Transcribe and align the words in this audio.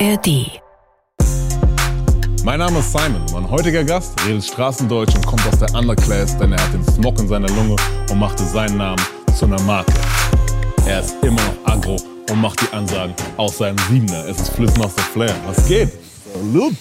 ARD. 0.00 0.60
Mein 2.42 2.58
Name 2.58 2.80
ist 2.80 2.92
Simon. 2.92 3.22
Mein 3.32 3.48
heutiger 3.48 3.84
Gast 3.84 4.12
redet 4.26 4.44
Straßendeutsch 4.44 5.14
und 5.14 5.24
kommt 5.24 5.46
aus 5.46 5.58
der 5.58 5.72
Underclass, 5.74 6.36
denn 6.36 6.52
er 6.52 6.60
hat 6.60 6.72
den 6.72 6.84
Smog 6.84 7.18
in 7.20 7.28
seiner 7.28 7.48
Lunge 7.50 7.76
und 8.10 8.18
machte 8.18 8.44
seinen 8.44 8.76
Namen 8.76 9.00
zu 9.38 9.44
einer 9.44 9.60
Marke. 9.62 9.92
Er 10.86 11.00
ist 11.00 11.14
immer 11.22 11.40
noch 11.42 11.72
aggro 11.72 11.96
und 12.28 12.40
macht 12.40 12.60
die 12.60 12.74
Ansagen 12.74 13.14
aus 13.36 13.58
seinem 13.58 13.78
Siebener. 13.88 14.26
Es 14.26 14.40
ist 14.40 14.50
Flissmaster 14.50 15.02
Flair. 15.02 15.34
Was 15.46 15.64
geht? 15.66 15.90
Salut. 16.32 16.74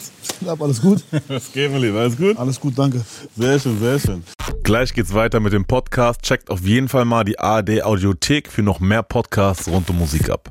Alles 0.59 0.81
gut? 0.81 1.03
Was 1.27 1.51
geht, 1.51 1.71
mein 1.71 1.81
Lieber? 1.81 1.99
Alles 1.99 2.17
gut? 2.17 2.37
Alles 2.37 2.59
gut, 2.59 2.73
danke. 2.75 3.01
Sehr 3.37 3.59
schön, 3.59 3.79
sehr 3.79 3.99
schön. 3.99 4.23
Gleich 4.63 4.93
geht's 4.93 5.13
weiter 5.13 5.41
mit 5.41 5.51
dem 5.51 5.65
Podcast. 5.65 6.21
Checkt 6.21 6.49
auf 6.49 6.61
jeden 6.61 6.87
Fall 6.87 7.03
mal 7.03 7.25
die 7.25 7.37
ARD 7.37 7.83
Audiothek 7.83 8.49
für 8.49 8.63
noch 8.63 8.79
mehr 8.79 9.03
Podcasts 9.03 9.67
rund 9.67 9.89
um 9.89 9.99
Musik 9.99 10.29
ab. 10.29 10.49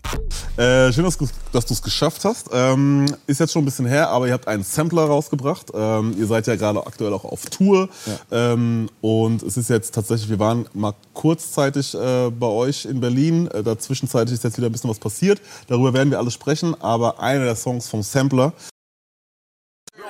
Äh, 0.58 0.92
schön, 0.92 1.04
dass, 1.04 1.16
dass 1.50 1.64
du 1.64 1.72
es 1.72 1.80
geschafft 1.80 2.26
hast. 2.26 2.50
Ähm, 2.52 3.06
ist 3.26 3.40
jetzt 3.40 3.54
schon 3.54 3.62
ein 3.62 3.64
bisschen 3.64 3.86
her, 3.86 4.10
aber 4.10 4.26
ihr 4.26 4.34
habt 4.34 4.48
einen 4.48 4.64
Sampler 4.64 5.04
rausgebracht. 5.04 5.68
Ähm, 5.72 6.14
ihr 6.18 6.26
seid 6.26 6.46
ja 6.46 6.56
gerade 6.56 6.86
aktuell 6.86 7.14
auch 7.14 7.24
auf 7.24 7.46
Tour. 7.46 7.88
Ja. 8.04 8.52
Ähm, 8.52 8.90
und 9.00 9.42
es 9.42 9.56
ist 9.56 9.70
jetzt 9.70 9.94
tatsächlich, 9.94 10.28
wir 10.28 10.38
waren 10.38 10.66
mal 10.74 10.92
kurzzeitig 11.14 11.94
äh, 11.94 12.28
bei 12.28 12.48
euch 12.48 12.84
in 12.84 13.00
Berlin. 13.00 13.46
Äh, 13.46 13.62
dazwischenzeitlich 13.62 14.34
ist 14.34 14.44
jetzt 14.44 14.58
wieder 14.58 14.68
ein 14.68 14.72
bisschen 14.72 14.90
was 14.90 14.98
passiert. 14.98 15.40
Darüber 15.68 15.94
werden 15.94 16.10
wir 16.10 16.18
alles 16.18 16.34
sprechen. 16.34 16.78
Aber 16.82 17.18
einer 17.18 17.44
der 17.44 17.56
Songs 17.56 17.88
vom 17.88 18.02
Sampler 18.02 18.52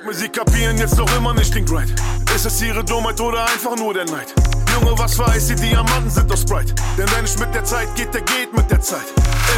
Musik 0.05 0.33
kapieren 0.33 0.77
jetzt 0.79 0.99
noch 0.99 1.17
immer 1.17 1.33
nicht 1.33 1.55
den 1.55 1.65
Grind. 1.65 1.95
Ist 2.35 2.47
es 2.47 2.63
ihre 2.63 2.83
Dummheit 2.83 3.21
oder 3.21 3.45
einfach 3.45 3.77
nur 3.77 3.93
der 3.93 4.07
Neid? 4.07 4.35
Junge, 4.73 4.99
was 4.99 5.19
weiß 5.19 5.49
die 5.49 5.55
Diamanten 5.55 6.09
sind 6.09 6.33
aus 6.33 6.41
Sprite. 6.41 6.75
Denn 6.97 7.07
wer 7.13 7.21
nicht 7.21 7.39
mit 7.39 7.55
der 7.55 7.63
Zeit 7.63 7.95
geht, 7.95 8.15
der 8.15 8.23
geht 8.23 8.57
mit 8.57 8.71
der 8.71 8.81
Zeit. 8.81 9.05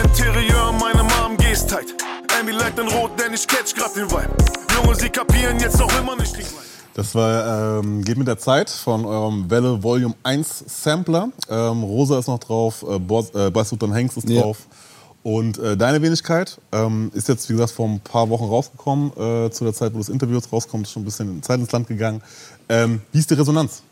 Interieur, 0.03 0.73
meine 0.73 1.05
Mom 1.05 1.37
gehst 1.37 1.71
tight. 1.71 1.95
Amy 2.39 2.51
leicht 2.51 2.77
in 2.79 2.89
Rot, 2.89 3.13
denn 3.19 3.33
ich 3.33 3.47
catch 3.47 3.77
grad 3.77 3.95
den 3.95 4.11
Vibe. 4.11 4.29
Junge, 4.75 4.97
sie 4.97 5.09
kapieren 5.09 5.61
jetzt 5.61 5.79
noch 5.79 5.97
immer 6.01 6.17
nicht 6.17 6.35
Grind. 6.35 6.49
Das 6.95 7.15
war 7.15 7.79
ähm, 7.79 8.05
Geht 8.05 8.19
mit 8.19 8.27
der 8.27 8.39
Zeit 8.39 8.71
von 8.71 9.05
eurem 9.05 9.49
Welle 9.49 9.81
Volume 9.81 10.15
1 10.25 10.65
Sampler. 10.67 11.29
Ähm, 11.49 11.85
Rosa 11.85 12.19
ist 12.19 12.27
noch 12.27 12.41
drauf, 12.41 12.85
äh, 12.89 12.99
Boss, 12.99 13.31
äh, 13.35 13.51
Basutan 13.51 13.95
Hanks 13.95 14.17
ist 14.17 14.29
drauf. 14.29 14.59
Ja. 14.69 14.77
Und 15.25 15.57
äh, 15.57 15.75
deine 15.75 16.03
Wenigkeit 16.03 16.61
ähm, 16.71 17.11
ist 17.15 17.29
jetzt, 17.29 17.49
wie 17.49 17.55
gesagt, 17.55 17.71
vor 17.71 17.89
ein 17.89 17.99
paar 17.99 18.29
Wochen 18.29 18.45
rausgekommen. 18.45 19.11
Äh, 19.13 19.51
zu 19.51 19.65
der 19.65 19.73
Zeit, 19.73 19.95
wo 19.95 19.99
das 19.99 20.11
Interview 20.11 20.37
jetzt 20.37 20.53
rauskommt, 20.53 20.87
ist 20.87 20.93
schon 20.93 21.01
ein 21.01 21.07
bisschen 21.07 21.43
Zeit 21.43 21.59
ins 21.61 21.73
Land 21.73 21.89
gegangen. 21.89 22.21
Ähm, 22.69 23.01
wie 23.13 23.19
ist 23.19 23.31
die 23.31 23.35
Resonanz? 23.35 23.83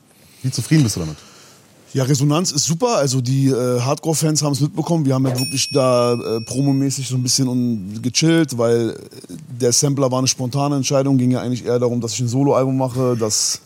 Wie 0.43 0.51
zufrieden 0.51 0.83
bist 0.83 0.97
du 0.97 1.01
damit? 1.01 1.17
Ja, 1.95 2.05
Resonanz 2.05 2.53
ist 2.53 2.65
super. 2.65 2.97
Also 2.97 3.21
die 3.21 3.49
äh, 3.49 3.81
Hardcore-Fans 3.81 4.43
haben 4.43 4.53
es 4.53 4.61
mitbekommen. 4.61 5.05
Wir 5.05 5.15
haben 5.15 5.27
ja 5.27 5.39
wirklich 5.39 5.71
da 5.73 6.15
äh, 6.15 6.41
promomäßig 6.41 7.07
so 7.07 7.17
ein 7.17 7.23
bisschen 7.23 8.01
gechillt, 8.01 8.57
weil 8.57 8.99
der 9.61 9.73
Sampler 9.73 10.11
war 10.11 10.19
eine 10.19 10.27
spontane 10.27 10.77
Entscheidung. 10.77 11.19
Ging 11.19 11.33
ja 11.33 11.43
eigentlich 11.43 11.67
eher 11.67 11.79
darum, 11.79 12.01
dass 12.01 12.15
ich 12.15 12.21
ein 12.21 12.29
Soloalbum 12.29 12.79
mache, 12.79 13.15
dass, 13.19 13.61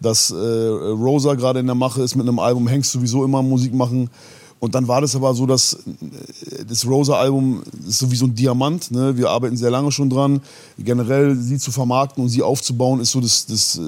dass 0.00 0.30
äh, 0.30 0.34
Rosa 0.34 1.34
gerade 1.34 1.58
in 1.58 1.66
der 1.66 1.74
Mache 1.74 2.02
ist 2.02 2.14
mit 2.14 2.28
einem 2.28 2.38
Album. 2.38 2.68
Hängst 2.68 2.92
sowieso 2.92 3.24
immer 3.24 3.42
Musik 3.42 3.74
machen. 3.74 4.08
Und 4.64 4.74
dann 4.74 4.88
war 4.88 5.02
das 5.02 5.14
aber 5.14 5.34
so, 5.34 5.44
dass 5.44 5.74
äh, 5.74 6.64
das 6.66 6.86
Rosa-Album 6.86 7.62
ist 7.86 7.98
so 7.98 8.10
wie 8.10 8.16
so 8.16 8.24
ein 8.24 8.34
Diamant. 8.34 8.90
Ne? 8.90 9.14
Wir 9.14 9.28
arbeiten 9.28 9.58
sehr 9.58 9.70
lange 9.70 9.92
schon 9.92 10.08
dran. 10.08 10.40
Generell 10.78 11.36
sie 11.36 11.58
zu 11.58 11.70
vermarkten 11.70 12.24
und 12.24 12.30
sie 12.30 12.42
aufzubauen, 12.42 13.00
ist 13.00 13.10
so 13.10 13.20
das, 13.20 13.44
das, 13.44 13.76
äh, 13.76 13.80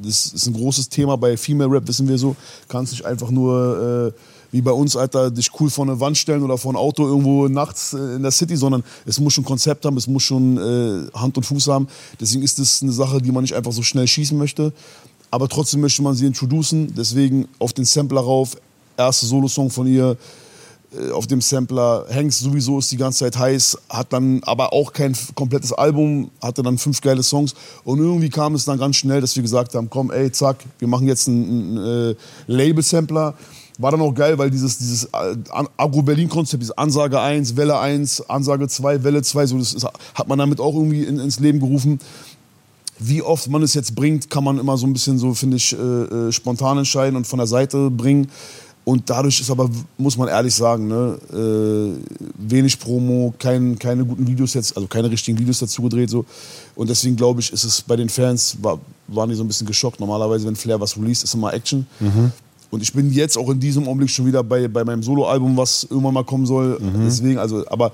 das 0.00 0.26
ist 0.26 0.46
ein 0.46 0.54
großes 0.54 0.88
Thema. 0.88 1.16
Bei 1.16 1.36
Female 1.36 1.68
Rap 1.68 1.88
wissen 1.88 2.06
wir 2.06 2.16
so, 2.16 2.36
kannst 2.68 2.92
nicht 2.92 3.04
einfach 3.04 3.32
nur 3.32 4.12
äh, 4.14 4.20
wie 4.52 4.60
bei 4.60 4.70
uns, 4.70 4.94
Alter, 4.94 5.32
dich 5.32 5.50
cool 5.58 5.68
vor 5.68 5.84
eine 5.84 5.98
Wand 5.98 6.16
stellen 6.16 6.44
oder 6.44 6.58
vor 6.58 6.72
ein 6.72 6.76
Auto 6.76 7.08
irgendwo 7.08 7.48
nachts 7.48 7.92
äh, 7.92 8.14
in 8.14 8.22
der 8.22 8.30
City, 8.30 8.56
sondern 8.56 8.84
es 9.06 9.18
muss 9.18 9.32
schon 9.32 9.44
Konzept 9.44 9.84
haben, 9.84 9.96
es 9.96 10.06
muss 10.06 10.22
schon 10.22 10.58
äh, 10.58 11.10
Hand 11.12 11.38
und 11.38 11.42
Fuß 11.42 11.66
haben. 11.66 11.88
Deswegen 12.20 12.44
ist 12.44 12.60
das 12.60 12.82
eine 12.82 12.92
Sache, 12.92 13.20
die 13.20 13.32
man 13.32 13.42
nicht 13.42 13.56
einfach 13.56 13.72
so 13.72 13.82
schnell 13.82 14.06
schießen 14.06 14.38
möchte. 14.38 14.72
Aber 15.32 15.48
trotzdem 15.48 15.80
möchte 15.80 16.02
man 16.02 16.14
sie 16.14 16.26
introducen. 16.26 16.94
Deswegen 16.96 17.48
auf 17.58 17.72
den 17.72 17.84
Sampler 17.84 18.20
rauf, 18.20 18.56
erste 19.00 19.26
Solo-Song 19.26 19.70
von 19.70 19.86
ihr 19.86 20.16
äh, 20.92 21.10
auf 21.12 21.26
dem 21.26 21.40
Sampler. 21.40 22.06
Hanks 22.12 22.40
sowieso 22.40 22.78
ist 22.78 22.90
die 22.90 22.96
ganze 22.96 23.20
Zeit 23.20 23.38
heiß, 23.38 23.78
hat 23.88 24.12
dann 24.12 24.40
aber 24.44 24.72
auch 24.72 24.92
kein 24.92 25.14
komplettes 25.34 25.72
Album, 25.72 26.30
hatte 26.42 26.62
dann 26.62 26.78
fünf 26.78 27.00
geile 27.00 27.22
Songs. 27.22 27.54
Und 27.84 27.98
irgendwie 28.00 28.28
kam 28.28 28.54
es 28.54 28.64
dann 28.64 28.78
ganz 28.78 28.96
schnell, 28.96 29.20
dass 29.20 29.36
wir 29.36 29.42
gesagt 29.42 29.74
haben, 29.74 29.88
komm, 29.88 30.10
ey, 30.10 30.32
zack, 30.32 30.64
wir 30.78 30.88
machen 30.88 31.06
jetzt 31.06 31.28
einen, 31.28 31.78
einen 31.78 32.10
äh, 32.10 32.14
Label-Sampler. 32.48 33.34
War 33.78 33.90
dann 33.92 34.00
auch 34.00 34.12
geil, 34.12 34.36
weil 34.36 34.50
dieses, 34.50 34.78
dieses 34.78 35.04
äh, 35.04 35.36
Agro-Berlin-Konzept, 35.76 36.62
diese 36.62 36.76
Ansage 36.76 37.20
1, 37.20 37.56
Welle 37.56 37.78
1, 37.78 38.28
Ansage 38.28 38.66
2, 38.66 39.04
Welle 39.04 39.22
2, 39.22 39.46
so, 39.46 39.58
das 39.58 39.72
ist, 39.72 39.86
hat 40.14 40.28
man 40.28 40.38
damit 40.38 40.60
auch 40.60 40.74
irgendwie 40.74 41.04
in, 41.04 41.20
ins 41.20 41.38
Leben 41.38 41.60
gerufen. 41.60 42.00
Wie 42.98 43.22
oft 43.22 43.48
man 43.48 43.62
es 43.62 43.72
jetzt 43.74 43.94
bringt, 43.94 44.28
kann 44.28 44.44
man 44.44 44.58
immer 44.58 44.76
so 44.76 44.86
ein 44.86 44.92
bisschen 44.92 45.18
so, 45.18 45.32
finde 45.34 45.56
ich, 45.56 45.72
äh, 45.72 45.76
äh 45.76 46.32
spontan 46.32 46.78
entscheiden 46.78 47.16
und 47.16 47.26
von 47.26 47.38
der 47.38 47.46
Seite 47.46 47.90
bringen. 47.90 48.28
Und 48.90 49.08
dadurch 49.08 49.38
ist 49.40 49.48
aber, 49.48 49.70
muss 49.98 50.16
man 50.16 50.26
ehrlich 50.26 50.52
sagen, 50.52 50.88
ne, 50.88 51.16
äh, 51.32 51.96
wenig 52.36 52.76
Promo, 52.76 53.32
kein, 53.38 53.78
keine 53.78 54.04
guten 54.04 54.26
Videos 54.26 54.54
jetzt, 54.54 54.76
also 54.76 54.88
keine 54.88 55.08
richtigen 55.08 55.38
Videos 55.38 55.60
dazu 55.60 55.82
gedreht. 55.82 56.10
So. 56.10 56.24
Und 56.74 56.90
deswegen 56.90 57.14
glaube 57.14 57.40
ich, 57.40 57.52
ist 57.52 57.62
es 57.62 57.82
bei 57.82 57.94
den 57.94 58.08
Fans, 58.08 58.56
war, 58.60 58.80
waren 59.06 59.30
die 59.30 59.36
so 59.36 59.44
ein 59.44 59.46
bisschen 59.46 59.68
geschockt. 59.68 60.00
Normalerweise, 60.00 60.44
wenn 60.44 60.56
Flair 60.56 60.80
was 60.80 60.96
released, 60.96 61.22
ist 61.22 61.34
immer 61.34 61.54
Action. 61.54 61.86
Mhm. 62.00 62.32
Und 62.72 62.82
ich 62.82 62.92
bin 62.92 63.12
jetzt 63.12 63.38
auch 63.38 63.48
in 63.50 63.60
diesem 63.60 63.86
Augenblick 63.86 64.10
schon 64.10 64.26
wieder 64.26 64.42
bei, 64.42 64.66
bei 64.66 64.82
meinem 64.82 65.04
Soloalbum, 65.04 65.56
was 65.56 65.86
irgendwann 65.88 66.14
mal 66.14 66.24
kommen 66.24 66.46
soll. 66.46 66.80
Mhm. 66.80 67.04
Deswegen, 67.04 67.38
also, 67.38 67.64
aber, 67.68 67.92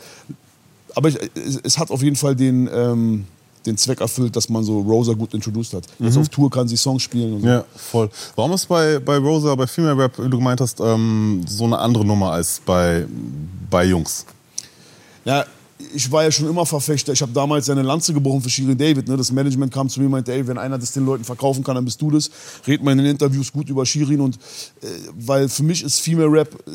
aber 0.94 1.10
ich, 1.10 1.18
es, 1.34 1.60
es, 1.62 1.76
hat 1.76 1.90
auf 1.90 2.02
jeden 2.02 2.16
Fall 2.16 2.34
den. 2.34 2.70
Ähm, 2.72 3.24
den 3.66 3.76
Zweck 3.76 4.00
erfüllt, 4.00 4.34
dass 4.36 4.48
man 4.48 4.64
so 4.64 4.80
Rosa 4.80 5.12
gut 5.12 5.34
introduced 5.34 5.74
hat. 5.74 5.84
Mhm. 5.98 6.06
Jetzt 6.06 6.16
auf 6.16 6.28
Tour 6.28 6.50
kann 6.50 6.68
sie 6.68 6.76
Songs 6.76 7.02
spielen. 7.02 7.34
Und 7.34 7.40
so. 7.42 7.48
Ja, 7.48 7.64
voll. 7.74 8.10
Warum 8.34 8.52
ist 8.52 8.66
bei, 8.66 8.98
bei 8.98 9.16
Rosa, 9.18 9.54
bei 9.54 9.66
Female 9.66 9.96
Rap, 9.98 10.18
wie 10.18 10.28
du 10.28 10.38
gemeint 10.38 10.60
hast, 10.60 10.80
ähm, 10.80 11.44
so 11.46 11.64
eine 11.64 11.78
andere 11.78 12.04
Nummer 12.04 12.32
als 12.32 12.60
bei, 12.64 13.06
bei 13.70 13.84
Jungs? 13.84 14.24
Ja, 15.24 15.44
ich 15.94 16.10
war 16.10 16.24
ja 16.24 16.32
schon 16.32 16.48
immer 16.48 16.64
Verfechter. 16.64 17.12
Ich 17.12 17.20
habe 17.20 17.32
damals 17.32 17.66
seine 17.66 17.82
Lanze 17.82 18.12
gebrochen 18.12 18.40
für 18.40 18.48
Shirin 18.48 18.78
David. 18.78 19.08
Ne? 19.08 19.16
Das 19.16 19.30
Management 19.30 19.72
kam 19.72 19.88
zu 19.88 20.00
mir 20.00 20.06
und 20.06 20.12
meinte, 20.12 20.32
ey, 20.32 20.46
wenn 20.46 20.58
einer 20.58 20.78
das 20.78 20.92
den 20.92 21.04
Leuten 21.04 21.24
verkaufen 21.24 21.62
kann, 21.62 21.74
dann 21.74 21.84
bist 21.84 22.00
du 22.00 22.10
das. 22.10 22.30
Red 22.66 22.82
mal 22.82 22.92
in 22.92 22.98
den 22.98 23.06
Interviews 23.08 23.52
gut 23.52 23.68
über 23.68 23.84
Shirin. 23.84 24.20
Und, 24.20 24.36
äh, 24.36 24.86
weil 25.18 25.48
für 25.48 25.62
mich 25.62 25.82
ist 25.82 26.00
Female 26.00 26.30
Rap 26.30 26.54
äh, 26.66 26.70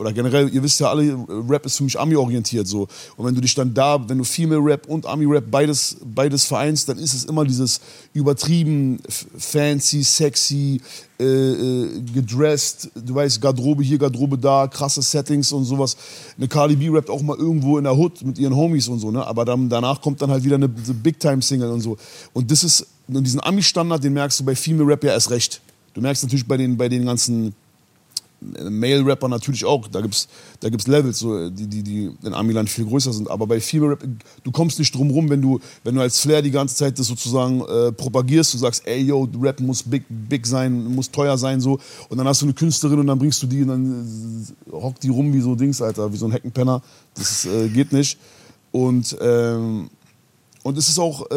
oder 0.00 0.14
generell, 0.14 0.48
ihr 0.48 0.62
wisst 0.62 0.80
ja 0.80 0.88
alle, 0.88 1.14
Rap 1.28 1.66
ist 1.66 1.76
für 1.76 1.84
mich 1.84 2.00
Ami-orientiert 2.00 2.66
so. 2.66 2.88
Und 3.18 3.26
wenn 3.26 3.34
du 3.34 3.42
dich 3.42 3.54
dann 3.54 3.74
da, 3.74 4.08
wenn 4.08 4.16
du 4.16 4.24
Female 4.24 4.64
Rap 4.64 4.88
und 4.88 5.04
Ami-Rap 5.04 5.50
beides, 5.50 5.98
beides 6.02 6.46
vereinst, 6.46 6.88
dann 6.88 6.96
ist 6.96 7.12
es 7.12 7.26
immer 7.26 7.44
dieses 7.44 7.82
übertrieben 8.14 8.98
fancy, 9.36 10.02
sexy, 10.02 10.80
äh, 11.20 11.24
äh, 11.24 12.00
gedressed, 12.14 12.90
du 12.94 13.14
weißt, 13.14 13.42
Garderobe 13.42 13.82
hier, 13.82 13.98
Garderobe 13.98 14.38
da, 14.38 14.66
krasse 14.68 15.02
Settings 15.02 15.52
und 15.52 15.66
sowas. 15.66 15.98
Eine 16.38 16.48
Cardi 16.48 16.76
B 16.76 16.88
rappt 16.88 17.10
auch 17.10 17.20
mal 17.20 17.36
irgendwo 17.36 17.76
in 17.76 17.84
der 17.84 17.94
Hood 17.94 18.22
mit 18.24 18.38
ihren 18.38 18.56
Homies 18.56 18.88
und 18.88 19.00
so, 19.00 19.10
ne? 19.10 19.26
Aber 19.26 19.44
dann, 19.44 19.68
danach 19.68 20.00
kommt 20.00 20.22
dann 20.22 20.30
halt 20.30 20.44
wieder 20.44 20.56
eine 20.56 20.68
Big-Time-Single 20.68 21.70
und 21.70 21.82
so. 21.82 21.98
Und 22.32 22.50
das 22.50 22.64
ist, 22.64 22.86
und 23.06 23.22
diesen 23.22 23.40
Ami-Standard, 23.40 24.02
den 24.02 24.14
merkst 24.14 24.40
du 24.40 24.44
bei 24.44 24.56
Female 24.56 24.88
Rap 24.88 25.04
ja 25.04 25.12
erst 25.12 25.30
recht. 25.30 25.60
Du 25.92 26.00
merkst 26.00 26.22
natürlich 26.22 26.48
bei 26.48 26.56
den, 26.56 26.78
bei 26.78 26.88
den 26.88 27.04
ganzen 27.04 27.54
Male-Rapper 28.40 29.28
natürlich 29.28 29.64
auch. 29.64 29.86
Da 29.88 30.00
gibt 30.00 30.14
es 30.14 30.28
da 30.60 30.68
gibt's 30.68 30.86
Levels, 30.86 31.18
so, 31.18 31.48
die, 31.50 31.66
die, 31.66 31.82
die 31.82 32.10
in 32.22 32.34
Amiland 32.34 32.68
viel 32.68 32.84
größer 32.84 33.12
sind. 33.12 33.30
Aber 33.30 33.46
bei 33.46 33.60
Female 33.60 33.92
Rap, 33.92 34.04
du 34.42 34.50
kommst 34.50 34.78
nicht 34.78 34.94
drum 34.94 35.10
rum, 35.10 35.28
wenn 35.30 35.40
du, 35.40 35.60
wenn 35.84 35.94
du 35.94 36.00
als 36.00 36.20
Flair 36.20 36.42
die 36.42 36.50
ganze 36.50 36.76
Zeit 36.76 36.98
das 36.98 37.06
sozusagen 37.06 37.62
äh, 37.62 37.92
propagierst. 37.92 38.54
Du 38.54 38.58
sagst, 38.58 38.86
ey, 38.86 39.02
yo, 39.02 39.28
Rap 39.40 39.60
muss 39.60 39.82
big, 39.82 40.04
big 40.08 40.46
sein, 40.46 40.84
muss 40.94 41.10
teuer 41.10 41.38
sein, 41.38 41.60
so. 41.60 41.78
Und 42.08 42.18
dann 42.18 42.26
hast 42.26 42.42
du 42.42 42.46
eine 42.46 42.54
Künstlerin 42.54 43.00
und 43.00 43.06
dann 43.06 43.18
bringst 43.18 43.42
du 43.42 43.46
die 43.46 43.62
und 43.62 43.68
dann 43.68 44.46
äh, 44.68 44.72
hockt 44.72 45.02
die 45.02 45.08
rum 45.08 45.32
wie 45.32 45.40
so 45.40 45.54
Dings, 45.54 45.80
Alter, 45.80 46.12
wie 46.12 46.16
so 46.16 46.26
ein 46.26 46.32
Heckenpenner. 46.32 46.82
Das 47.14 47.46
äh, 47.46 47.68
geht 47.68 47.92
nicht. 47.92 48.18
Und 48.72 49.16
ähm, 49.20 49.90
und 50.62 50.76
es 50.76 50.88
ist 50.88 50.98
auch 50.98 51.30
äh, 51.30 51.34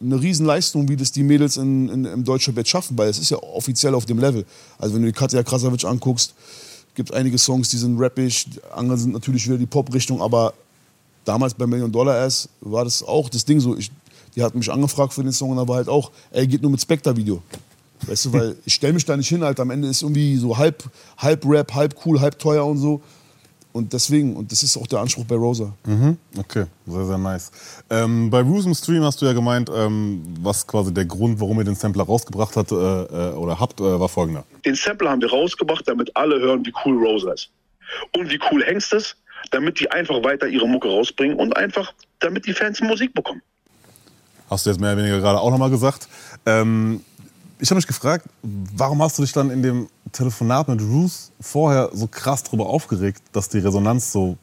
eine 0.00 0.20
Riesenleistung, 0.20 0.88
wie 0.88 0.96
das 0.96 1.12
die 1.12 1.22
Mädels 1.22 1.56
in, 1.56 1.88
in, 1.88 2.04
im 2.06 2.24
Deutschrap 2.24 2.66
schaffen, 2.66 2.96
weil 2.96 3.08
es 3.10 3.18
ist 3.18 3.30
ja 3.30 3.38
offiziell 3.38 3.94
auf 3.94 4.06
dem 4.06 4.18
Level. 4.18 4.46
Also 4.78 4.94
wenn 4.94 5.02
du 5.02 5.08
die 5.08 5.12
Katja 5.12 5.42
Krasavic 5.42 5.84
anguckst, 5.84 6.34
gibt 6.94 7.12
einige 7.12 7.36
Songs, 7.36 7.68
die 7.68 7.76
sind 7.76 8.00
rappig, 8.00 8.46
andere 8.74 8.96
sind 8.96 9.12
natürlich 9.12 9.46
wieder 9.46 9.58
die 9.58 9.66
Pop-Richtung, 9.66 10.22
aber 10.22 10.54
damals 11.26 11.52
bei 11.52 11.66
Million 11.66 11.92
Dollar 11.92 12.16
Ass 12.24 12.48
war 12.60 12.84
das 12.84 13.02
auch 13.02 13.28
das 13.28 13.44
Ding 13.44 13.60
so. 13.60 13.76
Ich, 13.76 13.90
die 14.34 14.42
hat 14.42 14.54
mich 14.54 14.70
angefragt 14.70 15.12
für 15.12 15.22
den 15.22 15.32
Song 15.32 15.50
und 15.50 15.58
da 15.58 15.68
war 15.68 15.76
halt 15.76 15.88
auch, 15.88 16.10
ey, 16.30 16.46
geht 16.46 16.62
nur 16.62 16.70
mit 16.70 16.80
Spectre-Video. 16.80 17.42
Weißt 18.06 18.26
du, 18.26 18.32
weil 18.32 18.56
ich 18.64 18.74
stell 18.74 18.92
mich 18.94 19.04
da 19.04 19.16
nicht 19.16 19.28
hin, 19.28 19.42
Alter. 19.42 19.62
Am 19.62 19.70
Ende 19.70 19.88
ist 19.88 20.02
irgendwie 20.02 20.36
so 20.36 20.56
halb, 20.56 20.82
halb 21.18 21.44
Rap, 21.46 21.74
halb 21.74 21.94
cool, 22.06 22.20
halb 22.20 22.38
teuer 22.38 22.64
und 22.64 22.78
so. 22.78 23.02
Und 23.76 23.92
deswegen, 23.92 24.36
und 24.36 24.50
das 24.50 24.62
ist 24.62 24.76
auch 24.76 24.86
der 24.86 25.00
Anspruch 25.00 25.24
bei 25.24 25.34
Rosa. 25.36 25.72
Mhm. 25.84 26.16
Okay, 26.36 26.64
sehr, 26.86 27.04
sehr 27.04 27.18
nice. 27.18 27.52
Ähm, 27.90 28.30
bei 28.30 28.42
Bruce 28.42 28.64
im 28.64 28.74
Stream 28.74 29.04
hast 29.04 29.20
du 29.20 29.26
ja 29.26 29.34
gemeint, 29.34 29.70
ähm, 29.74 30.22
was 30.40 30.66
quasi 30.66 30.94
der 30.94 31.04
Grund, 31.04 31.38
warum 31.40 31.58
ihr 31.58 31.64
den 31.64 31.74
Sampler 31.74 32.04
rausgebracht 32.04 32.56
habt 32.56 32.72
äh, 32.72 32.74
äh, 32.74 33.32
oder 33.34 33.60
habt, 33.60 33.80
äh, 33.80 34.00
war 34.00 34.08
folgender. 34.08 34.44
Den 34.64 34.74
Sampler 34.74 35.10
haben 35.10 35.20
wir 35.20 35.30
rausgebracht, 35.30 35.86
damit 35.86 36.10
alle 36.16 36.40
hören, 36.40 36.64
wie 36.64 36.72
cool 36.84 36.96
Rosa 37.06 37.32
ist. 37.32 37.50
Und 38.16 38.30
wie 38.30 38.40
cool 38.50 38.64
Hengst 38.64 38.94
ist, 38.94 39.16
damit 39.50 39.78
die 39.78 39.90
einfach 39.90 40.22
weiter 40.24 40.48
ihre 40.48 40.66
Mucke 40.66 40.88
rausbringen 40.88 41.36
und 41.36 41.56
einfach 41.56 41.92
damit 42.20 42.46
die 42.46 42.54
Fans 42.54 42.80
Musik 42.80 43.12
bekommen. 43.14 43.42
Hast 44.48 44.64
du 44.64 44.70
jetzt 44.70 44.80
mehr 44.80 44.92
oder 44.92 45.02
weniger 45.02 45.20
gerade 45.20 45.38
auch 45.38 45.50
nochmal 45.50 45.70
gesagt. 45.70 46.08
Ähm, 46.46 47.02
ich 47.58 47.70
habe 47.70 47.76
mich 47.76 47.86
gefragt, 47.86 48.26
warum 48.42 49.02
hast 49.02 49.18
du 49.18 49.22
dich 49.22 49.32
dann 49.32 49.50
in 49.50 49.62
dem 49.62 49.88
Telefonat 50.16 50.68
mit 50.68 50.80
Ruth 50.80 51.12
vorher 51.40 51.90
so 51.92 52.06
krass 52.06 52.42
darüber 52.42 52.66
aufgeregt, 52.66 53.22
dass 53.32 53.48
die 53.48 53.58
Resonanz 53.58 54.12
so 54.12 54.36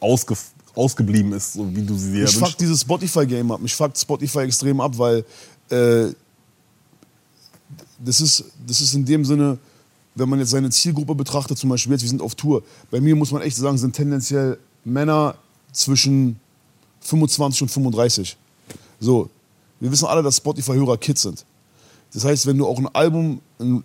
ausge 0.00 0.34
ausgeblieben 0.74 1.32
ist, 1.32 1.54
so 1.54 1.74
wie 1.74 1.82
du 1.82 1.96
sie 1.96 2.12
dir 2.12 2.22
Mich 2.22 2.34
wünschst? 2.34 2.38
fuckt 2.38 2.60
dieses 2.60 2.80
Spotify-Game 2.82 3.50
ab. 3.50 3.60
Mich 3.60 3.74
fuckt 3.74 3.98
Spotify 3.98 4.40
extrem 4.40 4.80
ab, 4.80 4.96
weil 4.96 5.24
äh, 5.68 6.12
das, 7.98 8.20
ist, 8.20 8.44
das 8.66 8.80
ist 8.80 8.94
in 8.94 9.04
dem 9.04 9.24
Sinne, 9.24 9.58
wenn 10.14 10.28
man 10.28 10.38
jetzt 10.38 10.50
seine 10.50 10.70
Zielgruppe 10.70 11.14
betrachtet, 11.14 11.58
zum 11.58 11.70
Beispiel 11.70 11.92
jetzt, 11.92 12.02
wir 12.02 12.08
sind 12.08 12.22
auf 12.22 12.34
Tour. 12.34 12.62
Bei 12.90 13.00
mir 13.00 13.16
muss 13.16 13.32
man 13.32 13.42
echt 13.42 13.56
sagen, 13.56 13.78
sind 13.78 13.94
tendenziell 13.94 14.58
Männer 14.84 15.34
zwischen 15.72 16.38
25 17.00 17.62
und 17.62 17.68
35. 17.68 18.36
So, 19.00 19.28
wir 19.80 19.90
wissen 19.90 20.06
alle, 20.06 20.22
dass 20.22 20.36
Spotify-Hörer 20.36 20.98
Kids 20.98 21.22
sind. 21.22 21.44
Das 22.12 22.24
heißt, 22.24 22.46
wenn 22.46 22.58
du 22.58 22.66
auch 22.66 22.78
ein 22.78 22.88
Album, 22.88 23.40
ein, 23.58 23.82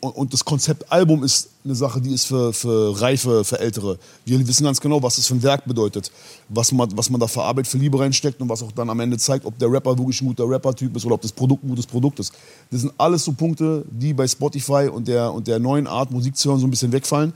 und 0.00 0.32
das 0.32 0.44
Konzept 0.44 0.90
Album 0.90 1.22
ist 1.24 1.50
eine 1.62 1.74
Sache, 1.74 2.00
die 2.00 2.14
ist 2.14 2.24
für, 2.24 2.54
für 2.54 2.98
Reife, 3.00 3.44
für 3.44 3.60
Ältere. 3.60 3.98
Wir 4.24 4.46
wissen 4.46 4.64
ganz 4.64 4.80
genau, 4.80 5.02
was 5.02 5.16
das 5.16 5.26
für 5.26 5.34
ein 5.34 5.42
Werk 5.42 5.66
bedeutet, 5.66 6.10
was 6.48 6.72
man, 6.72 6.96
was 6.96 7.10
man 7.10 7.20
da 7.20 7.26
für 7.26 7.42
Arbeit, 7.42 7.66
für 7.66 7.76
Liebe 7.76 7.98
reinsteckt 7.98 8.40
und 8.40 8.48
was 8.48 8.62
auch 8.62 8.72
dann 8.72 8.88
am 8.88 9.00
Ende 9.00 9.18
zeigt, 9.18 9.44
ob 9.44 9.58
der 9.58 9.70
Rapper 9.70 9.98
wirklich 9.98 10.22
ein 10.22 10.28
guter 10.28 10.48
Rapper-Typ 10.48 10.96
ist 10.96 11.04
oder 11.04 11.16
ob 11.16 11.20
das 11.20 11.32
Produkt 11.32 11.64
ein 11.64 11.68
gutes 11.68 11.86
Produkt 11.86 12.18
ist. 12.18 12.32
Das 12.70 12.80
sind 12.80 12.94
alles 12.96 13.24
so 13.24 13.32
Punkte, 13.32 13.84
die 13.90 14.14
bei 14.14 14.26
Spotify 14.26 14.88
und 14.90 15.06
der, 15.06 15.32
und 15.32 15.46
der 15.46 15.58
neuen 15.58 15.86
Art, 15.86 16.10
Musik 16.10 16.34
zu 16.36 16.48
hören, 16.48 16.60
so 16.60 16.66
ein 16.66 16.70
bisschen 16.70 16.92
wegfallen. 16.92 17.34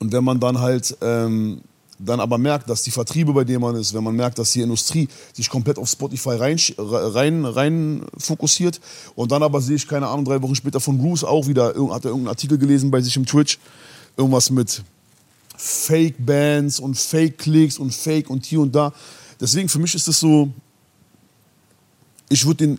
Und 0.00 0.12
wenn 0.12 0.24
man 0.24 0.40
dann 0.40 0.58
halt 0.58 0.96
ähm, 1.02 1.60
dann 1.98 2.20
aber 2.20 2.38
merkt, 2.38 2.70
dass 2.70 2.82
die 2.82 2.90
Vertriebe, 2.90 3.32
bei 3.32 3.44
denen 3.44 3.60
man 3.60 3.74
ist, 3.76 3.92
wenn 3.92 4.04
man 4.04 4.14
merkt, 4.14 4.38
dass 4.38 4.52
die 4.52 4.60
Industrie 4.60 5.08
sich 5.32 5.48
komplett 5.48 5.78
auf 5.78 5.88
Spotify 5.88 6.30
rein, 6.30 6.58
rein, 6.78 7.44
rein 7.44 8.06
fokussiert 8.16 8.80
und 9.14 9.32
dann 9.32 9.42
aber 9.42 9.60
sehe 9.60 9.76
ich, 9.76 9.88
keine 9.88 10.06
Ahnung, 10.06 10.24
drei 10.24 10.40
Wochen 10.40 10.54
später 10.54 10.80
von 10.80 10.98
Bruce 10.98 11.24
auch 11.24 11.46
wieder, 11.46 11.68
hat 11.68 11.74
er 11.74 11.80
irgendeinen 11.80 12.28
Artikel 12.28 12.56
gelesen 12.58 12.90
bei 12.90 13.00
sich 13.00 13.16
im 13.16 13.26
Twitch, 13.26 13.58
irgendwas 14.16 14.50
mit 14.50 14.82
Fake-Bands 15.56 16.78
und 16.78 16.96
Fake-Klicks 16.96 17.78
und 17.78 17.92
Fake 17.92 18.30
und 18.30 18.46
hier 18.46 18.60
und 18.60 18.74
da. 18.74 18.92
Deswegen 19.40 19.68
für 19.68 19.80
mich 19.80 19.94
ist 19.94 20.06
es 20.06 20.20
so, 20.20 20.50
ich 22.28 22.46
würde 22.46 22.66
den 22.66 22.78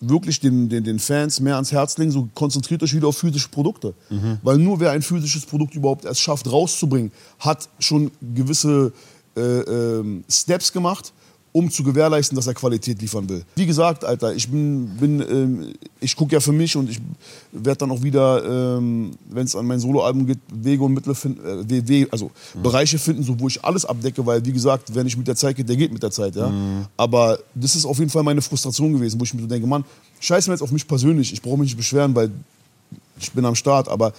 wirklich 0.00 0.40
den, 0.40 0.68
den, 0.68 0.84
den 0.84 0.98
Fans 0.98 1.40
mehr 1.40 1.54
ans 1.54 1.72
Herz 1.72 1.98
legen, 1.98 2.10
so 2.10 2.28
konzentriert 2.34 2.82
euch 2.82 2.94
wieder 2.94 3.08
auf 3.08 3.18
physische 3.18 3.48
Produkte. 3.50 3.94
Weil 4.42 4.58
nur 4.58 4.80
wer 4.80 4.90
ein 4.92 5.02
physisches 5.02 5.46
Produkt 5.46 5.74
überhaupt 5.74 6.04
erst 6.04 6.20
schafft 6.20 6.50
rauszubringen, 6.50 7.12
hat 7.38 7.68
schon 7.78 8.10
gewisse 8.34 8.92
äh, 9.36 9.40
ähm, 9.40 10.24
Steps 10.28 10.72
gemacht, 10.72 11.12
um 11.52 11.70
zu 11.70 11.82
gewährleisten, 11.82 12.36
dass 12.36 12.46
er 12.46 12.54
Qualität 12.54 13.00
liefern 13.00 13.28
will. 13.28 13.44
Wie 13.56 13.66
gesagt, 13.66 14.04
Alter, 14.04 14.34
ich 14.34 14.48
bin, 14.48 14.96
bin 14.98 15.20
ähm, 15.20 15.72
ich 16.00 16.14
gucke 16.14 16.32
ja 16.32 16.40
für 16.40 16.52
mich 16.52 16.76
und 16.76 16.88
ich 16.88 17.00
werde 17.50 17.78
dann 17.78 17.90
auch 17.90 18.02
wieder, 18.02 18.76
ähm, 18.78 19.12
wenn 19.28 19.44
es 19.44 19.56
an 19.56 19.66
mein 19.66 19.80
Soloalbum 19.80 20.26
geht, 20.26 20.38
Wege 20.52 20.84
und 20.84 20.94
Mittel 20.94 21.14
finden, 21.14 21.68
äh, 21.68 22.06
also 22.10 22.30
Bereiche 22.62 22.98
finden, 22.98 23.22
so 23.24 23.38
wo 23.38 23.48
ich 23.48 23.64
alles 23.64 23.84
abdecke, 23.84 24.24
weil 24.24 24.44
wie 24.44 24.52
gesagt, 24.52 24.94
wer 24.94 25.02
nicht 25.02 25.16
mit 25.16 25.26
der 25.26 25.36
Zeit 25.36 25.56
geht, 25.56 25.68
der 25.68 25.76
geht 25.76 25.92
mit 25.92 26.02
der 26.02 26.10
Zeit, 26.10 26.36
ja. 26.36 26.52
Aber 26.96 27.38
das 27.54 27.74
ist 27.74 27.84
auf 27.84 27.98
jeden 27.98 28.10
Fall 28.10 28.22
meine 28.22 28.42
Frustration 28.42 28.92
gewesen, 28.92 29.18
wo 29.18 29.24
ich 29.24 29.34
mir 29.34 29.42
so 29.42 29.46
denke, 29.48 29.66
Mann, 29.66 29.84
scheiß 30.20 30.46
mir 30.46 30.54
jetzt 30.54 30.62
auf 30.62 30.70
mich 30.70 30.86
persönlich, 30.86 31.32
ich 31.32 31.42
brauche 31.42 31.58
mich 31.58 31.70
nicht 31.70 31.76
beschweren, 31.76 32.14
weil 32.14 32.30
ich 33.18 33.32
bin 33.32 33.44
am 33.44 33.54
Start, 33.54 33.88
aber 33.88 34.12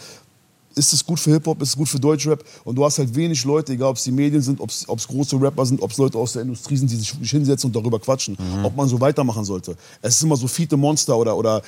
ist 0.76 0.94
es 0.94 1.06
gut 1.06 1.20
für 1.20 1.32
Hip-Hop, 1.32 1.62
ist 1.62 1.70
es 1.70 1.78
gut 1.78 1.90
für 1.90 2.00
Deutschrap 2.00 2.44
und 2.64 2.76
du 2.76 2.86
hast 2.86 2.98
halt 2.98 3.14
wenig 3.16 3.44
Leute, 3.46 3.74
egal 3.74 3.90
ob 3.90 3.98
es 3.98 4.04
die 4.04 4.12
Medien 4.12 4.42
sind, 4.42 4.60
ob 4.60 4.70
es 4.70 5.08
große 5.08 5.40
Rapper 5.42 5.66
sind, 5.66 5.82
ob 5.82 5.92
es 5.92 5.98
Leute 5.98 6.18
aus 6.18 6.34
der 6.34 6.44
Industrie 6.44 6.78
sind, 6.78 6.92
die 6.92 6.96
sich 6.96 7.12
hinsetzen 7.30 7.68
und 7.68 7.76
darüber 7.76 8.00
quatschen, 8.00 8.38
ob 8.64 8.76
man 8.76 8.88
so 8.88 9.00
weitermachen 9.00 9.44
sollte. 9.46 9.76
Es 10.02 10.16
ist 10.16 10.24
immer 10.24 10.38
so 10.38 10.48
Fiete 10.48 10.78
Monster 10.78 11.18
oder, 11.18 11.36
oder 11.36 11.62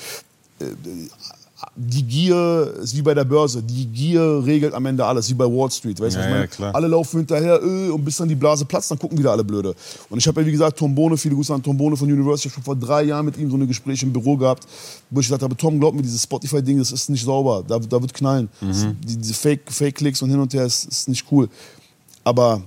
äh, 0.59 0.65
die 1.75 2.03
Gier 2.03 2.73
ist 2.81 2.95
wie 2.95 3.01
bei 3.01 3.13
der 3.13 3.23
Börse. 3.25 3.61
Die 3.63 3.85
Gier 3.87 4.43
regelt 4.45 4.73
am 4.73 4.85
Ende 4.85 5.05
alles, 5.05 5.29
wie 5.29 5.33
bei 5.33 5.45
Wall 5.45 5.69
Street. 5.71 5.99
Weißt 5.99 6.15
du, 6.15 6.19
Ja, 6.19 6.25
was 6.25 6.29
ich 6.31 6.35
meine? 6.35 6.47
klar. 6.47 6.75
Alle 6.75 6.87
laufen 6.87 7.17
hinterher 7.19 7.61
äh, 7.61 7.89
und 7.89 8.03
bis 8.05 8.17
dann 8.17 8.27
die 8.29 8.35
Blase 8.35 8.65
platzt, 8.65 8.91
dann 8.91 8.99
gucken 8.99 9.17
wieder 9.17 9.31
alle 9.31 9.43
blöde. 9.43 9.73
Und 10.09 10.17
ich 10.17 10.27
habe 10.27 10.41
ja, 10.41 10.47
wie 10.47 10.51
gesagt, 10.51 10.77
Tom 10.77 10.93
Bohne, 10.95 11.17
viele 11.17 11.35
Grüße 11.35 11.53
an 11.53 11.61
Tom 11.63 11.75
Bohne 11.77 11.95
von 11.97 12.11
Universal, 12.11 12.37
ich 12.37 12.45
habe 12.45 12.53
schon 12.55 12.63
vor 12.63 12.75
drei 12.75 13.03
Jahren 13.03 13.25
mit 13.25 13.37
ihm 13.37 13.49
so 13.49 13.55
eine 13.55 13.67
Gespräche 13.67 14.05
im 14.05 14.13
Büro 14.13 14.37
gehabt, 14.37 14.65
wo 15.09 15.19
ich 15.19 15.27
gesagt 15.27 15.43
habe, 15.43 15.55
Tom, 15.57 15.79
glaub 15.79 15.93
mir, 15.95 16.01
dieses 16.01 16.23
Spotify-Ding, 16.23 16.77
das 16.79 16.91
ist 16.91 17.09
nicht 17.09 17.23
sauber, 17.25 17.63
da, 17.67 17.79
da 17.79 18.01
wird 18.01 18.13
knallen. 18.13 18.49
Das, 18.61 18.85
die, 19.05 19.17
diese 19.17 19.33
Fake- 19.33 19.71
Fake-Klicks 19.71 20.21
und 20.21 20.29
hin 20.29 20.39
und 20.39 20.53
her 20.53 20.65
ist, 20.65 20.85
ist 20.85 21.07
nicht 21.09 21.25
cool. 21.31 21.49
Aber 22.23 22.61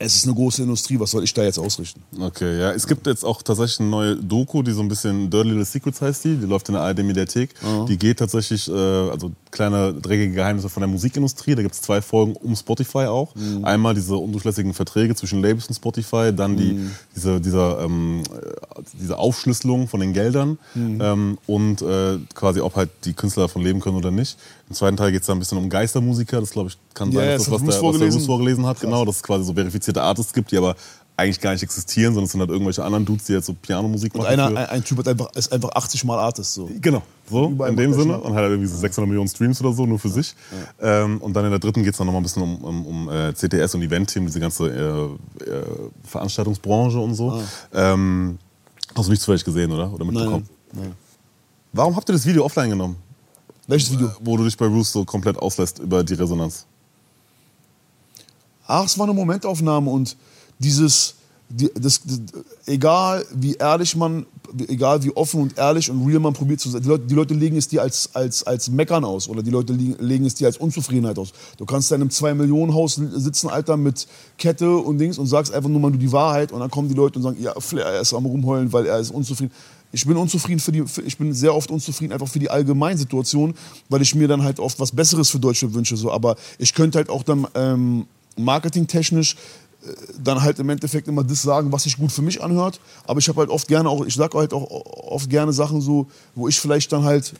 es 0.00 0.14
ist 0.14 0.26
eine 0.26 0.34
große 0.34 0.62
Industrie, 0.62 0.98
was 1.00 1.10
soll 1.10 1.24
ich 1.24 1.34
da 1.34 1.42
jetzt 1.42 1.58
ausrichten? 1.58 2.02
Okay, 2.20 2.60
ja. 2.60 2.72
Es 2.72 2.86
gibt 2.86 3.06
jetzt 3.06 3.24
auch 3.24 3.42
tatsächlich 3.42 3.80
eine 3.80 3.88
neue 3.88 4.16
Doku, 4.16 4.62
die 4.62 4.70
so 4.70 4.80
ein 4.80 4.88
bisschen 4.88 5.28
Dirty 5.28 5.48
Little 5.48 5.64
Secrets 5.64 6.00
heißt 6.00 6.24
die. 6.24 6.36
Die 6.36 6.46
läuft 6.46 6.68
in 6.68 6.74
der 6.74 6.82
ARD-Mediathek. 6.82 7.54
Die 7.88 7.96
geht 7.96 8.20
tatsächlich, 8.20 8.68
äh, 8.68 8.72
also 8.72 9.32
kleine 9.50 9.94
dreckige 9.94 10.34
Geheimnisse 10.34 10.68
von 10.68 10.80
der 10.80 10.88
Musikindustrie. 10.88 11.54
Da 11.54 11.62
gibt 11.62 11.74
es 11.74 11.80
zwei 11.80 12.02
Folgen 12.02 12.34
um 12.34 12.54
Spotify 12.56 13.06
auch. 13.06 13.34
Einmal 13.62 13.94
diese 13.94 14.16
undurchlässigen 14.16 14.74
Verträge 14.74 15.14
zwischen 15.14 15.42
Labels 15.42 15.66
und 15.66 15.74
Spotify, 15.74 16.32
dann 16.34 16.56
die, 16.56 16.88
diese, 17.14 17.40
dieser, 17.40 17.80
ähm, 17.80 18.22
äh, 18.22 18.82
diese 19.00 19.18
Aufschlüsselung 19.18 19.88
von 19.88 20.00
den 20.00 20.12
Geldern 20.12 20.58
ähm, 20.76 21.38
und 21.46 21.82
äh, 21.82 22.18
quasi, 22.34 22.60
ob 22.60 22.76
halt 22.76 22.90
die 23.04 23.12
Künstler 23.12 23.44
davon 23.44 23.62
leben 23.62 23.80
können 23.80 23.96
oder 23.96 24.10
nicht. 24.10 24.38
Im 24.68 24.74
zweiten 24.74 24.96
Teil 24.96 25.12
geht 25.12 25.22
es 25.22 25.26
da 25.26 25.32
ein 25.32 25.38
bisschen 25.38 25.58
um 25.58 25.70
Geistermusiker. 25.70 26.40
Das 26.40 26.50
glaube 26.50 26.68
ich 26.68 26.76
kann 26.92 27.10
sein, 27.10 27.24
ja, 27.24 27.32
dass 27.32 27.44
das 27.44 27.52
was 27.52 27.60
der, 27.60 27.68
was 27.82 27.98
der. 27.98 28.08
Bruce 28.08 28.26
vorgelesen 28.26 28.66
hat. 28.66 28.80
Genau, 28.80 29.04
dass 29.04 29.16
es 29.16 29.22
quasi 29.22 29.44
so 29.44 29.54
verifizierte 29.54 30.02
Artists 30.02 30.32
gibt, 30.32 30.50
die 30.50 30.58
aber 30.58 30.76
eigentlich 31.18 31.40
gar 31.40 31.52
nicht 31.52 31.62
existieren, 31.64 32.14
sondern 32.14 32.26
es 32.26 32.32
sind 32.32 32.40
halt 32.40 32.50
irgendwelche 32.50 32.84
anderen 32.84 33.04
Dudes, 33.04 33.24
die 33.26 33.32
jetzt 33.32 33.46
so 33.46 33.52
Pianomusik 33.54 34.14
Und 34.14 34.20
machen. 34.22 34.32
einer, 34.40 34.50
für- 34.50 34.68
ein, 34.70 34.84
Typ 34.84 34.98
hat 34.98 35.08
einfach, 35.08 35.32
ist 35.34 35.52
einfach 35.52 35.70
80 35.74 36.04
Mal 36.04 36.18
Artist. 36.18 36.54
So. 36.54 36.70
Genau, 36.80 37.02
so 37.28 37.48
Überall 37.50 37.70
in 37.72 37.76
dem 37.76 37.92
Sinne 37.92 38.18
und 38.20 38.30
hat 38.34 38.42
halt 38.42 38.50
irgendwie 38.52 38.68
so 38.70 38.76
600 38.76 39.08
Millionen 39.08 39.28
Streams 39.28 39.60
oder 39.60 39.72
so 39.72 39.84
nur 39.84 39.98
für 39.98 40.08
sich. 40.10 40.34
Ähm, 40.80 41.20
und 41.20 41.34
dann 41.34 41.44
in 41.44 41.50
der 41.50 41.58
dritten 41.58 41.82
geht 41.82 41.92
es 41.92 41.98
dann 41.98 42.06
nochmal 42.06 42.20
ein 42.20 42.22
bisschen 42.22 42.42
um, 42.44 42.56
um, 42.64 42.86
um 42.86 43.08
äh, 43.10 43.32
CTS 43.32 43.74
und 43.74 43.82
Event-Team, 43.82 44.26
diese 44.26 44.38
ganze 44.38 44.68
äh, 44.68 45.50
äh, 45.50 45.64
Veranstaltungsbranche 46.04 46.98
und 47.00 47.14
so. 47.14 47.42
Ähm, 47.74 48.38
hast 48.94 49.06
du 49.06 49.10
nicht 49.10 49.20
zufällig 49.20 49.44
gesehen, 49.44 49.72
oder? 49.72 49.92
Oder 49.92 50.04
mitbekommen? 50.04 50.48
nein. 50.72 50.92
Warum 51.72 51.96
habt 51.96 52.08
ihr 52.08 52.12
das 52.14 52.24
Video 52.24 52.44
offline 52.44 52.70
genommen, 52.70 52.96
Welches 53.66 53.90
Video? 53.90 54.10
wo 54.20 54.36
du 54.36 54.44
dich 54.44 54.56
bei 54.56 54.68
Bruce 54.68 54.92
so 54.92 55.04
komplett 55.04 55.36
auslässt 55.36 55.80
über 55.80 56.02
die 56.04 56.14
Resonanz? 56.14 56.64
Ach, 58.66 58.84
es 58.84 58.96
war 58.98 59.04
eine 59.06 59.14
Momentaufnahme 59.14 59.90
und 59.90 60.16
dieses, 60.58 61.14
die, 61.50 61.70
das, 61.74 62.02
das, 62.04 62.20
egal 62.66 63.24
wie 63.32 63.54
ehrlich 63.54 63.96
man, 63.96 64.26
egal 64.68 65.02
wie 65.02 65.10
offen 65.12 65.42
und 65.42 65.58
ehrlich 65.58 65.90
und 65.90 66.06
real 66.06 66.20
man 66.20 66.34
probiert 66.34 66.60
zu 66.60 66.68
sein, 66.68 66.82
die 66.82 66.88
Leute, 66.88 67.06
die 67.06 67.14
Leute 67.14 67.34
legen 67.34 67.56
es 67.56 67.68
dir 67.68 67.80
als, 67.80 68.10
als, 68.14 68.42
als 68.44 68.68
Meckern 68.68 69.04
aus 69.04 69.28
oder 69.28 69.42
die 69.42 69.50
Leute 69.50 69.72
legen, 69.72 69.96
legen 69.98 70.26
es 70.26 70.34
dir 70.34 70.46
als 70.46 70.58
Unzufriedenheit 70.58 71.18
aus. 71.18 71.32
Du 71.56 71.64
kannst 71.64 71.90
in 71.90 72.02
einem 72.02 72.10
2-Millionen-Haus 72.10 72.96
sitzen, 72.96 73.48
Alter, 73.48 73.76
mit 73.78 74.06
Kette 74.36 74.76
und 74.76 74.98
Dings 74.98 75.16
und 75.16 75.26
sagst 75.26 75.52
einfach 75.52 75.70
nur 75.70 75.80
mal 75.80 75.90
die 75.90 76.12
Wahrheit 76.12 76.52
und 76.52 76.60
dann 76.60 76.70
kommen 76.70 76.88
die 76.88 76.94
Leute 76.94 77.18
und 77.18 77.22
sagen, 77.22 77.40
ja, 77.40 77.58
Flair, 77.58 77.86
er 77.86 78.00
ist 78.02 78.12
am 78.12 78.26
rumheulen, 78.26 78.72
weil 78.72 78.86
er 78.86 78.98
ist 78.98 79.10
unzufrieden. 79.10 79.52
Ich 79.90 80.04
bin 80.04 80.18
unzufrieden 80.18 80.60
für 80.60 80.72
die, 80.72 80.86
für, 80.86 81.00
ich 81.00 81.16
bin 81.16 81.32
sehr 81.32 81.54
oft 81.54 81.70
unzufrieden 81.70 82.12
einfach 82.12 82.28
für 82.28 82.38
die 82.38 82.50
Allgemeinsituation, 82.50 83.54
weil 83.88 84.02
ich 84.02 84.14
mir 84.14 84.28
dann 84.28 84.42
halt 84.42 84.60
oft 84.60 84.78
was 84.80 84.92
Besseres 84.92 85.30
für 85.30 85.38
Deutschland 85.38 85.72
wünsche. 85.72 85.96
So. 85.96 86.12
Aber 86.12 86.36
ich 86.58 86.74
könnte 86.74 86.98
halt 86.98 87.08
auch 87.08 87.22
dann 87.22 87.46
ähm, 87.54 88.06
marketingtechnisch 88.36 89.36
dann 90.18 90.42
halt 90.42 90.58
im 90.58 90.68
Endeffekt 90.68 91.08
immer 91.08 91.24
das 91.24 91.42
sagen, 91.42 91.72
was 91.72 91.84
sich 91.84 91.96
gut 91.96 92.12
für 92.12 92.22
mich 92.22 92.42
anhört. 92.42 92.80
Aber 93.06 93.18
ich 93.18 93.28
habe 93.28 93.40
halt 93.40 93.50
oft 93.50 93.68
gerne 93.68 93.88
auch, 93.88 94.04
ich 94.04 94.14
sage 94.14 94.36
halt 94.36 94.52
auch 94.52 94.68
oft 94.70 95.30
gerne 95.30 95.52
Sachen 95.52 95.80
so, 95.80 96.08
wo 96.34 96.48
ich 96.48 96.60
vielleicht 96.60 96.92
dann 96.92 97.04
halt 97.04 97.34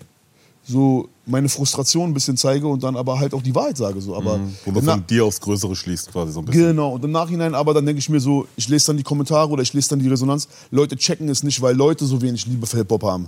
so 0.69 1.09
meine 1.25 1.49
Frustration 1.49 2.11
ein 2.11 2.15
bisschen 2.15 2.37
zeige 2.37 2.67
und 2.67 2.83
dann 2.83 2.97
aber 2.97 3.19
halt 3.19 3.35
auch 3.35 3.43
die 3.43 3.55
Wahrheit 3.55 3.77
sage. 3.77 4.01
So. 4.01 4.15
Aber 4.17 4.39
Wo 4.65 4.71
du 4.73 4.79
im 4.79 4.85
Na- 4.85 4.93
von 4.95 5.07
dir 5.07 5.25
aufs 5.25 5.41
Größere 5.41 5.75
schließt, 5.77 6.11
quasi 6.13 6.33
so 6.33 6.41
ein 6.41 6.45
bisschen. 6.47 6.69
Genau, 6.69 6.93
und 6.95 7.05
im 7.05 7.11
Nachhinein 7.11 7.55
aber 7.55 7.75
dann 7.75 7.85
denke 7.87 7.99
ich 8.01 8.09
mir 8.09 8.21
so, 8.21 8.47
ich 8.57 8.69
lese 8.69 8.87
dann 8.89 8.97
die 8.97 9.03
Kommentare 9.03 9.49
oder 9.51 9.63
ich 9.63 9.73
lese 9.73 9.91
dann 9.91 9.99
die 9.99 10.09
Resonanz. 10.09 10.49
Leute 10.71 10.97
checken 10.97 11.29
es 11.29 11.43
nicht, 11.43 11.61
weil 11.61 11.75
Leute 11.77 12.07
so 12.07 12.21
wenig 12.23 12.47
Liebe 12.47 12.67
für 12.67 12.79
Hip-Hop 12.79 13.03
haben. 13.03 13.27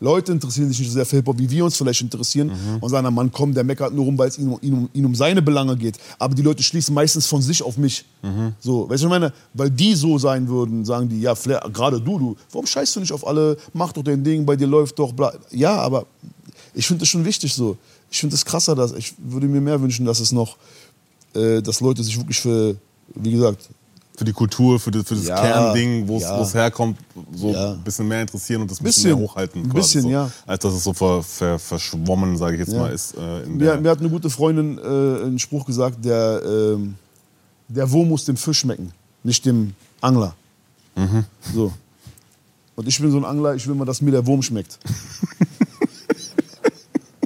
Leute 0.00 0.32
interessieren 0.32 0.68
sich 0.68 0.80
nicht 0.80 0.88
so 0.88 0.94
sehr 0.94 1.06
für 1.06 1.16
Hip-Hop, 1.16 1.38
wie 1.38 1.48
wir 1.48 1.64
uns 1.64 1.76
vielleicht 1.76 2.00
interessieren 2.02 2.50
und 2.80 2.88
sagen, 2.88 3.12
Mann, 3.14 3.30
komm, 3.30 3.54
der 3.54 3.62
meckert 3.62 3.94
nur 3.94 4.04
rum, 4.04 4.18
weil 4.18 4.28
es 4.28 4.36
ihn, 4.38 4.48
um- 4.48 4.58
ihn, 4.62 4.72
um, 4.74 4.88
ihn 4.92 5.06
um 5.06 5.14
seine 5.14 5.42
Belange 5.42 5.76
geht. 5.76 5.96
Aber 6.18 6.34
die 6.34 6.42
Leute 6.42 6.62
schließen 6.62 6.92
meistens 6.94 7.26
von 7.26 7.40
sich 7.40 7.62
auf 7.62 7.76
mich. 7.78 8.04
So, 8.60 8.88
weißt 8.88 8.88
du, 8.88 8.90
was 8.90 9.00
ich 9.02 9.08
meine? 9.08 9.32
Weil 9.54 9.70
die 9.70 9.94
so 9.94 10.18
sein 10.18 10.48
würden, 10.48 10.84
sagen 10.84 11.08
die, 11.08 11.20
ja, 11.20 11.34
gerade 11.72 12.00
du, 12.00 12.18
du, 12.18 12.36
warum 12.52 12.66
scheißt 12.66 12.96
du 12.96 13.00
nicht 13.00 13.12
auf 13.12 13.24
alle, 13.26 13.56
mach 13.72 13.92
doch 13.92 14.02
dein 14.02 14.22
Ding, 14.24 14.44
bei 14.44 14.56
dir 14.56 14.66
läuft 14.66 14.98
doch, 14.98 15.12
bla. 15.12 15.32
Ja, 15.52 15.76
aber 15.76 16.06
ich 16.74 16.86
finde 16.86 17.00
das 17.00 17.08
schon 17.08 17.24
wichtig 17.24 17.54
so. 17.54 17.76
Ich 18.10 18.20
finde 18.20 18.34
es 18.34 18.44
krasser, 18.44 18.74
dass 18.74 18.92
ich 18.92 19.14
würde 19.18 19.46
mir 19.46 19.60
mehr 19.60 19.80
wünschen, 19.80 20.04
dass 20.06 20.20
es 20.20 20.32
noch, 20.32 20.56
äh, 21.34 21.60
dass 21.62 21.80
Leute 21.80 22.02
sich 22.02 22.16
wirklich 22.18 22.40
für, 22.40 22.76
wie 23.14 23.32
gesagt, 23.32 23.68
Für 24.16 24.24
die 24.24 24.32
Kultur, 24.32 24.78
für, 24.78 24.92
das- 24.92 25.06
für 25.08 25.16
das 25.16 25.26
Ja, 25.26 25.40
Kernding, 25.40 26.06
wo 26.06 26.18
es 26.18 26.22
ja. 26.22 26.46
herkommt, 26.52 26.98
so 27.34 27.50
Ja. 27.52 27.72
ein 27.72 27.82
bisschen 27.82 28.06
mehr 28.06 28.20
interessieren 28.22 28.62
und 28.62 28.70
das 28.70 28.80
ein 28.80 28.84
bisschen, 28.84 29.02
Bisschen. 29.04 29.18
mehr 29.18 29.28
hochhalten. 29.28 29.62
Ein 29.64 29.68
bisschen, 29.70 30.02
so. 30.02 30.08
ja. 30.08 30.30
Als 30.46 30.62
dass 30.62 30.72
es 30.74 30.84
so 30.84 30.92
ver, 30.92 31.20
ver, 31.24 31.58
verschwommen, 31.58 32.36
sage 32.36 32.54
ich 32.54 32.60
jetzt 32.60 32.76
mal, 32.76 32.92
ist. 32.92 33.16
Äh, 33.16 33.42
in 33.42 33.56
Mir, 33.56 33.76
mir 33.80 33.90
hat 33.90 33.98
eine 33.98 34.08
gute 34.08 34.30
Freundin 34.30 34.78
äh, 34.78 34.82
einen 35.26 35.38
Spruch 35.40 35.66
gesagt, 35.66 36.04
der, 36.04 36.40
ähm, 36.46 36.94
der 37.68 37.90
Wurm 37.90 38.08
muss 38.10 38.24
dem 38.24 38.36
Fisch 38.36 38.60
schmecken. 38.60 38.92
nicht 39.24 39.44
dem 39.46 39.74
Angler. 40.00 40.36
So. 41.52 41.72
Und 42.76 42.86
ich 42.86 43.00
bin 43.00 43.10
so 43.10 43.16
ein 43.16 43.24
Angler, 43.24 43.54
ich 43.56 43.66
will 43.66 43.74
mal, 43.74 43.84
dass 43.84 44.00
mir 44.00 44.12
der 44.12 44.24
Wurm 44.26 44.42
schmeckt. 44.42 44.78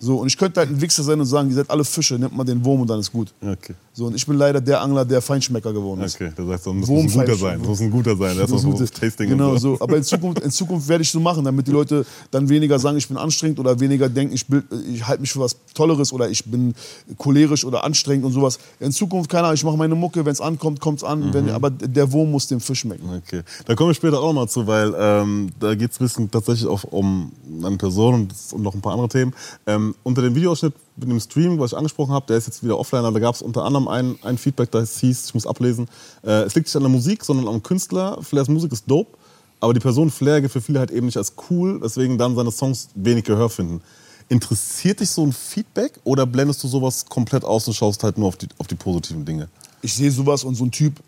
so, 0.09 0.17
und 0.17 0.27
ich 0.27 0.39
könnte 0.39 0.61
halt 0.61 0.71
ein 0.71 0.81
Wichser 0.81 1.03
sein 1.03 1.21
und 1.21 1.27
sagen, 1.27 1.51
ihr 1.51 1.57
seid 1.57 1.69
alle 1.69 1.85
Fische, 1.85 2.19
nehmt 2.19 2.35
mal 2.35 2.43
den 2.43 2.65
Wurm 2.65 2.81
und 2.81 2.89
dann 2.89 2.99
ist 2.99 3.13
gut. 3.13 3.29
Okay. 3.43 3.75
So, 3.99 4.07
und 4.07 4.15
ich 4.15 4.25
bin 4.25 4.37
leider 4.37 4.61
der 4.61 4.81
Angler, 4.81 5.05
der 5.05 5.21
Feinschmecker 5.21 5.73
geworden 5.73 6.03
ist. 6.03 6.15
Okay, 6.15 6.31
das 6.37 6.47
heißt, 6.47 6.67
das 6.69 6.73
muss 6.73 6.89
ein 6.89 7.09
guter 7.11 7.35
sein. 7.35 7.59
Muss 7.61 7.81
ein 7.81 7.91
guter 7.91 8.17
sein. 8.17 8.37
Das 8.37 8.49
Das 8.49 8.61
ist 8.61 8.67
auch 8.67 8.71
so 8.71 8.79
Gute. 8.79 8.89
Tasting 8.89 9.29
genau 9.29 9.57
so. 9.57 9.75
so. 9.75 9.81
Aber 9.83 9.97
in 9.97 10.05
Zukunft, 10.05 10.39
in 10.41 10.53
Zukunft 10.53 10.87
werde 10.87 11.03
ich 11.03 11.11
so 11.11 11.19
machen, 11.19 11.43
damit 11.45 11.67
die 11.67 11.73
Leute 11.73 12.07
dann 12.31 12.49
weniger 12.49 12.79
sagen, 12.79 12.97
ich 12.97 13.09
bin 13.09 13.17
anstrengend 13.17 13.59
oder 13.59 13.81
weniger 13.81 14.09
denken, 14.09 14.33
ich, 14.35 14.47
bild- 14.47 14.67
ich 14.95 15.05
halte 15.05 15.23
mich 15.23 15.33
für 15.33 15.41
was 15.41 15.57
Tolleres 15.75 16.13
oder 16.13 16.31
ich 16.31 16.45
bin 16.45 16.75
cholerisch 17.17 17.65
oder 17.65 17.83
anstrengend 17.83 18.25
und 18.25 18.31
sowas. 18.33 18.61
In 18.79 18.93
Zukunft, 18.93 19.29
keine 19.33 19.47
Ahnung, 19.49 19.55
ich 19.57 19.65
mache 19.65 19.77
meine 19.77 19.97
Mucke, 19.97 20.25
wenn 20.25 20.31
es 20.31 20.41
ankommt, 20.41 20.79
kommt 20.79 20.99
es 20.99 21.05
an. 21.05 21.19
Mhm. 21.31 21.35
Wenn, 21.35 21.51
aber 21.51 21.69
der 21.71 22.13
Wurm 22.13 22.31
muss 22.31 22.47
dem 22.47 22.61
Fisch 22.61 22.79
schmecken. 22.79 23.03
Okay, 23.27 23.43
da 23.67 23.75
komme 23.75 23.91
ich 23.91 23.97
später 23.97 24.21
auch 24.21 24.29
nochmal 24.29 24.49
zu, 24.49 24.65
weil 24.69 24.95
ähm, 24.97 25.51
da 25.59 25.75
geht 25.75 25.91
es 25.91 26.01
ein 26.01 26.05
bisschen 26.05 26.31
tatsächlich 26.31 26.69
auch 26.69 26.85
um 26.85 27.33
eine 27.65 27.77
Person 27.77 28.15
und, 28.15 28.35
und 28.53 28.63
noch 28.63 28.75
ein 28.75 28.81
paar 28.81 28.93
andere 28.93 29.09
Themen. 29.09 29.35
Ähm, 29.67 29.97
unter 30.05 30.23
dem 30.23 30.37
Videoausschnitt 30.37 30.73
mit 30.99 31.09
dem 31.09 31.21
Stream, 31.21 31.59
was 31.59 31.73
ich 31.73 31.77
angesprochen 31.79 32.13
habe, 32.13 32.27
der 32.27 32.37
ist 32.37 32.47
jetzt 32.47 32.63
wieder 32.63 32.79
offline, 32.79 33.05
aber 33.05 33.19
da 33.19 33.27
gab 33.27 33.35
es 33.35 33.43
unter 33.43 33.65
anderem 33.65 33.89
ein, 33.89 34.19
ein 34.23 34.39
Feedback, 34.39 34.71
das 34.71 34.99
hieß, 35.01 35.27
ich 35.27 35.35
muss 35.35 35.47
ablesen, 35.47 35.87
äh, 36.23 36.43
es 36.43 36.55
liegt 36.55 36.67
nicht 36.67 36.77
an 36.77 36.83
der 36.83 36.91
Musik, 36.91 37.25
sondern 37.25 37.49
am 37.49 37.63
Künstler. 37.63 38.19
Flairs 38.23 38.49
Musik 38.49 38.73
ist 38.73 38.85
dope, 38.91 39.17
aber 39.61 39.75
die 39.75 39.81
Person 39.81 40.11
Flair 40.11 40.41
gilt 40.41 40.53
für 40.53 40.61
viele 40.61 40.79
halt 40.79 40.91
eben 40.91 41.07
nicht 41.07 41.17
als 41.17 41.35
cool, 41.51 41.81
weswegen 41.81 42.19
dann 42.19 42.35
seine 42.37 42.51
Songs 42.51 42.89
wenig 42.95 43.25
Gehör 43.25 43.49
finden. 43.51 43.81
Interessiert 44.29 45.01
dich 45.01 45.11
so 45.11 45.25
ein 45.25 45.33
Feedback 45.33 45.99
oder 46.05 46.27
blendest 46.27 46.63
du 46.63 46.69
sowas 46.69 47.07
komplett 47.07 47.45
aus 47.45 47.67
und 47.67 47.75
schaust 47.75 48.05
halt 48.05 48.19
nur 48.19 48.29
auf 48.29 48.37
die, 48.37 48.49
auf 48.59 48.67
die 48.67 48.75
positiven 48.75 49.25
Dinge? 49.25 49.49
Ich 49.81 49.95
sehe 49.95 50.11
sowas 50.11 50.45
und 50.45 50.55
so 50.55 50.65
ein 50.65 50.71
Typ, 50.71 51.01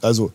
also 0.00 0.32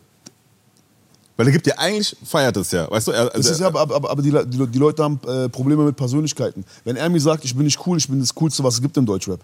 Weil 1.36 1.46
er 1.46 1.52
gibt 1.52 1.66
ja 1.66 1.74
eigentlich, 1.76 2.16
feiert 2.24 2.56
es 2.56 2.70
ja, 2.70 2.90
weißt 2.90 3.08
du? 3.08 3.12
Er, 3.12 3.34
ist 3.34 3.60
ja, 3.60 3.66
aber, 3.66 3.80
aber, 3.80 4.10
aber 4.10 4.22
die, 4.22 4.30
die, 4.30 4.66
die 4.66 4.78
Leute 4.78 5.02
haben 5.02 5.20
äh, 5.26 5.48
Probleme 5.48 5.84
mit 5.84 5.96
Persönlichkeiten. 5.96 6.64
Wenn 6.84 6.96
er 6.96 7.08
mir 7.10 7.20
sagt, 7.20 7.44
ich 7.44 7.54
bin 7.54 7.64
nicht 7.64 7.78
cool, 7.86 7.98
ich 7.98 8.08
bin 8.08 8.20
das 8.20 8.34
Coolste, 8.34 8.64
was 8.64 8.74
es 8.74 8.82
gibt 8.82 8.96
im 8.96 9.04
Deutschrap. 9.04 9.40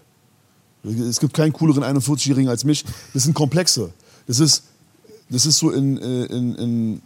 Es 0.83 1.19
gibt 1.19 1.33
keinen 1.33 1.53
cooleren 1.53 1.83
41-Jährigen 1.83 2.49
als 2.49 2.63
mich. 2.65 2.83
Das 3.13 3.23
sind 3.23 3.33
Komplexe. 3.33 3.91
Das 4.27 4.39
ist, 4.39 4.63
das 5.29 5.45
ist 5.45 5.59
so 5.59 5.69
in, 5.69 5.97
äh, 5.97 6.25
in, 6.25 6.55
in, 6.55 7.01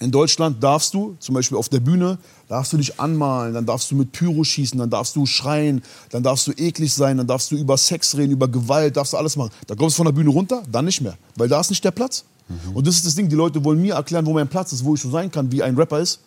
in 0.00 0.10
Deutschland 0.10 0.62
darfst 0.62 0.92
du, 0.92 1.16
zum 1.18 1.34
Beispiel 1.34 1.56
auf 1.56 1.68
der 1.70 1.80
Bühne, 1.80 2.18
darfst 2.48 2.72
du 2.74 2.76
dich 2.76 3.00
anmalen, 3.00 3.54
dann 3.54 3.64
darfst 3.64 3.90
du 3.90 3.96
mit 3.96 4.12
Pyro 4.12 4.44
schießen, 4.44 4.78
dann 4.78 4.90
darfst 4.90 5.16
du 5.16 5.24
schreien, 5.24 5.82
dann 6.10 6.22
darfst 6.22 6.46
du 6.46 6.52
eklig 6.52 6.92
sein, 6.92 7.16
dann 7.16 7.26
darfst 7.26 7.50
du 7.50 7.56
über 7.56 7.78
Sex 7.78 8.16
reden, 8.16 8.32
über 8.32 8.48
Gewalt, 8.48 8.96
darfst 8.96 9.14
du 9.14 9.16
alles 9.16 9.36
machen. 9.36 9.50
Da 9.66 9.74
kommst 9.74 9.96
du 9.96 9.98
von 9.98 10.06
der 10.06 10.12
Bühne 10.12 10.30
runter, 10.30 10.62
dann 10.70 10.84
nicht 10.84 11.00
mehr, 11.00 11.16
weil 11.36 11.48
da 11.48 11.60
ist 11.60 11.70
nicht 11.70 11.84
der 11.84 11.92
Platz. 11.92 12.24
Und 12.74 12.86
das 12.86 12.96
ist 12.96 13.06
das 13.06 13.14
Ding, 13.14 13.28
die 13.28 13.36
Leute 13.36 13.62
wollen 13.64 13.80
mir 13.80 13.94
erklären, 13.94 14.24
wo 14.26 14.32
mein 14.32 14.48
Platz 14.48 14.72
ist, 14.72 14.84
wo 14.84 14.94
ich 14.94 15.00
so 15.00 15.10
sein 15.10 15.30
kann, 15.30 15.50
wie 15.52 15.62
ein 15.62 15.74
Rapper 15.76 16.00
ist. 16.00 16.20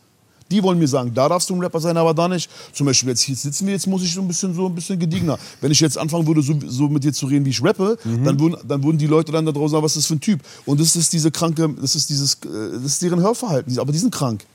Die 0.51 0.62
wollen 0.62 0.77
mir 0.77 0.88
sagen, 0.88 1.12
da 1.12 1.27
darfst 1.27 1.50
du 1.50 1.55
ein 1.55 1.60
Rapper 1.60 1.79
sein, 1.79 1.98
aber 1.98 2.13
da 2.13 2.27
nicht. 2.27 2.50
Zum 2.72 2.86
Beispiel, 2.86 3.10
jetzt 3.10 3.22
hier 3.22 3.36
sitzen 3.36 3.65
wir, 3.65 3.74
jetzt 3.74 3.88
muss 3.88 4.03
ich 4.03 4.13
so 4.13 4.22
ein 4.22 4.27
bisschen, 4.27 4.53
so 4.53 4.67
ein 4.67 4.75
bisschen 4.75 5.00
gediegener. 5.00 5.39
Wenn 5.62 5.72
ich 5.72 5.79
jetzt 5.79 5.98
anfangen 5.98 6.27
würde, 6.27 6.44
so, 6.44 6.53
so 6.67 6.88
mit 6.88 7.03
dir 7.03 7.12
zu 7.13 7.25
reden, 7.25 7.46
wie 7.46 7.50
ich 7.50 7.63
rappe, 7.63 7.98
dann, 8.03 8.39
würden, 8.39 8.55
dann 8.67 8.84
würden 8.84 9.00
die 9.00 9.08
Leute 9.08 9.32
dann 9.32 9.44
da 9.46 9.51
draußen 9.51 9.70
sagen, 9.72 9.84
was 9.84 9.94
ist 9.96 10.03
das 10.03 10.05
für 10.05 10.13
ein 10.13 10.20
Typ? 10.22 10.41
Und 10.67 10.79
das 10.79 10.96
ist 10.96 11.12
diese 11.13 11.32
kranke, 11.32 11.67
das 11.82 11.96
ist 11.96 12.10
dieses, 12.12 12.36
äh, 12.36 12.74
das 12.74 12.84
ist 12.94 13.01
deren 13.01 13.22
Hörverhalten. 13.22 13.79
Aber 13.79 13.91
die 13.91 13.98
sind 13.98 14.13
krank. 14.13 14.46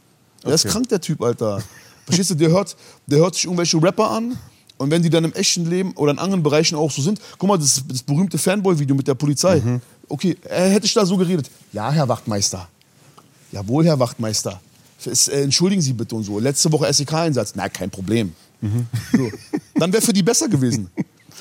Der 0.45 0.55
ist 0.55 0.65
Okay. 0.65 0.73
krank, 0.75 0.89
der 0.91 1.00
Typ, 1.00 1.21
Alter. 1.23 1.61
Verstehst 2.05 2.31
du, 2.31 2.35
der 2.37 2.50
hört, 2.50 2.77
der 3.09 3.19
hört 3.19 3.35
sich 3.35 3.45
irgendwelche 3.47 3.83
Rapper 3.83 4.12
an 4.12 4.37
und 4.79 4.91
wenn 4.93 5.03
die 5.03 5.11
dann 5.11 5.25
im 5.25 5.33
echten 5.33 5.69
Leben 5.69 5.93
oder 5.97 6.12
in 6.12 6.19
anderen 6.21 6.43
Bereichen 6.45 6.77
auch 6.77 6.91
so 6.93 7.03
sind, 7.03 7.21
guck 7.37 7.49
mal, 7.49 7.59
das, 7.59 7.83
das 7.89 8.03
berühmte 8.05 8.39
Fanboy-Video 8.39 8.95
mit 8.95 9.09
der 9.09 9.15
Polizei. 9.15 9.61
Okay, 10.11 10.37
hätte 10.49 10.85
ich 10.87 10.93
da 10.93 11.07
so 11.07 11.17
geredet. 11.17 11.49
Ja, 11.73 11.90
Herr 11.90 12.09
Wachtmeister. 12.09 12.69
Jawohl, 13.52 13.85
Herr 13.87 13.99
Wachtmeister. 13.99 14.61
Es, 15.05 15.29
äh, 15.29 15.43
entschuldigen 15.43 15.81
Sie 15.81 15.93
bitte 15.95 16.14
und 16.14 16.25
so. 16.25 16.38
Letzte 16.38 16.71
Woche 16.73 16.93
SEK-Einsatz. 16.93 17.52
Na, 17.55 17.69
kein 17.71 17.88
Problem. 17.90 18.33
So. 18.61 19.31
Dann 19.76 19.90
wäre 19.93 20.02
für 20.02 20.12
die 20.12 20.23
besser 20.23 20.49
gewesen. 20.49 20.90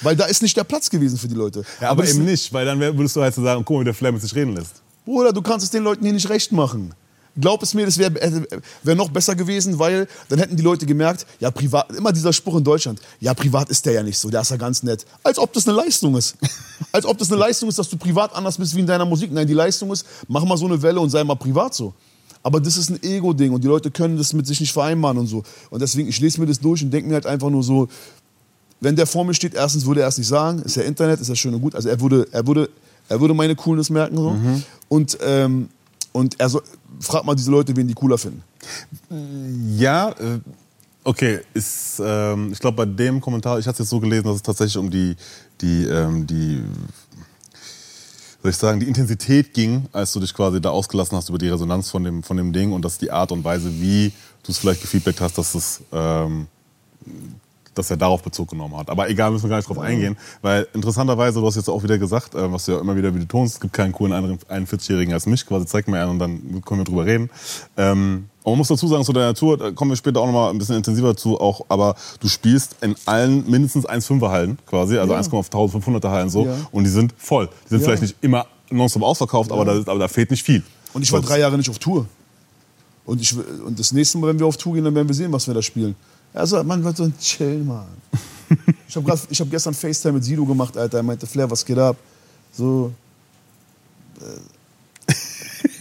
Weil 0.01 0.15
da 0.15 0.25
ist 0.25 0.41
nicht 0.41 0.55
der 0.55 0.63
Platz 0.63 0.89
gewesen 0.89 1.17
für 1.17 1.27
die 1.27 1.35
Leute. 1.35 1.63
Ja, 1.81 1.89
aber 1.89 2.03
das- 2.03 2.13
eben 2.15 2.23
nicht, 2.23 2.53
weil 2.53 2.65
dann 2.65 2.79
würdest 2.79 3.15
du 3.17 3.21
halt 3.21 3.35
so 3.35 3.43
sagen, 3.43 3.65
guck 3.65 3.75
mal, 3.75 3.81
wie 3.81 3.85
der 3.85 3.93
Flair 3.93 4.13
mit 4.13 4.21
sich 4.21 4.33
reden 4.33 4.55
lässt. 4.55 4.81
Bruder, 5.03 5.33
du 5.33 5.41
kannst 5.41 5.65
es 5.65 5.71
den 5.71 5.83
Leuten 5.83 6.03
hier 6.05 6.13
nicht 6.13 6.29
recht 6.29 6.51
machen. 6.53 6.93
Glaub 7.39 7.63
es 7.63 7.73
mir, 7.73 7.85
das 7.85 7.97
wäre 7.97 8.13
wär 8.83 8.95
noch 8.95 9.09
besser 9.09 9.35
gewesen, 9.35 9.79
weil 9.79 10.07
dann 10.29 10.39
hätten 10.39 10.55
die 10.55 10.63
Leute 10.63 10.85
gemerkt, 10.85 11.25
ja, 11.39 11.51
privat, 11.51 11.91
immer 11.95 12.11
dieser 12.11 12.33
Spruch 12.33 12.57
in 12.57 12.63
Deutschland, 12.63 12.99
ja, 13.19 13.33
privat 13.33 13.69
ist 13.69 13.85
der 13.85 13.93
ja 13.93 14.03
nicht 14.03 14.17
so, 14.17 14.29
der 14.29 14.41
ist 14.41 14.51
ja 14.51 14.57
ganz 14.57 14.83
nett. 14.83 15.05
Als 15.23 15.37
ob 15.37 15.53
das 15.53 15.67
eine 15.67 15.77
Leistung 15.77 16.17
ist. 16.17 16.35
Als 16.91 17.05
ob 17.05 17.17
das 17.17 17.31
eine 17.31 17.39
Leistung 17.39 17.69
ist, 17.69 17.77
dass 17.77 17.89
du 17.89 17.97
privat 17.97 18.33
anders 18.33 18.57
bist 18.57 18.75
wie 18.75 18.79
in 18.79 18.87
deiner 18.87 19.05
Musik. 19.05 19.31
Nein, 19.31 19.47
die 19.47 19.53
Leistung 19.53 19.91
ist, 19.91 20.05
mach 20.27 20.43
mal 20.43 20.57
so 20.57 20.65
eine 20.65 20.81
Welle 20.81 20.99
und 20.99 21.09
sei 21.09 21.23
mal 21.23 21.35
privat 21.35 21.73
so. 21.73 21.93
Aber 22.41 22.59
das 22.59 22.77
ist 22.77 22.89
ein 22.89 23.03
Ego-Ding 23.03 23.51
und 23.51 23.63
die 23.63 23.67
Leute 23.67 23.91
können 23.91 24.17
das 24.17 24.33
mit 24.33 24.47
sich 24.47 24.59
nicht 24.59 24.71
vereinbaren 24.71 25.17
und 25.17 25.27
so. 25.27 25.43
Und 25.69 25.81
deswegen, 25.81 26.07
ich 26.07 26.19
lese 26.19 26.39
mir 26.39 26.47
das 26.47 26.59
durch 26.59 26.81
und 26.81 26.91
denke 26.91 27.09
mir 27.09 27.15
halt 27.15 27.25
einfach 27.25 27.49
nur 27.49 27.63
so, 27.63 27.89
wenn 28.79 28.95
der 28.95 29.05
vor 29.05 29.25
mir 29.25 29.33
steht, 29.33 29.53
erstens 29.55 29.85
würde 29.85 30.01
er 30.01 30.07
es 30.07 30.17
nicht 30.17 30.27
sagen, 30.27 30.61
ist 30.61 30.75
ja 30.75 30.83
Internet, 30.83 31.19
ist 31.19 31.27
ja 31.27 31.35
schön 31.35 31.53
und 31.53 31.61
gut. 31.61 31.75
Also 31.75 31.89
er 31.89 31.99
würde, 31.99 32.27
er 32.31 32.47
würde, 32.47 32.69
er 33.09 33.19
würde 33.19 33.33
meine 33.33 33.55
Coolness 33.55 33.89
merken 33.89 34.17
so. 34.17 34.29
Und, 34.87 35.17
ähm, 35.21 35.69
und 36.13 36.39
er 36.39 36.49
so, 36.49 36.61
frag 36.99 37.25
mal 37.25 37.35
diese 37.35 37.51
Leute, 37.51 37.75
wen 37.75 37.87
die 37.87 37.93
cooler 37.93 38.17
finden. 38.17 38.43
Ja, 39.77 40.09
äh, 40.11 40.39
okay, 41.03 41.39
ist, 41.53 42.01
ähm, 42.03 42.51
ich 42.51 42.59
glaube 42.59 42.77
bei 42.77 42.85
dem 42.85 43.21
Kommentar, 43.21 43.59
ich 43.59 43.67
hatte 43.67 43.75
es 43.75 43.79
jetzt 43.79 43.89
so 43.89 43.99
gelesen, 43.99 44.25
dass 44.25 44.35
es 44.35 44.43
tatsächlich 44.43 44.77
um 44.77 44.89
die, 44.89 45.15
die, 45.61 45.85
ähm, 45.85 46.27
die, 46.27 46.63
soll 48.41 48.51
ich 48.51 48.57
sagen, 48.57 48.79
die 48.79 48.87
Intensität 48.87 49.53
ging, 49.53 49.85
als 49.91 50.13
du 50.13 50.19
dich 50.19 50.33
quasi 50.33 50.61
da 50.61 50.69
ausgelassen 50.69 51.17
hast 51.17 51.29
über 51.29 51.37
die 51.37 51.49
Resonanz 51.49 51.89
von 51.89 52.03
dem, 52.03 52.23
von 52.23 52.37
dem 52.37 52.53
Ding 52.53 52.71
und 52.71 52.83
dass 52.83 52.97
die 52.97 53.11
Art 53.11 53.31
und 53.31 53.43
Weise, 53.43 53.71
wie 53.81 54.11
du 54.43 54.51
es 54.51 54.57
vielleicht 54.57 54.81
gefeedbackt 54.81 55.21
hast, 55.21 55.37
dass 55.37 55.55
es, 55.55 55.81
ähm, 55.91 56.47
dass 57.79 57.89
er 57.89 57.97
darauf 57.97 58.21
Bezug 58.21 58.49
genommen 58.49 58.77
hat. 58.77 58.89
Aber 58.89 59.09
egal, 59.09 59.31
müssen 59.31 59.43
wir 59.45 59.49
gar 59.49 59.57
nicht 59.57 59.67
drauf 59.69 59.79
eingehen, 59.79 60.15
weil 60.41 60.67
interessanterweise, 60.73 61.39
du 61.39 61.45
hast 61.47 61.55
jetzt 61.55 61.69
auch 61.69 61.81
wieder 61.83 61.97
gesagt, 61.97 62.35
äh, 62.35 62.51
was 62.51 62.65
du 62.65 62.73
ja 62.73 62.79
immer 62.79 62.95
wieder 62.95 63.09
betonst, 63.11 63.55
es 63.55 63.59
gibt 63.59 63.73
keinen 63.73 63.91
coolen 63.91 64.13
anderen 64.13 64.37
41-Jährigen 64.49 65.13
als 65.13 65.25
mich, 65.25 65.45
quasi 65.45 65.65
zeig 65.65 65.87
mir 65.87 65.99
einen 66.01 66.11
und 66.11 66.19
dann 66.19 66.61
können 66.65 66.81
wir 66.81 66.85
drüber 66.85 67.05
reden. 67.05 67.29
Ähm, 67.77 68.25
man 68.45 68.57
muss 68.57 68.67
dazu 68.67 68.87
sagen, 68.87 69.03
zu 69.03 69.13
deiner 69.13 69.33
Tour, 69.35 69.57
da 69.57 69.71
kommen 69.71 69.91
wir 69.91 69.95
später 69.95 70.21
auch 70.21 70.25
nochmal 70.25 70.49
ein 70.51 70.57
bisschen 70.57 70.75
intensiver 70.75 71.15
zu, 71.15 71.39
auch, 71.39 71.65
aber 71.69 71.95
du 72.19 72.27
spielst 72.27 72.77
in 72.81 72.95
allen 73.05 73.49
mindestens 73.49 73.87
1,5er 73.87 74.29
Hallen 74.29 74.57
quasi, 74.65 74.97
also 74.97 75.13
1,500er 75.13 76.09
Hallen 76.09 76.29
so, 76.29 76.45
Ja. 76.45 76.55
und 76.71 76.83
die 76.83 76.89
sind 76.89 77.13
voll. 77.17 77.47
Die 77.65 77.69
sind 77.69 77.79
Ja. 77.81 77.85
vielleicht 77.85 78.01
nicht 78.01 78.15
immer 78.21 78.45
nonstop 78.71 79.03
ausverkauft, 79.03 79.51
aber, 79.51 79.65
da, 79.65 79.71
aber 79.91 79.99
da 79.99 80.07
fehlt 80.07 80.31
nicht 80.31 80.43
viel. 80.43 80.63
Und 80.93 81.03
ich 81.03 81.11
war 81.11 81.21
drei 81.21 81.39
Jahre 81.39 81.57
nicht 81.57 81.69
auf 81.69 81.77
Tour. 81.79 82.05
Und, 83.05 83.21
ich, 83.21 83.35
und 83.65 83.79
das 83.79 83.91
nächste 83.91 84.17
Mal, 84.19 84.27
wenn 84.27 84.39
wir 84.39 84.45
auf 84.45 84.57
Tour 84.57 84.73
gehen, 84.75 84.83
dann 84.83 84.93
werden 84.95 85.07
wir 85.07 85.15
sehen, 85.15 85.31
was 85.31 85.47
wir 85.47 85.53
da 85.53 85.61
spielen. 85.61 85.95
Sagt, 86.33 86.65
Mann, 86.65 86.83
was 86.83 86.97
so 86.97 87.03
ein 87.03 87.13
Chill, 87.19 87.63
Mann. 87.63 87.85
ich 88.87 88.95
habe 88.95 89.11
hab 89.11 89.49
gestern 89.49 89.73
FaceTime 89.73 90.13
mit 90.13 90.23
Sido 90.23 90.45
gemacht, 90.45 90.75
Alter. 90.77 90.97
Er 90.97 91.03
meinte, 91.03 91.27
Flair, 91.27 91.49
was 91.49 91.65
geht 91.65 91.77
ab? 91.77 91.95
So. 92.51 92.91
äh, 94.21 94.23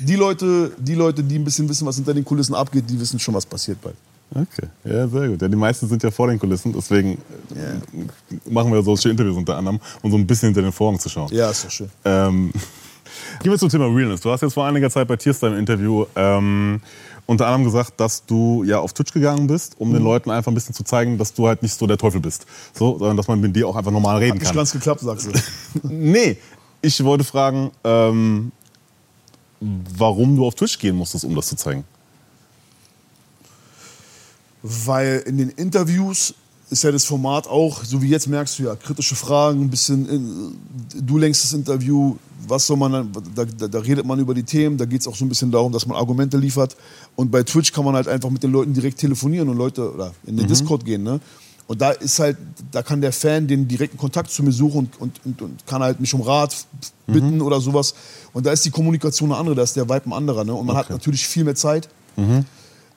Die 0.00 0.16
Leute, 0.16 0.72
die 0.78 0.94
Leute, 0.94 1.22
die 1.22 1.38
ein 1.38 1.44
bisschen 1.44 1.68
wissen, 1.68 1.86
was 1.86 1.96
hinter 1.96 2.14
den 2.14 2.24
Kulissen 2.24 2.54
abgeht, 2.54 2.84
die 2.88 2.98
wissen 2.98 3.18
schon, 3.18 3.34
was 3.34 3.46
passiert 3.46 3.80
bald. 3.80 3.96
Okay, 4.34 4.68
ja, 4.84 5.08
sehr 5.08 5.28
gut. 5.28 5.40
Ja, 5.40 5.48
die 5.48 5.56
meisten 5.56 5.88
sind 5.88 6.02
ja 6.02 6.10
vor 6.10 6.28
den 6.28 6.38
Kulissen, 6.38 6.72
deswegen 6.72 7.12
äh, 7.54 8.50
machen 8.50 8.72
wir 8.72 8.82
solche 8.82 9.08
Interviews 9.08 9.36
unter 9.36 9.56
anderem, 9.56 9.80
um 10.02 10.10
so 10.10 10.18
ein 10.18 10.26
bisschen 10.26 10.48
hinter 10.48 10.62
den 10.62 10.72
Vorhang 10.72 11.00
zu 11.00 11.08
schauen. 11.08 11.32
Ja, 11.32 11.50
ist 11.50 11.64
doch 11.64 11.70
schön. 11.70 11.88
Ähm, 12.04 12.52
gehen 13.42 13.50
wir 13.50 13.58
zum 13.58 13.70
Thema 13.70 13.86
Realness. 13.86 14.20
Du 14.20 14.30
hast 14.30 14.42
jetzt 14.42 14.52
vor 14.52 14.66
einiger 14.66 14.90
Zeit 14.90 15.08
bei 15.08 15.16
Tierstar 15.16 15.50
im 15.52 15.58
Interview 15.58 16.04
ähm, 16.14 16.80
unter 17.30 17.46
anderem 17.46 17.64
gesagt, 17.64 18.00
dass 18.00 18.24
du 18.24 18.64
ja 18.64 18.80
auf 18.80 18.94
Twitch 18.94 19.12
gegangen 19.12 19.46
bist, 19.46 19.76
um 19.78 19.90
Mhm. 19.90 19.94
den 19.94 20.02
Leuten 20.04 20.30
einfach 20.30 20.50
ein 20.50 20.54
bisschen 20.54 20.74
zu 20.74 20.82
zeigen, 20.82 21.18
dass 21.18 21.34
du 21.34 21.46
halt 21.46 21.62
nicht 21.62 21.74
so 21.78 21.86
der 21.86 21.98
Teufel 21.98 22.20
bist, 22.20 22.46
so, 22.72 22.98
sondern 22.98 23.16
dass 23.18 23.28
man 23.28 23.38
mit 23.40 23.54
dir 23.54 23.68
auch 23.68 23.76
einfach 23.76 23.90
normal 23.92 24.16
reden 24.18 24.38
Nicht 24.38 24.46
kann. 24.46 24.56
ganz 24.56 24.72
geklappt, 24.72 25.00
sagst 25.02 25.26
du. 25.26 25.32
Nee, 25.88 26.38
ich 26.80 27.04
wollte 27.04 27.24
fragen, 27.24 27.70
ähm, 27.84 28.50
warum 29.60 30.36
du 30.36 30.46
auf 30.46 30.54
Twitch 30.54 30.78
gehen 30.78 30.96
musstest, 30.96 31.24
um 31.24 31.34
das 31.34 31.48
zu 31.48 31.56
zeigen. 31.56 31.84
Weil 34.62 35.22
in 35.26 35.38
den 35.38 35.50
Interviews 35.50 36.34
ist 36.70 36.84
ja 36.84 36.92
das 36.92 37.04
Format 37.04 37.46
auch, 37.46 37.82
so 37.84 38.02
wie 38.02 38.08
jetzt 38.08 38.26
merkst 38.28 38.58
du 38.58 38.64
ja, 38.64 38.76
kritische 38.76 39.14
Fragen, 39.14 39.62
ein 39.62 39.70
bisschen, 39.70 40.08
äh, 40.08 41.00
du 41.02 41.18
lenkst 41.18 41.44
das 41.44 41.52
Interview, 41.52 42.16
was 42.46 42.66
soll 42.66 42.76
man 42.76 42.92
dann, 42.92 43.12
da, 43.34 43.44
da, 43.44 43.68
da 43.68 43.78
redet 43.78 44.04
man 44.06 44.18
über 44.18 44.34
die 44.34 44.42
Themen, 44.42 44.76
da 44.76 44.84
geht 44.84 45.00
es 45.00 45.06
auch 45.06 45.16
so 45.16 45.24
ein 45.24 45.28
bisschen 45.28 45.50
darum, 45.50 45.72
dass 45.72 45.86
man 45.86 45.96
Argumente 45.96 46.36
liefert. 46.36 46.76
Und 47.16 47.30
bei 47.30 47.42
Twitch 47.42 47.72
kann 47.72 47.84
man 47.84 47.94
halt 47.94 48.08
einfach 48.08 48.30
mit 48.30 48.42
den 48.42 48.52
Leuten 48.52 48.74
direkt 48.74 48.98
telefonieren 48.98 49.48
und 49.48 49.56
Leute 49.56 49.92
oder 49.92 50.12
in 50.26 50.36
den 50.36 50.46
Discord 50.46 50.84
gehen, 50.84 51.02
ne? 51.02 51.20
Und 51.66 51.82
da 51.82 51.90
ist 51.90 52.18
halt, 52.18 52.38
da 52.70 52.82
kann 52.82 53.02
der 53.02 53.12
Fan 53.12 53.46
den 53.46 53.68
direkten 53.68 53.98
Kontakt 53.98 54.30
zu 54.30 54.42
mir 54.42 54.52
suchen 54.52 54.88
und, 54.98 55.00
und, 55.00 55.20
und, 55.26 55.42
und 55.42 55.66
kann 55.66 55.82
halt 55.82 56.00
mich 56.00 56.14
um 56.14 56.22
Rat 56.22 56.56
bitten 57.06 57.42
oder 57.42 57.60
sowas. 57.60 57.94
Und 58.32 58.46
da 58.46 58.52
ist 58.52 58.64
die 58.64 58.70
Kommunikation 58.70 59.30
eine 59.30 59.38
andere, 59.38 59.54
da 59.54 59.62
ist 59.64 59.76
der 59.76 59.86
Vibe 59.86 60.06
ein 60.06 60.12
anderer, 60.14 60.44
ne? 60.44 60.54
Und 60.54 60.64
man 60.66 60.76
hat 60.76 60.86
Okay. 60.86 60.94
natürlich 60.94 61.26
viel 61.26 61.44
mehr 61.44 61.54
Zeit. 61.54 61.88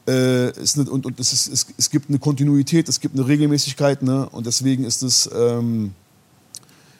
Äh, 0.07 0.49
ist 0.59 0.79
eine, 0.79 0.89
und 0.89 1.05
und 1.05 1.19
es, 1.19 1.31
ist, 1.31 1.47
es, 1.47 1.67
es 1.77 1.89
gibt 1.89 2.09
eine 2.09 2.17
Kontinuität, 2.17 2.89
es 2.89 2.99
gibt 2.99 3.15
eine 3.15 3.27
Regelmäßigkeit, 3.27 4.01
ne? 4.01 4.27
Und 4.29 4.47
deswegen 4.47 4.83
ist 4.83 5.03
es, 5.03 5.29
ähm, 5.33 5.93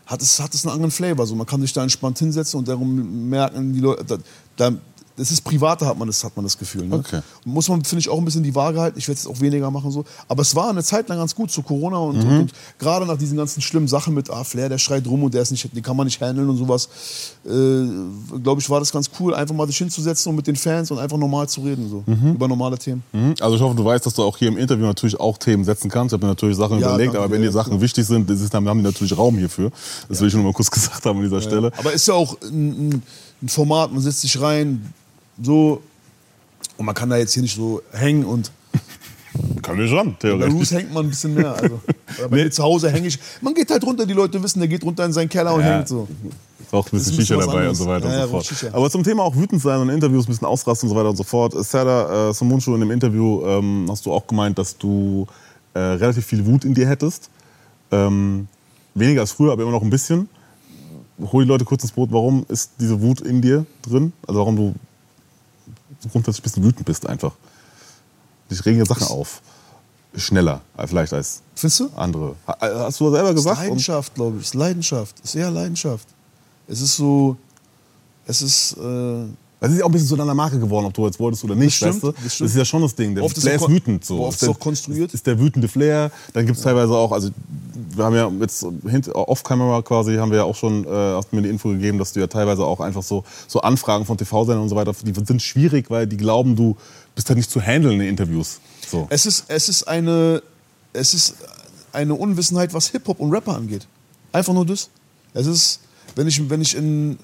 hat 0.05 0.21
es, 0.21 0.39
hat 0.39 0.53
es 0.53 0.65
einen 0.65 0.73
anderen 0.73 0.91
Flavor. 0.91 1.25
So, 1.25 1.35
man 1.35 1.47
kann 1.47 1.61
sich 1.61 1.73
da 1.73 1.81
entspannt 1.81 2.19
hinsetzen 2.19 2.59
und 2.59 2.67
darum 2.67 3.29
merken 3.29 3.73
die 3.73 3.79
Leute, 3.79 4.03
da, 4.05 4.17
da, 4.55 4.77
das 5.21 5.29
ist 5.31 5.41
privater, 5.43 5.85
hat 5.85 5.97
man 5.99 6.07
das, 6.07 6.23
hat 6.23 6.35
man 6.35 6.43
das 6.43 6.57
Gefühl. 6.57 6.87
Ne? 6.87 6.95
Okay. 6.95 7.21
Muss 7.45 7.69
man, 7.69 7.83
finde 7.85 7.99
ich, 7.99 8.09
auch 8.09 8.17
ein 8.17 8.25
bisschen 8.25 8.41
die 8.41 8.55
Waage 8.55 8.81
halten. 8.81 8.97
Ich 8.97 9.07
werde 9.07 9.19
es 9.19 9.27
auch 9.27 9.39
weniger 9.39 9.69
machen 9.69 9.91
so. 9.91 10.03
Aber 10.27 10.41
es 10.41 10.55
war 10.55 10.69
eine 10.69 10.83
Zeit 10.83 11.07
lang 11.09 11.19
ganz 11.19 11.35
gut 11.35 11.51
zu 11.51 11.61
Corona 11.61 11.97
und, 11.97 12.19
und, 12.19 12.39
und 12.39 12.51
gerade 12.79 13.05
nach 13.05 13.17
diesen 13.17 13.37
ganzen 13.37 13.61
schlimmen 13.61 13.87
Sachen 13.87 14.15
mit, 14.15 14.29
ah, 14.31 14.43
Flair, 14.43 14.67
der 14.67 14.79
schreit 14.79 15.05
rum 15.05 15.23
und 15.23 15.33
der 15.33 15.43
ist 15.43 15.51
nicht, 15.51 15.75
den 15.75 15.83
kann 15.83 15.95
man 15.95 16.07
nicht 16.07 16.19
handeln 16.19 16.49
und 16.49 16.57
sowas, 16.57 16.89
äh, 17.45 17.49
glaube 18.41 18.61
ich, 18.61 18.69
war 18.69 18.79
das 18.79 18.91
ganz 18.91 19.09
cool, 19.19 19.33
einfach 19.35 19.53
mal 19.55 19.67
sich 19.67 19.77
hinzusetzen 19.77 20.29
und 20.31 20.37
mit 20.37 20.47
den 20.47 20.55
Fans 20.55 20.89
und 20.91 20.97
einfach 20.99 21.17
normal 21.17 21.47
zu 21.47 21.61
reden, 21.61 21.87
so, 21.89 22.03
über 22.07 22.47
normale 22.47 22.77
Themen. 22.77 23.03
Mhm. 23.13 23.35
Also 23.39 23.55
ich 23.55 23.61
hoffe, 23.61 23.75
du 23.75 23.85
weißt, 23.85 24.05
dass 24.05 24.13
du 24.15 24.23
auch 24.23 24.37
hier 24.37 24.47
im 24.47 24.57
Interview 24.57 24.85
natürlich 24.85 25.19
auch 25.19 25.37
Themen 25.37 25.63
setzen 25.63 25.89
kannst. 25.89 26.11
Ich 26.11 26.17
habe 26.17 26.25
mir 26.25 26.31
natürlich 26.31 26.57
Sachen 26.57 26.79
Ja, 26.79 26.87
überlegt, 26.89 27.13
danke, 27.13 27.23
aber 27.23 27.31
wenn 27.33 27.41
dir 27.41 27.47
ja, 27.47 27.51
Sachen 27.53 27.71
klar. 27.71 27.81
wichtig 27.81 28.05
sind, 28.05 28.29
ist, 28.29 28.53
dann 28.53 28.67
haben 28.67 28.79
die 28.79 28.83
natürlich 28.85 29.17
Raum 29.17 29.37
hierfür. 29.37 29.71
Das 30.09 30.19
will 30.19 30.27
ich 30.29 30.33
nur 30.33 30.43
mal 30.43 30.53
kurz 30.53 30.71
gesagt 30.71 31.05
haben 31.05 31.17
an 31.17 31.23
dieser 31.23 31.41
Stelle. 31.41 31.71
Aber 31.77 31.93
ist 31.93 32.07
ja 32.07 32.13
auch 32.15 32.35
ein, 32.41 32.89
ein- 32.89 33.03
ein 33.43 33.49
Format, 33.49 33.91
man 33.91 34.03
setzt 34.03 34.21
sich 34.21 34.39
rein, 34.39 34.93
so, 35.41 35.81
und 36.77 36.85
man 36.85 36.95
kann 36.95 37.09
da 37.09 37.17
jetzt 37.17 37.33
hier 37.33 37.43
nicht 37.43 37.55
so 37.55 37.81
hängen 37.91 38.25
und 38.25 38.51
Kann 39.61 39.77
wir 39.77 39.87
schon, 39.87 40.13
bei 40.13 40.17
theoretisch. 40.19 40.53
Roos 40.53 40.71
hängt 40.71 40.93
man 40.93 41.05
ein 41.05 41.09
bisschen 41.09 41.33
mehr. 41.33 41.53
Also, 41.55 41.79
bei 42.29 42.35
Nee. 42.35 42.43
mir 42.43 42.51
zu 42.51 42.63
Hause 42.63 42.89
hänge 42.89 43.07
ich. 43.07 43.17
Man 43.41 43.53
geht 43.53 43.69
halt 43.69 43.83
runter, 43.83 44.05
die 44.05 44.13
Leute 44.13 44.41
wissen, 44.43 44.59
der 44.59 44.67
geht 44.67 44.83
runter 44.83 45.05
in 45.05 45.13
seinen 45.13 45.29
Keller 45.29 45.53
und 45.53 45.61
Ja. 45.61 45.75
hängt 45.77 45.87
so. 45.87 46.07
Raucht 46.71 46.91
ein 46.93 46.97
bisschen 46.97 47.13
Shisha 47.15 47.37
was 47.37 47.45
dabei 47.47 47.67
und 47.69 47.75
so 47.75 47.85
weiter 47.85 48.07
Ja, 48.09 48.13
ja, 48.17 48.23
und 48.23 48.29
so 48.29 48.35
raucht 48.37 48.47
fort. 48.47 48.73
Aber 48.73 48.89
zum 48.89 49.03
Thema 49.03 49.23
auch 49.23 49.35
wütend 49.35 49.61
sein 49.61 49.79
und 49.79 49.89
Interviews, 49.89 50.25
ein 50.25 50.31
bisschen 50.31 50.47
ausrasten 50.47 50.87
und 50.89 50.95
so 50.95 50.99
weiter 50.99 51.09
und 51.09 51.15
so 51.17 51.23
fort. 51.23 51.53
Serda 51.65 52.29
äh, 52.29 52.33
Somunchu 52.33 52.73
in 52.73 52.81
dem 52.81 52.91
Interview 52.91 53.45
ähm, 53.45 53.85
hast 53.89 54.05
du 54.05 54.11
auch 54.11 54.25
gemeint, 54.27 54.57
dass 54.57 54.77
du 54.77 55.27
äh, 55.73 55.79
relativ 55.79 56.25
viel 56.25 56.45
Wut 56.45 56.65
in 56.65 56.73
dir 56.73 56.87
hättest. 56.87 57.29
Ähm, 57.91 58.47
weniger 58.95 59.21
als 59.21 59.31
früher, 59.31 59.51
aber 59.53 59.63
immer 59.63 59.71
noch 59.71 59.81
ein 59.81 59.89
bisschen. 59.89 60.27
Hol 61.31 61.43
die 61.43 61.49
Leute 61.49 61.65
kurz 61.65 61.83
ins 61.83 61.91
Boot. 61.91 62.11
Warum 62.11 62.45
ist 62.49 62.71
diese 62.79 62.99
Wut 63.01 63.21
in 63.21 63.41
dir 63.41 63.65
drin? 63.81 64.11
Also 64.27 64.39
warum 64.39 64.55
du 64.55 64.73
grundsätzlich 66.09 66.41
ein 66.41 66.43
bisschen 66.43 66.63
wütend 66.63 66.85
bist 66.85 67.05
einfach. 67.07 67.33
Dich 68.49 68.65
regen 68.65 68.79
ja 68.79 68.85
Sachen 68.85 69.07
auf. 69.07 69.41
Schneller 70.15 70.61
vielleicht 70.85 71.13
als 71.13 71.41
Findest 71.55 71.79
du? 71.79 71.89
andere. 71.95 72.35
Äh, 72.59 72.67
Hast 72.75 72.99
du 72.99 73.09
selber 73.11 73.29
Es 73.29 73.35
ist 73.35 73.43
gesagt? 73.43 73.59
Leidenschaft, 73.61 74.15
glaube 74.15 74.37
ich. 74.37 74.41
Es 74.43 74.47
ist 74.49 74.53
Leidenschaft. 74.55 75.15
Es 75.23 75.29
ist 75.29 75.35
eher 75.35 75.51
Leidenschaft. 75.51 76.07
Es 76.67 76.81
ist 76.81 76.95
so. 76.97 77.37
Es 78.25 78.41
ist. 78.41 78.73
Äh, 78.77 79.25
Das 79.61 79.71
ist 79.71 79.77
ja 79.77 79.85
auch 79.85 79.89
ein 79.89 79.91
bisschen 79.91 80.07
zu 80.07 80.15
deiner 80.15 80.33
Marke 80.33 80.57
geworden, 80.57 80.87
ob 80.87 80.93
du 80.95 81.05
jetzt 81.05 81.19
wolltest 81.19 81.43
oder 81.43 81.53
nicht. 81.53 81.79
Das 81.79 81.95
stimmt, 81.95 82.03
weißt 82.03 82.17
du? 82.17 82.23
das 82.23 82.33
stimmt. 82.33 82.49
ist 82.49 82.55
ja 82.57 82.65
schon 82.65 82.81
das 82.81 82.95
Ding. 82.95 83.13
Der 83.13 83.23
Oft 83.23 83.37
Flair 83.37 83.55
ist 83.57 83.69
wütend. 83.69 84.03
So. 84.03 84.25
oft 84.25 84.41
Ist 84.41 84.49
auch 84.49 84.59
konstruiert. 84.59 85.13
Ist 85.13 85.27
der 85.27 85.39
wütende 85.39 85.67
Flair. 85.67 86.09
Dann 86.33 86.47
gibt 86.47 86.57
es 86.57 86.63
teilweise 86.63 86.93
auch, 86.93 87.11
also 87.11 87.29
wir 87.95 88.03
haben 88.03 88.15
ja 88.15 88.31
jetzt 88.41 88.65
off-camera 89.13 89.83
quasi, 89.83 90.15
haben 90.15 90.31
wir 90.31 90.39
ja 90.39 90.43
auch 90.45 90.55
schon, 90.55 90.83
äh, 90.83 90.87
hast 90.89 91.31
mir 91.31 91.43
die 91.43 91.49
Info 91.49 91.69
gegeben, 91.69 91.99
dass 91.99 92.11
du 92.11 92.19
ja 92.19 92.25
teilweise 92.25 92.65
auch 92.65 92.79
einfach 92.79 93.03
so, 93.03 93.23
so 93.47 93.61
Anfragen 93.61 94.05
von 94.05 94.17
TV-Sendern 94.17 94.63
und 94.63 94.69
so 94.69 94.75
weiter, 94.75 94.95
die 95.03 95.13
sind 95.13 95.43
schwierig, 95.43 95.91
weil 95.91 96.07
die 96.07 96.17
glauben, 96.17 96.55
du 96.55 96.75
bist 97.13 97.29
halt 97.29 97.37
nicht 97.37 97.51
zu 97.51 97.61
handeln 97.61 97.93
in 97.93 97.99
den 97.99 98.09
Interviews. 98.09 98.59
So. 98.89 99.05
es 99.11 99.27
ist, 99.27 99.45
es 99.47 99.69
ist 99.69 99.83
eine. 99.83 100.41
Es 100.93 101.13
ist 101.13 101.35
eine 101.93 102.15
Unwissenheit, 102.15 102.73
was 102.73 102.87
Hip-Hop 102.87 103.19
und 103.19 103.31
Rapper 103.31 103.55
angeht. 103.55 103.87
Einfach 104.31 104.53
nur 104.53 104.65
das. 104.65 104.89
Es 105.33 105.45
ist, 105.45 105.79
wenn 106.15 106.27
ich, 106.27 106.49
wenn 106.49 106.61
ich 106.61 106.75
in 106.75 107.17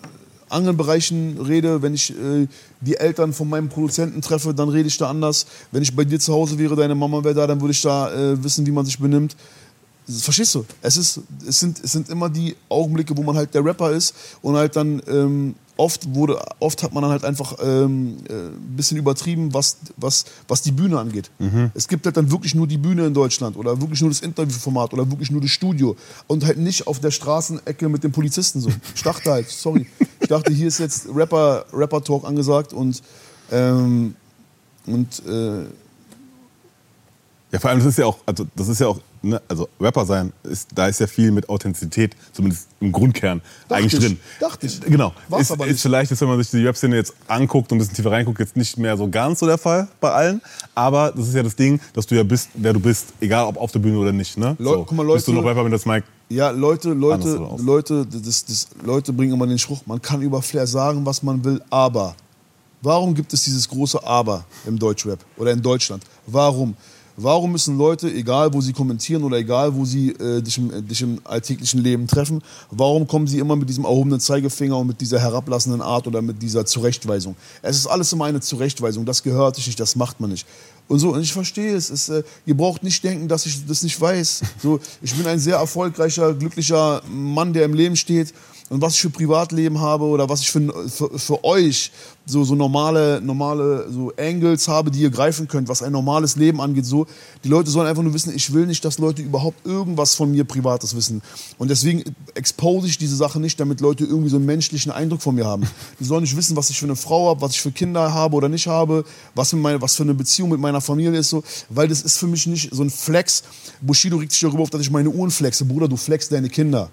anderen 0.50 0.78
Bereichen 0.78 1.38
rede, 1.40 1.82
wenn 1.82 1.94
ich 1.94 2.12
äh, 2.12 2.48
die 2.82 2.96
Eltern 2.96 3.34
von 3.34 3.50
meinem 3.50 3.70
Produzenten 3.70 4.22
treffe, 4.22 4.54
dann 4.54 4.70
rede 4.70 4.88
ich 4.88 4.98
da 4.98 5.10
anders. 5.10 5.46
Wenn 5.72 5.84
ich 5.84 5.96
bei 5.96 6.06
dir 6.06 6.20
zu 6.20 6.34
Hause 6.34 6.58
wäre, 6.58 6.76
deine 6.76 6.96
Mama 6.96 7.24
wäre 7.24 7.36
da, 7.36 7.48
dann 7.48 7.62
würde 7.62 7.72
ich 7.72 7.82
da 7.82 8.14
äh, 8.14 8.44
wissen, 8.44 8.66
wie 8.66 8.72
man 8.72 8.86
sich 8.86 9.00
benimmt. 9.00 9.36
Verstehst 10.08 10.56
du? 10.56 10.66
Es, 10.82 10.96
ist, 10.96 11.20
es, 11.46 11.60
sind, 11.60 11.84
es 11.84 11.92
sind 11.92 12.10
immer 12.10 12.30
die 12.30 12.56
Augenblicke, 12.70 13.16
wo 13.18 13.24
man 13.24 13.36
halt 13.36 13.54
der 13.54 13.66
Rapper 13.66 13.92
ist 13.92 14.16
und 14.42 14.56
halt 14.56 14.76
dann 14.78 15.02
ähm, 15.08 15.56
oft 15.78 16.14
wurde, 16.14 16.40
oft 16.60 16.82
hat 16.84 16.94
man 16.94 17.04
dann 17.04 17.12
halt 17.12 17.24
einfach 17.24 17.56
ähm, 17.62 18.18
äh, 18.30 18.34
ein 18.34 18.76
bisschen 18.76 18.98
übertrieben, 18.98 19.54
was, 19.54 19.78
was, 19.96 20.26
was 20.48 20.62
die 20.62 20.72
Bühne 20.72 21.00
angeht. 21.00 21.30
Es 21.74 21.88
gibt 21.88 22.06
halt 22.06 22.18
dann 22.18 22.32
wirklich 22.32 22.56
nur 22.56 22.68
die 22.68 22.78
Bühne 22.78 23.06
in 23.06 23.14
Deutschland 23.14 23.56
oder 23.58 23.80
wirklich 23.80 24.02
nur 24.02 24.10
das 24.10 24.22
Interviewformat 24.22 24.94
oder 24.94 25.10
wirklich 25.10 25.30
nur 25.30 25.42
das 25.42 25.52
Studio 25.52 25.96
und 26.28 26.46
halt 26.46 26.58
nicht 26.58 26.88
auf 26.88 27.00
der 27.00 27.12
Straßenecke 27.12 27.88
mit 27.90 28.04
den 28.04 28.12
Polizisten 28.12 28.60
so. 28.60 28.70
Ich 28.96 29.04
dachte 29.04 29.32
halt, 29.32 29.50
sorry, 29.50 29.88
ich 30.28 30.30
dachte, 30.30 30.52
hier 30.52 30.68
ist 30.68 30.80
jetzt 30.80 31.08
Rapper, 31.16 31.64
Rapper 31.72 32.04
Talk 32.04 32.26
angesagt 32.26 32.74
und 32.74 33.02
ähm, 33.50 34.14
und 34.86 35.26
äh, 35.26 35.68
Ja, 37.52 37.60
vor 37.60 37.70
allem, 37.70 37.80
das 37.80 37.88
ist 37.88 37.98
ja 37.98 38.06
auch, 38.06 38.18
also 38.26 38.46
das 38.58 38.68
ist 38.68 38.80
ja 38.82 38.88
auch, 38.88 39.00
ne, 39.22 39.42
also 39.48 39.70
Rapper 39.80 40.06
sein, 40.06 40.34
ist, 40.44 40.68
da 40.76 40.88
ist 40.88 41.00
ja 41.00 41.08
viel 41.08 41.32
mit 41.32 41.48
Authentizität, 41.48 42.14
zumindest 42.34 42.68
im 42.82 42.92
Grundkern, 42.92 43.40
Dachte 43.70 43.76
eigentlich 43.82 43.94
ich, 43.94 44.00
drin. 44.00 44.20
dachte 44.42 44.66
ich. 44.66 44.82
Genau. 44.82 45.14
War's 45.30 45.44
ist, 45.44 45.52
aber 45.54 45.66
ist 45.66 45.72
nicht. 45.74 45.82
vielleicht, 45.82 46.12
ist, 46.12 46.20
wenn 46.20 46.28
man 46.28 46.38
sich 46.40 46.50
die 46.52 46.66
Rap-Szene 46.66 46.98
jetzt 46.98 47.14
anguckt 47.30 47.72
und 47.72 47.78
ein 47.78 47.80
bisschen 47.80 47.96
tiefer 47.96 48.12
reinguckt, 48.12 48.40
jetzt 48.40 48.58
nicht 48.58 48.78
mehr 48.78 48.98
so 48.98 49.10
ganz 49.10 49.40
so 49.40 49.46
der 49.46 49.58
Fall 49.58 49.88
bei 50.02 50.12
allen. 50.12 50.42
Aber 50.76 51.14
das 51.16 51.30
ist 51.30 51.36
ja 51.36 51.42
das 51.44 51.56
Ding, 51.56 51.80
dass 51.94 52.06
du 52.06 52.16
ja 52.16 52.24
bist, 52.24 52.50
wer 52.54 52.74
du 52.74 52.82
bist, 52.82 53.14
egal 53.22 53.46
ob 53.46 53.56
auf 53.56 53.72
der 53.72 53.80
Bühne 53.80 53.98
oder 53.98 54.12
nicht. 54.12 54.38
Ne? 54.38 54.58
Leu- 54.60 54.80
guck 54.80 54.92
mal, 54.92 55.04
Leute- 55.04 55.16
bist 55.20 55.28
du 55.30 55.32
noch 55.34 55.46
Rapper, 55.46 55.64
wenn 55.64 55.72
das 55.72 55.86
Mike 55.86 56.06
Ja, 56.28 56.50
Leute, 56.50 56.90
Leute, 56.90 57.40
Leute, 57.60 58.06
das, 58.06 58.44
das, 58.44 58.68
Leute 58.84 59.14
bringen 59.14 59.32
immer 59.34 59.48
den 59.48 59.58
Spruch, 59.58 59.80
man 59.86 60.02
kann 60.02 60.22
über 60.22 60.42
Flair 60.42 60.68
sagen, 60.68 61.06
was 61.06 61.24
man 61.24 61.42
will, 61.46 61.62
aber. 61.70 62.14
Warum 62.82 63.16
gibt 63.16 63.32
es 63.34 63.44
dieses 63.44 63.68
große 63.70 64.06
Aber 64.06 64.44
im 64.68 64.78
Deutschrap 64.78 65.20
oder 65.38 65.52
in 65.52 65.62
Deutschland? 65.62 66.04
Warum? 66.28 66.76
Warum 67.20 67.52
müssen 67.52 67.80
Leute, 67.80 68.14
egal 68.14 68.54
wo 68.54 68.62
sie 68.62 68.74
kommentieren 68.74 69.24
oder 69.24 69.38
egal 69.38 69.74
wo 69.74 69.86
sie 69.86 70.12
äh, 70.12 70.40
dich, 70.40 70.60
im, 70.60 70.88
dich 70.88 71.02
im 71.02 71.20
alltäglichen 71.24 71.82
Leben 71.82 72.06
treffen, 72.06 72.44
warum 72.70 73.08
kommen 73.08 73.26
sie 73.26 73.40
immer 73.40 73.56
mit 73.56 73.68
diesem 73.68 73.86
erhobenen 73.86 74.20
Zeigefinger 74.20 74.78
und 74.78 74.86
mit 74.86 75.02
dieser 75.02 75.20
herablassenden 75.20 75.82
Art 75.82 76.06
oder 76.06 76.22
mit 76.22 76.40
dieser 76.44 76.64
Zurechtweisung? 76.68 77.36
Es 77.64 77.76
ist 77.76 77.88
alles 77.88 78.14
immer 78.14 78.26
eine 78.26 78.40
Zurechtweisung, 78.40 79.04
das 79.04 79.24
gehört 79.24 79.56
sich 79.56 79.66
nicht, 79.66 79.80
das 79.80 79.96
macht 79.96 80.20
man 80.20 80.30
nicht. 80.30 80.46
Und 80.88 81.00
so, 81.00 81.10
und 81.10 81.22
ich 81.22 81.34
verstehe 81.34 81.76
es. 81.76 81.90
es 81.90 82.08
äh, 82.08 82.22
ihr 82.46 82.56
braucht 82.56 82.84
nicht 82.84 83.04
denken, 83.04 83.28
dass 83.28 83.48
ich 83.48 83.66
das 83.66 83.82
nicht 83.82 84.00
weiß. 84.00 84.42
So, 84.62 84.80
ich 85.02 85.16
bin 85.16 85.26
ein 85.26 85.40
sehr 85.40 85.58
erfolgreicher, 85.58 86.36
glücklicher 86.36 87.02
Mann, 87.12 87.52
der 87.52 87.66
im 87.66 87.74
Leben 87.74 87.96
steht. 87.96 88.32
Und 88.70 88.82
was 88.82 88.96
ich 88.96 89.02
für 89.02 89.10
Privatleben 89.10 89.80
habe 89.80 90.04
oder 90.06 90.28
was 90.28 90.42
ich 90.42 90.52
für, 90.52 90.90
für, 90.90 91.18
für 91.18 91.44
euch 91.46 91.92
so, 92.26 92.44
so 92.44 92.56
normale, 92.56 93.22
normale 93.22 93.90
so 93.90 94.12
Angles 94.18 94.68
habe, 94.68 94.92
die 94.92 95.00
ihr 95.00 95.10
greifen 95.10 95.48
könnt, 95.48 95.70
was 95.70 95.82
ein 95.82 95.94
normales 95.94 96.36
Leben 96.36 96.60
angeht, 96.60 96.86
so. 96.86 97.08
Die 97.46 97.48
Leute 97.48 97.70
sollen 97.70 97.88
einfach 97.88 98.04
nur 98.04 98.14
wissen, 98.14 98.36
ich 98.36 98.52
will 98.54 98.66
nicht, 98.66 98.84
dass 98.84 99.00
Leute 99.00 99.22
überhaupt 99.22 99.66
irgendwas 99.66 100.16
von 100.16 100.32
mir 100.32 100.44
Privates 100.44 100.96
wissen. 100.96 101.22
Und 101.58 101.70
deswegen 101.70 102.04
expose 102.34 102.88
ich 102.88 102.98
diese 102.98 103.16
Sache 103.16 103.40
nicht, 103.40 103.58
damit 103.60 103.80
Leute 103.80 104.04
irgendwie 104.04 104.30
so 104.30 104.36
einen 104.36 104.46
menschlichen 104.46 104.92
Eindruck 104.92 105.22
von 105.22 105.36
mir 105.36 105.46
haben. 105.46 105.66
Die 106.02 106.04
sollen 106.04 106.24
nicht 106.24 106.36
wissen, 106.36 106.58
was 106.58 106.70
ich 106.70 106.78
für 106.78 106.86
eine 106.86 106.98
Frau 106.98 107.30
habe, 107.30 107.40
was 107.40 107.54
ich 107.54 107.62
für 107.62 107.72
Kinder 107.72 108.14
habe 108.14 108.36
oder 108.36 108.50
nicht 108.50 108.68
habe, 108.68 109.06
was, 109.34 109.54
mit 109.54 109.62
meine, 109.62 109.82
was 109.82 109.96
für 109.96 110.04
eine 110.04 110.14
Beziehung 110.14 110.50
mit 110.50 110.60
meiner 110.60 110.82
Familie 110.82 111.18
ist, 111.18 111.30
so. 111.30 111.44
Weil 111.70 111.88
das 111.88 112.02
ist 112.02 112.18
für 112.18 112.28
mich 112.28 112.46
nicht 112.48 112.74
so 112.74 112.84
ein 112.84 112.90
Flex. 112.90 113.44
Bushido 113.80 114.18
regt 114.18 114.34
sich 114.34 114.42
darüber 114.42 114.64
auf, 114.64 114.70
dass 114.70 114.82
ich 114.82 114.92
meine 114.92 115.10
Uhren 115.10 115.32
flexe. 115.32 115.64
Bruder, 115.64 115.88
du 115.88 115.96
flexst 115.96 116.34
deine 116.34 116.50
Kinder. 116.50 116.90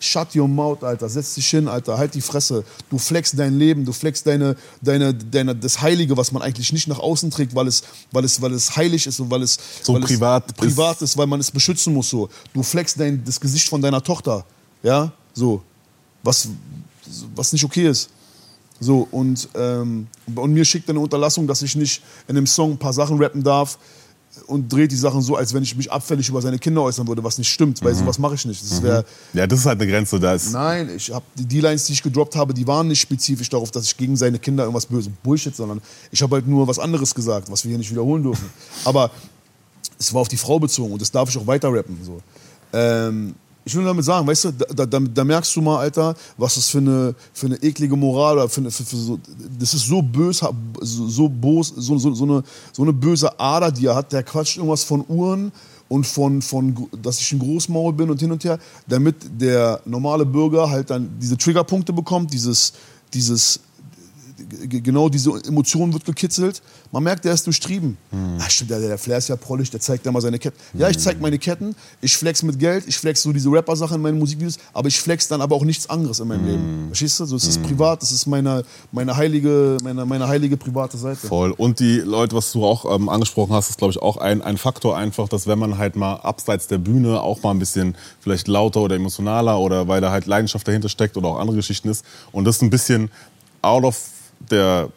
Shut 0.00 0.34
your 0.36 0.48
mouth, 0.48 0.82
Alter. 0.82 1.08
Setz 1.08 1.34
dich 1.34 1.48
hin, 1.48 1.66
Alter. 1.66 1.96
Halt 1.96 2.14
die 2.14 2.20
Fresse. 2.20 2.64
Du 2.90 2.98
flexst 2.98 3.38
dein 3.38 3.58
Leben, 3.58 3.84
du 3.84 3.92
flexst 3.92 4.26
deine, 4.26 4.56
deine, 4.82 5.14
deine, 5.14 5.54
das 5.54 5.80
Heilige, 5.80 6.16
was 6.16 6.30
man 6.30 6.42
eigentlich 6.42 6.72
nicht 6.72 6.88
nach 6.88 6.98
außen 6.98 7.30
trägt, 7.30 7.54
weil 7.54 7.66
es, 7.66 7.82
weil 8.12 8.24
es, 8.24 8.40
weil 8.42 8.52
es 8.52 8.76
heilig 8.76 9.06
ist 9.06 9.20
und 9.20 9.30
weil 9.30 9.42
es 9.42 9.58
So 9.82 9.94
weil 9.94 10.02
privat 10.02 10.44
es 10.44 10.50
ist. 10.52 10.56
privat 10.58 11.02
ist, 11.02 11.16
weil 11.16 11.26
man 11.26 11.40
es 11.40 11.50
beschützen 11.50 11.94
muss. 11.94 12.10
So. 12.10 12.28
Du 12.52 12.62
flexst 12.62 13.00
dein, 13.00 13.24
das 13.24 13.40
Gesicht 13.40 13.68
von 13.68 13.80
deiner 13.80 14.02
Tochter. 14.02 14.44
Ja, 14.82 15.12
so. 15.32 15.62
Was, 16.22 16.48
was 17.34 17.52
nicht 17.52 17.64
okay 17.64 17.88
ist. 17.88 18.10
So, 18.80 19.08
und, 19.10 19.48
ähm, 19.54 20.08
und 20.34 20.52
mir 20.52 20.64
schickt 20.64 20.90
eine 20.90 21.00
Unterlassung, 21.00 21.46
dass 21.46 21.62
ich 21.62 21.76
nicht 21.76 22.02
in 22.28 22.34
dem 22.34 22.46
Song 22.46 22.72
ein 22.72 22.78
paar 22.78 22.92
Sachen 22.92 23.16
rappen 23.18 23.42
darf 23.42 23.78
und 24.46 24.72
dreht 24.72 24.90
die 24.92 24.96
Sachen 24.96 25.22
so, 25.22 25.36
als 25.36 25.54
wenn 25.54 25.62
ich 25.62 25.76
mich 25.76 25.90
abfällig 25.90 26.28
über 26.28 26.42
seine 26.42 26.58
Kinder 26.58 26.82
äußern 26.82 27.06
würde, 27.06 27.22
was 27.24 27.38
nicht 27.38 27.48
stimmt, 27.48 27.82
weil 27.82 27.94
sowas 27.94 28.18
mache 28.18 28.34
ich 28.34 28.44
nicht. 28.44 28.62
Das 28.62 28.82
wäre 28.82 29.04
Ja, 29.32 29.46
das 29.46 29.60
ist 29.60 29.66
halt 29.66 29.80
eine 29.80 29.90
Grenze. 29.90 30.18
Da 30.20 30.34
ist, 30.34 30.52
Nein, 30.52 30.90
ich 30.96 31.10
habe 31.10 31.24
die, 31.36 31.44
die 31.44 31.60
Lines, 31.60 31.84
die 31.84 31.92
ich 31.92 32.02
gedroppt 32.02 32.36
habe, 32.36 32.52
die 32.52 32.66
waren 32.66 32.88
nicht 32.88 33.00
spezifisch 33.00 33.48
darauf, 33.48 33.70
dass 33.70 33.84
ich 33.84 33.96
gegen 33.96 34.16
seine 34.16 34.38
Kinder 34.38 34.64
irgendwas 34.64 34.86
böse 34.86 35.10
Bullshit, 35.22 35.54
sondern 35.54 35.80
ich 36.10 36.22
habe 36.22 36.36
halt 36.36 36.46
nur 36.46 36.66
was 36.68 36.78
anderes 36.78 37.14
gesagt, 37.14 37.50
was 37.50 37.64
wir 37.64 37.70
hier 37.70 37.78
nicht 37.78 37.90
wiederholen 37.90 38.22
dürfen. 38.22 38.50
Aber 38.84 39.10
es 39.98 40.12
war 40.12 40.20
auf 40.20 40.28
die 40.28 40.36
Frau 40.36 40.58
bezogen 40.58 40.92
und 40.92 41.00
das 41.00 41.10
darf 41.10 41.28
ich 41.28 41.38
auch 41.38 41.46
weiter 41.46 41.72
rappen. 41.72 41.98
So. 42.02 42.20
Ähm, 42.72 43.34
ich 43.64 43.74
will 43.74 43.84
damit 43.84 44.04
sagen, 44.04 44.26
weißt 44.26 44.44
du, 44.44 44.52
da, 44.52 44.86
da, 44.86 45.00
da 45.00 45.24
merkst 45.24 45.54
du 45.56 45.62
mal, 45.62 45.78
Alter, 45.78 46.14
was 46.36 46.56
das 46.56 46.68
für 46.68 46.78
eine, 46.78 47.14
für 47.32 47.46
eine 47.46 47.56
eklige 47.56 47.96
Moral 47.96 48.36
oder 48.36 48.48
für, 48.48 48.60
eine, 48.60 48.70
für, 48.70 48.84
für 48.84 48.96
so, 48.96 49.18
das 49.58 49.72
ist 49.72 49.86
so 49.86 50.02
bös, 50.02 50.44
so, 50.80 51.08
so, 51.08 51.28
bos, 51.28 51.72
so, 51.76 51.96
so, 51.98 52.14
so, 52.14 52.24
eine, 52.24 52.42
so 52.72 52.82
eine 52.82 52.92
böse 52.92 53.38
Ader, 53.40 53.72
die 53.72 53.86
er 53.86 53.94
hat. 53.94 54.12
Der 54.12 54.22
quatscht 54.22 54.58
irgendwas 54.58 54.84
von 54.84 55.04
Uhren 55.08 55.50
und 55.88 56.06
von, 56.06 56.42
von, 56.42 56.88
dass 57.00 57.20
ich 57.20 57.32
ein 57.32 57.38
Großmaul 57.38 57.94
bin 57.94 58.10
und 58.10 58.20
hin 58.20 58.32
und 58.32 58.44
her, 58.44 58.58
damit 58.86 59.16
der 59.40 59.80
normale 59.86 60.26
Bürger 60.26 60.68
halt 60.68 60.90
dann 60.90 61.10
diese 61.20 61.38
Triggerpunkte 61.38 61.92
bekommt, 61.92 62.32
dieses, 62.32 62.74
dieses 63.14 63.60
genau 64.68 65.08
diese 65.08 65.30
Emotion 65.46 65.92
wird 65.92 66.04
gekitzelt. 66.04 66.62
Man 66.92 67.02
merkt, 67.02 67.24
der 67.24 67.34
ist 67.34 67.46
durchtrieben. 67.46 67.96
Ach 68.38 68.50
stimmt, 68.50 68.70
der, 68.70 68.80
der 68.80 68.98
Flair 68.98 69.18
ist 69.18 69.28
ja 69.28 69.36
prollig, 69.36 69.70
der 69.70 69.80
zeigt 69.80 70.06
ja 70.06 70.12
mal 70.12 70.20
seine 70.20 70.38
Ketten. 70.38 70.56
Ja, 70.74 70.88
ich 70.88 70.98
zeig 70.98 71.20
meine 71.20 71.38
Ketten, 71.38 71.74
ich 72.00 72.16
flex 72.16 72.42
mit 72.42 72.58
Geld, 72.58 72.84
ich 72.86 72.96
flex 72.96 73.22
so 73.22 73.32
diese 73.32 73.50
Rapper-Sachen 73.50 73.96
in 73.96 74.02
meinen 74.02 74.18
Musikvideos, 74.18 74.58
aber 74.72 74.88
ich 74.88 75.00
flex 75.00 75.28
dann 75.28 75.40
aber 75.40 75.56
auch 75.56 75.64
nichts 75.64 75.88
anderes 75.88 76.20
in 76.20 76.28
meinem 76.28 76.46
Leben. 76.46 76.86
Verstehst 76.88 77.20
du? 77.20 77.26
So, 77.26 77.36
es 77.36 77.44
ist 77.44 77.62
privat, 77.62 78.02
das 78.02 78.12
ist 78.12 78.26
meine, 78.26 78.64
meine, 78.92 79.16
heilige, 79.16 79.78
meine, 79.82 80.04
meine 80.06 80.28
heilige 80.28 80.56
private 80.56 80.96
Seite. 80.96 81.26
Voll. 81.26 81.52
Und 81.52 81.80
die 81.80 81.98
Leute, 81.98 82.36
was 82.36 82.52
du 82.52 82.64
auch 82.64 82.94
ähm, 82.94 83.08
angesprochen 83.08 83.52
hast, 83.52 83.70
ist, 83.70 83.78
glaube 83.78 83.92
ich, 83.92 84.00
auch 84.00 84.16
ein, 84.16 84.42
ein 84.42 84.56
Faktor 84.56 84.96
einfach, 84.96 85.28
dass 85.28 85.46
wenn 85.46 85.58
man 85.58 85.78
halt 85.78 85.96
mal 85.96 86.16
abseits 86.16 86.66
der 86.66 86.78
Bühne 86.78 87.20
auch 87.20 87.42
mal 87.42 87.50
ein 87.50 87.58
bisschen 87.58 87.96
vielleicht 88.20 88.48
lauter 88.48 88.80
oder 88.80 88.96
emotionaler 88.96 89.58
oder 89.58 89.88
weil 89.88 90.00
da 90.00 90.10
halt 90.10 90.26
Leidenschaft 90.26 90.66
dahinter 90.66 90.88
steckt 90.88 91.16
oder 91.16 91.28
auch 91.28 91.38
andere 91.38 91.56
Geschichten 91.56 91.88
ist 91.88 92.04
und 92.32 92.44
das 92.44 92.62
ein 92.62 92.70
bisschen 92.70 93.10
out 93.62 93.84
of 93.84 93.98
der, 94.50 94.88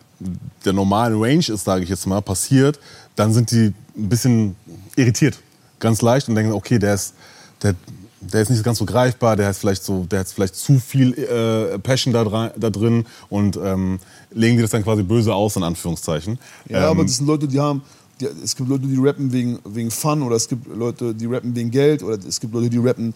der 0.65 0.73
normalen 0.73 1.21
Range 1.21 1.45
ist, 1.47 1.63
sage 1.63 1.83
ich 1.83 1.89
jetzt 1.89 2.05
mal, 2.07 2.21
passiert, 2.21 2.79
dann 3.15 3.33
sind 3.33 3.51
die 3.51 3.73
ein 3.95 4.09
bisschen 4.09 4.55
irritiert. 4.95 5.39
Ganz 5.79 6.01
leicht 6.01 6.27
und 6.29 6.35
denken, 6.35 6.53
okay, 6.53 6.79
der 6.79 6.95
ist, 6.95 7.13
der, 7.61 7.75
der 8.19 8.41
ist 8.41 8.49
nicht 8.49 8.63
ganz 8.63 8.79
so 8.79 8.85
greifbar, 8.85 9.35
der 9.35 9.47
hat 9.47 9.55
vielleicht 9.55 9.83
so, 9.83 10.05
der 10.05 10.21
hat 10.21 10.27
vielleicht 10.27 10.55
zu 10.55 10.79
viel 10.79 11.13
äh, 11.13 11.77
Passion 11.79 12.13
da, 12.13 12.51
da 12.55 12.69
drin 12.69 13.05
und 13.29 13.57
ähm, 13.57 13.99
legen 14.31 14.55
die 14.57 14.61
das 14.61 14.71
dann 14.71 14.83
quasi 14.83 15.03
böse 15.03 15.33
aus, 15.33 15.55
in 15.55 15.63
Anführungszeichen. 15.63 16.39
Ja, 16.67 16.79
ähm, 16.79 16.83
aber 16.85 17.03
das 17.03 17.17
sind 17.17 17.27
Leute, 17.27 17.47
die 17.47 17.59
haben. 17.59 17.81
Die, 18.19 18.25
es 18.43 18.55
gibt 18.55 18.67
Leute, 18.67 18.87
die 18.87 18.97
rappen 18.97 19.31
wegen, 19.31 19.59
wegen 19.63 19.91
Fun 19.91 20.23
oder 20.23 20.35
es 20.35 20.47
gibt 20.47 20.65
Leute, 20.67 21.13
die 21.13 21.27
rappen 21.27 21.55
wegen 21.55 21.69
Geld 21.69 22.01
oder 22.01 22.17
es 22.27 22.39
gibt 22.39 22.53
Leute, 22.53 22.69
die 22.69 22.79
rappen, 22.79 23.13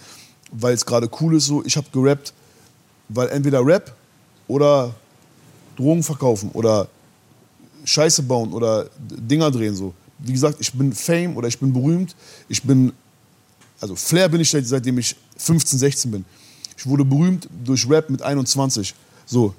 weil 0.52 0.76
es 0.76 0.86
gerade 0.86 1.10
cool 1.20 1.36
ist. 1.36 1.48
So, 1.48 1.64
ich 1.66 1.76
habe 1.76 1.88
gerappt, 1.92 2.34
weil 3.10 3.30
entweder 3.30 3.66
Rap 3.66 3.96
oder 4.48 4.94
Drogen 5.82 6.04
verkaufen 6.04 6.52
oder 6.54 6.88
Scheiße 7.84 8.24
bauen 8.24 8.54
oder 8.54 8.88
Dinger 9.00 9.50
drehen. 9.50 9.76
So. 9.76 9.94
Wie 10.20 10.34
gesagt, 10.34 10.58
ich 10.60 10.72
bin 10.74 10.94
Fame 10.94 11.36
oder 11.36 11.48
ich 11.48 11.58
bin 11.60 11.74
berühmt. 11.74 12.15
Ich 12.48 12.62
bin, 12.62 12.94
also 13.80 13.96
Flair 13.96 14.30
bin 14.30 14.41
ich 14.41 14.50
seit- 14.52 14.67
seitdem 14.67 14.98
ich 15.00 15.15
15, 15.38 15.80
16 15.80 16.12
bin. 16.12 16.26
Ich 16.78 16.86
wurde 16.86 17.04
berühmt 17.04 17.48
durch 17.65 17.89
Rap 17.89 18.10
mit 18.10 18.22
21. 18.22 18.94
So, 19.26 19.54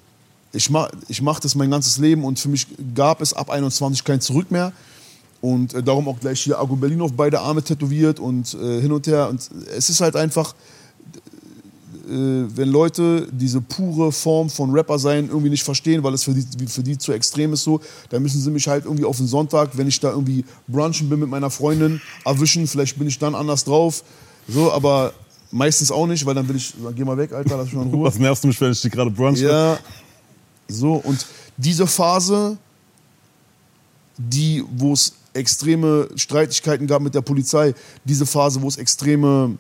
ich 0.52 0.70
mach, 0.70 0.90
ich 1.08 1.20
mach 1.22 1.40
das 1.40 1.54
mein 1.54 1.70
ganzes 1.70 1.98
Leben 1.98 2.24
und 2.24 2.38
für 2.38 2.48
mich 2.48 2.66
gab 2.94 3.20
es 3.20 3.32
ab 3.32 3.50
21 3.50 4.04
kein 4.04 4.20
Zurück 4.20 4.50
mehr. 4.50 4.72
Und 5.40 5.74
äh, 5.74 5.82
darum 5.82 6.06
auch 6.08 6.20
gleich 6.20 6.40
hier 6.42 6.58
Agu 6.61 6.76
Berlin 6.76 7.00
auf 7.00 7.12
beide 7.14 7.40
Arme 7.40 7.62
tätowiert 7.64 8.20
und 8.20 8.54
äh, 8.54 8.80
hin 8.80 8.92
und 8.92 9.06
her. 9.08 9.28
Und 9.28 9.50
es 9.76 9.90
ist 9.90 10.00
halt 10.00 10.14
einfach, 10.14 10.54
wenn 12.08 12.68
Leute 12.68 13.28
diese 13.30 13.60
pure 13.60 14.12
Form 14.12 14.50
von 14.50 14.70
Rapper 14.72 14.98
sein 14.98 15.28
irgendwie 15.28 15.50
nicht 15.50 15.62
verstehen, 15.62 16.02
weil 16.02 16.14
es 16.14 16.24
für 16.24 16.34
die, 16.34 16.66
für 16.66 16.82
die 16.82 16.98
zu 16.98 17.12
extrem 17.12 17.52
ist 17.52 17.62
so, 17.62 17.80
dann 18.10 18.22
müssen 18.22 18.40
sie 18.40 18.50
mich 18.50 18.66
halt 18.66 18.84
irgendwie 18.84 19.04
auf 19.04 19.16
den 19.16 19.26
Sonntag, 19.26 19.76
wenn 19.76 19.86
ich 19.86 20.00
da 20.00 20.10
irgendwie 20.10 20.44
brunchen 20.66 21.08
bin 21.08 21.20
mit 21.20 21.28
meiner 21.28 21.50
Freundin, 21.50 22.00
erwischen. 22.24 22.66
Vielleicht 22.66 22.98
bin 22.98 23.06
ich 23.06 23.18
dann 23.18 23.34
anders 23.34 23.64
drauf. 23.64 24.02
So, 24.48 24.72
aber 24.72 25.12
meistens 25.50 25.92
auch 25.92 26.06
nicht, 26.06 26.26
weil 26.26 26.34
dann 26.34 26.48
will 26.48 26.56
ich, 26.56 26.74
dann 26.82 26.94
geh 26.94 27.04
mal 27.04 27.16
weg, 27.16 27.32
Alter, 27.32 27.56
lass 27.56 27.66
mich 27.66 27.74
mal 27.74 27.82
in 27.82 27.90
Ruhe. 27.90 28.04
was 28.08 28.18
nervst 28.18 28.42
du 28.42 28.48
mich, 28.48 28.60
wenn 28.60 28.72
ich 28.72 28.80
die 28.80 28.90
gerade 28.90 29.10
brunch 29.10 29.40
Ja, 29.40 29.78
so 30.68 30.94
und 30.94 31.24
diese 31.56 31.86
Phase, 31.86 32.56
die, 34.16 34.64
wo 34.76 34.92
es 34.92 35.12
extreme 35.34 36.08
Streitigkeiten 36.16 36.86
gab 36.86 37.02
mit 37.02 37.14
der 37.14 37.22
Polizei, 37.22 37.74
diese 38.04 38.26
Phase, 38.26 38.60
wo 38.60 38.68
es 38.68 38.76
extreme 38.76 39.56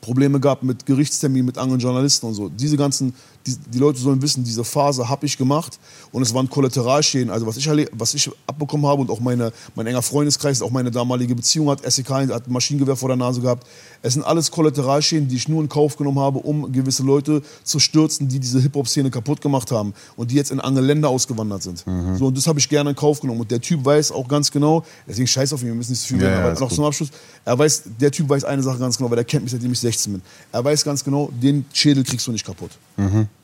Probleme 0.00 0.40
gab 0.40 0.62
mit 0.62 0.84
Gerichtsterminen, 0.86 1.46
mit 1.46 1.58
anderen 1.58 1.80
Journalisten 1.80 2.26
und 2.26 2.34
so. 2.34 2.48
Diese 2.48 2.76
ganzen, 2.76 3.14
die, 3.46 3.56
die 3.72 3.78
Leute 3.78 3.98
sollen 4.00 4.20
wissen, 4.22 4.42
diese 4.42 4.64
Phase 4.64 5.08
habe 5.08 5.26
ich 5.26 5.36
gemacht 5.38 5.78
und 6.10 6.22
es 6.22 6.32
waren 6.34 6.48
Kollateralschäden. 6.48 7.30
Also 7.30 7.46
was 7.46 7.56
ich, 7.56 7.68
was 7.92 8.14
ich 8.14 8.30
abbekommen 8.46 8.86
habe 8.86 9.02
und 9.02 9.10
auch 9.10 9.20
meine, 9.20 9.52
mein 9.74 9.86
enger 9.86 10.02
Freundeskreis, 10.02 10.62
auch 10.62 10.70
meine 10.70 10.90
damalige 10.90 11.34
Beziehung 11.34 11.70
hat 11.70 11.80
SEK, 11.90 12.10
hat 12.10 12.46
ein 12.46 12.52
Maschinengewehr 12.52 12.96
vor 12.96 13.08
der 13.08 13.16
Nase 13.16 13.40
gehabt. 13.40 13.66
Es 14.02 14.14
sind 14.14 14.24
alles 14.24 14.50
Kollateralschäden, 14.50 15.28
die 15.28 15.36
ich 15.36 15.48
nur 15.48 15.62
in 15.62 15.68
Kauf 15.68 15.96
genommen 15.96 16.18
habe, 16.18 16.38
um 16.38 16.72
gewisse 16.72 17.02
Leute 17.02 17.42
zu 17.62 17.78
stürzen, 17.78 18.28
die 18.28 18.40
diese 18.40 18.60
Hip-Hop-Szene 18.60 19.10
kaputt 19.10 19.40
gemacht 19.40 19.70
haben 19.70 19.94
und 20.16 20.30
die 20.30 20.34
jetzt 20.34 20.50
in 20.50 20.58
andere 20.60 20.84
Länder 20.84 21.08
ausgewandert 21.08 21.62
sind. 21.62 21.84
So, 22.18 22.26
und 22.26 22.36
das 22.36 22.46
habe 22.46 22.58
ich 22.58 22.68
gerne 22.68 22.90
in 22.90 22.96
Kauf 22.96 23.20
genommen. 23.20 23.40
Und 23.42 23.50
der 23.50 23.60
Typ 23.60 23.84
weiß 23.84 24.10
auch 24.12 24.26
ganz 24.26 24.50
genau, 24.50 24.84
deswegen 25.06 25.26
scheiß 25.28 25.52
auf 25.52 25.62
ihn, 25.62 25.68
wir 25.68 25.74
müssen 25.74 25.92
nicht 25.92 26.00
so 26.00 26.08
viel 26.08 26.20
Ja, 26.22 26.28
reden, 26.28 26.38
ja, 26.38 26.44
aber 26.44 26.52
ist 26.54 26.60
noch 26.60 26.68
gut. 26.68 26.76
zum 26.76 26.84
Abschluss, 26.84 27.08
er 27.44 27.58
weiß, 27.58 27.82
der 28.00 28.10
Typ 28.10 28.28
weiß 28.28 28.44
eine 28.44 28.62
Sache 28.62 28.78
ganz 28.78 28.96
genau, 28.96 29.10
weil 29.10 29.18
er 29.18 29.24
kennt 29.24 29.42
mich, 29.44 29.52
seitdem 29.52 29.72
ich 29.72 29.78
16 29.82 30.12
bin. 30.14 30.22
Er 30.50 30.64
weiß 30.64 30.84
ganz 30.84 31.04
genau, 31.04 31.30
den 31.32 31.64
Schädel 31.72 32.02
kriegst 32.04 32.26
du 32.26 32.32
nicht 32.32 32.46
kaputt. 32.46 32.70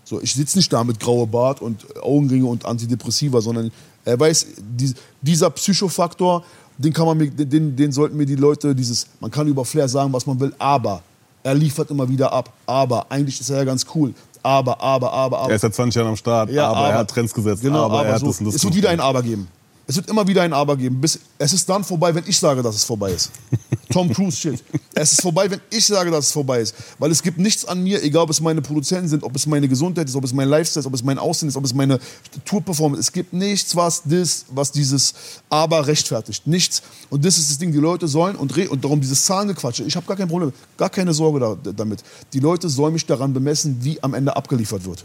So, 0.04 0.22
ich 0.22 0.32
sitze 0.32 0.56
nicht 0.56 0.72
da 0.72 0.82
mit 0.84 0.98
grauer 0.98 1.26
Bart 1.26 1.60
und 1.60 1.84
Augenringe 2.00 2.46
und 2.46 2.64
Antidepressiva, 2.64 3.42
sondern 3.42 3.70
er 4.06 4.18
weiß, 4.18 4.46
die, 4.58 4.94
dieser 5.20 5.50
Psychofaktor, 5.50 6.42
den 6.78 6.94
kann 6.94 7.04
man 7.04 7.18
mir, 7.18 7.30
den, 7.30 7.76
den 7.76 7.92
sollten 7.92 8.16
mir 8.16 8.24
die 8.24 8.36
Leute, 8.36 8.74
dieses, 8.74 9.06
man 9.20 9.30
kann 9.30 9.46
über 9.48 9.66
Flair 9.66 9.86
sagen, 9.86 10.10
was 10.12 10.24
man 10.24 10.40
will, 10.40 10.54
aber 10.58 11.02
er 11.42 11.54
liefert 11.54 11.90
immer 11.90 12.08
wieder 12.08 12.32
ab. 12.32 12.52
Aber 12.66 13.06
eigentlich 13.10 13.38
ist 13.40 13.50
er 13.50 13.58
ja 13.58 13.64
ganz 13.64 13.84
cool. 13.94 14.14
Aber, 14.42 14.80
aber, 14.80 15.12
aber, 15.12 15.38
aber. 15.40 15.50
Er 15.50 15.56
ist 15.56 15.62
seit 15.62 15.74
20 15.74 15.96
Jahren 15.96 16.08
am 16.08 16.16
Start, 16.16 16.48
aber, 16.56 16.88
er 16.88 16.98
hat 16.98 17.10
Trends 17.10 17.34
gesetzt, 17.34 17.62
Genau, 17.62 17.84
aber, 17.84 18.06
er 18.06 18.14
hat 18.14 18.20
so, 18.20 18.28
das 18.28 18.38
und 18.40 18.46
das 18.46 18.54
Es 18.54 18.64
wird 18.64 18.74
wieder 18.74 18.90
ein 18.90 19.00
Aber 19.00 19.22
geben. 19.22 19.48
Es 19.88 19.96
wird 19.96 20.10
immer 20.10 20.26
wieder 20.28 20.42
ein 20.42 20.52
Aber 20.52 20.76
geben. 20.76 21.00
Bis, 21.00 21.18
es 21.38 21.54
ist 21.54 21.66
dann 21.66 21.82
vorbei, 21.82 22.14
wenn 22.14 22.24
ich 22.26 22.38
sage, 22.38 22.62
dass 22.62 22.74
es 22.76 22.84
vorbei 22.84 23.10
ist. 23.10 23.30
Tom 23.90 24.12
Cruise 24.12 24.36
Shit. 24.36 24.62
Es 24.92 25.12
ist 25.12 25.22
vorbei, 25.22 25.50
wenn 25.50 25.62
ich 25.70 25.86
sage, 25.86 26.10
dass 26.10 26.26
es 26.26 26.32
vorbei 26.32 26.60
ist. 26.60 26.74
Weil 26.98 27.10
es 27.10 27.22
gibt 27.22 27.38
nichts 27.38 27.64
an 27.64 27.82
mir, 27.82 28.02
egal 28.02 28.24
ob 28.24 28.30
es 28.30 28.38
meine 28.42 28.60
Produzenten 28.60 29.08
sind, 29.08 29.24
ob 29.24 29.34
es 29.34 29.46
meine 29.46 29.66
Gesundheit 29.66 30.06
ist, 30.06 30.14
ob 30.14 30.24
es 30.24 30.34
mein 30.34 30.46
Lifestyle 30.46 30.80
ist, 30.80 30.86
ob 30.86 30.92
es 30.92 31.02
mein 31.02 31.18
Aussehen 31.18 31.48
ist, 31.48 31.56
ob 31.56 31.64
es 31.64 31.72
meine 31.72 31.98
Tourperformance 32.44 33.00
ist. 33.00 33.06
Es 33.06 33.12
gibt 33.12 33.32
nichts, 33.32 33.74
was, 33.74 34.02
das, 34.04 34.44
was 34.50 34.70
dieses 34.72 35.14
Aber 35.48 35.86
rechtfertigt. 35.86 36.46
Nichts. 36.46 36.82
Und 37.08 37.24
das 37.24 37.38
ist 37.38 37.48
das 37.50 37.56
Ding. 37.56 37.72
Die 37.72 37.78
Leute 37.78 38.08
sollen, 38.08 38.36
und, 38.36 38.54
und 38.68 38.84
darum 38.84 39.00
dieses 39.00 39.24
Zahlengequatsche, 39.24 39.84
ich 39.84 39.96
habe 39.96 40.04
gar 40.06 40.18
kein 40.18 40.28
Problem, 40.28 40.52
gar 40.76 40.90
keine 40.90 41.14
Sorge 41.14 41.40
da, 41.40 41.72
damit. 41.72 42.02
Die 42.34 42.40
Leute 42.40 42.68
sollen 42.68 42.92
mich 42.92 43.06
daran 43.06 43.32
bemessen, 43.32 43.78
wie 43.80 44.02
am 44.02 44.12
Ende 44.12 44.36
abgeliefert 44.36 44.84
wird. 44.84 45.02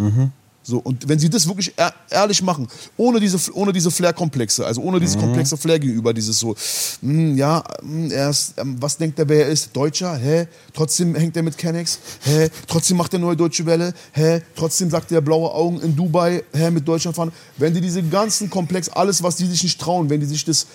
So, 0.65 0.78
und 0.80 1.10
wenn 1.10 1.19
sie 1.19 1.30
das 1.30 1.45
wirklich 1.45 1.73
ehr- 1.78 1.93
ehrlich 2.10 2.41
machen, 2.41 2.67
ohne 2.95 3.19
diese, 3.19 3.38
ohne 3.54 3.73
diese 3.73 3.91
Flair-Komplexe, 3.91 4.65
also 4.65 4.82
ohne 4.82 4.97
dieses 4.99 5.17
komplexe 5.17 5.58
Flair 5.58 5.78
gegenüber, 5.78 6.13
dieses 6.13 6.39
so, 6.39 6.56
hm, 7.02 7.38
ja, 7.38 7.62
hm, 7.82 8.10
er 8.12 8.30
ist, 8.30 8.54
ähm, 8.58 8.78
was 8.80 8.95
denkt 8.97 9.19
er, 9.19 9.28
wer 9.28 9.45
er 9.45 9.52
ist? 9.52 9.76
Deutscher? 9.76 10.15
Hä? 10.15 10.47
Trotzdem 10.73 11.15
hängt 11.15 11.36
er 11.36 11.43
mit 11.43 11.58
Kennex? 11.58 11.99
Hä? 12.21 12.49
Trotzdem 12.65 12.95
macht 12.95 13.12
er 13.13 13.19
neue 13.19 13.36
Deutsche 13.36 13.65
Welle? 13.65 13.93
Hä? 14.13 14.41
Trotzdem 14.56 14.89
sagt 14.89 15.12
er 15.12 15.19
blaue 15.19 15.52
Augen 15.52 15.82
in 15.82 15.93
Dubai? 15.95 16.43
Hä? 16.54 16.71
Mit 16.71 16.88
Deutschland 16.88 17.15
fahren? 17.15 17.34
Wenn 17.58 17.73
die 17.73 17.82
diese 17.82 18.02
ganzen 18.02 18.49
Komplex, 18.49 18.88
alles, 18.88 19.21
was 19.21 19.36
die 19.36 19.45
sich 19.45 19.62
nicht 19.63 19.80
trauen, 19.82 20.10
wenn 20.10 20.21
die 20.21 20.26
sich 20.28 20.45
das 20.45 20.65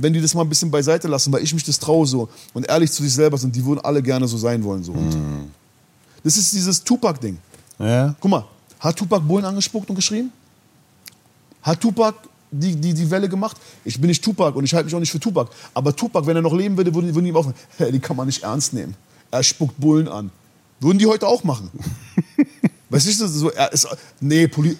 wenn 0.00 0.12
die 0.12 0.20
das 0.20 0.32
mal 0.32 0.42
ein 0.42 0.48
bisschen 0.48 0.70
beiseite 0.70 1.08
lassen, 1.08 1.32
weil 1.32 1.42
ich 1.42 1.52
mich 1.52 1.64
das 1.64 1.76
traue 1.76 2.06
so 2.06 2.28
und 2.54 2.68
ehrlich 2.68 2.92
zu 2.92 3.02
sich 3.02 3.12
selber 3.12 3.36
sind, 3.36 3.56
die 3.56 3.64
würden 3.64 3.80
alle 3.80 4.00
gerne 4.00 4.28
so 4.28 4.38
sein 4.38 4.62
wollen. 4.62 4.84
So. 4.84 4.92
Und 4.92 5.50
Das 6.22 6.36
ist 6.36 6.52
dieses 6.52 6.84
Tupac-Ding. 6.84 7.36
Ja. 7.80 8.14
Guck 8.20 8.30
mal, 8.30 8.44
hat 8.80 8.96
Tupac 8.96 9.20
Bullen 9.26 9.44
angespuckt 9.44 9.88
und 9.90 9.96
geschrien? 9.96 10.32
Hat 11.62 11.80
Tupac 11.80 12.16
die, 12.50 12.76
die, 12.76 12.94
die 12.94 13.10
Welle 13.10 13.28
gemacht? 13.28 13.56
Ich 13.84 14.00
bin 14.00 14.08
nicht 14.08 14.24
Tupac 14.24 14.56
und 14.56 14.64
ich 14.64 14.74
halte 14.74 14.86
mich 14.86 14.94
auch 14.94 15.00
nicht 15.00 15.12
für 15.12 15.20
Tupac. 15.20 15.50
Aber 15.74 15.94
Tupac, 15.94 16.26
wenn 16.26 16.36
er 16.36 16.42
noch 16.42 16.54
leben 16.54 16.76
würde, 16.76 16.94
würden, 16.94 17.14
würden 17.14 17.24
die 17.24 17.30
ihm 17.30 17.36
auch 17.36 17.52
hey, 17.76 17.92
die 17.92 18.00
kann 18.00 18.16
man 18.16 18.26
nicht 18.26 18.42
ernst 18.42 18.72
nehmen. 18.72 18.94
Er 19.30 19.42
spuckt 19.42 19.78
Bullen 19.78 20.08
an. 20.08 20.30
Würden 20.80 20.98
die 20.98 21.06
heute 21.06 21.26
auch 21.26 21.44
machen. 21.44 21.70
weißt 22.90 23.20
du, 23.20 23.28
so, 23.28 23.50
er 23.50 23.72
ist, 23.72 23.88
nee, 24.20 24.46
Poli 24.46 24.76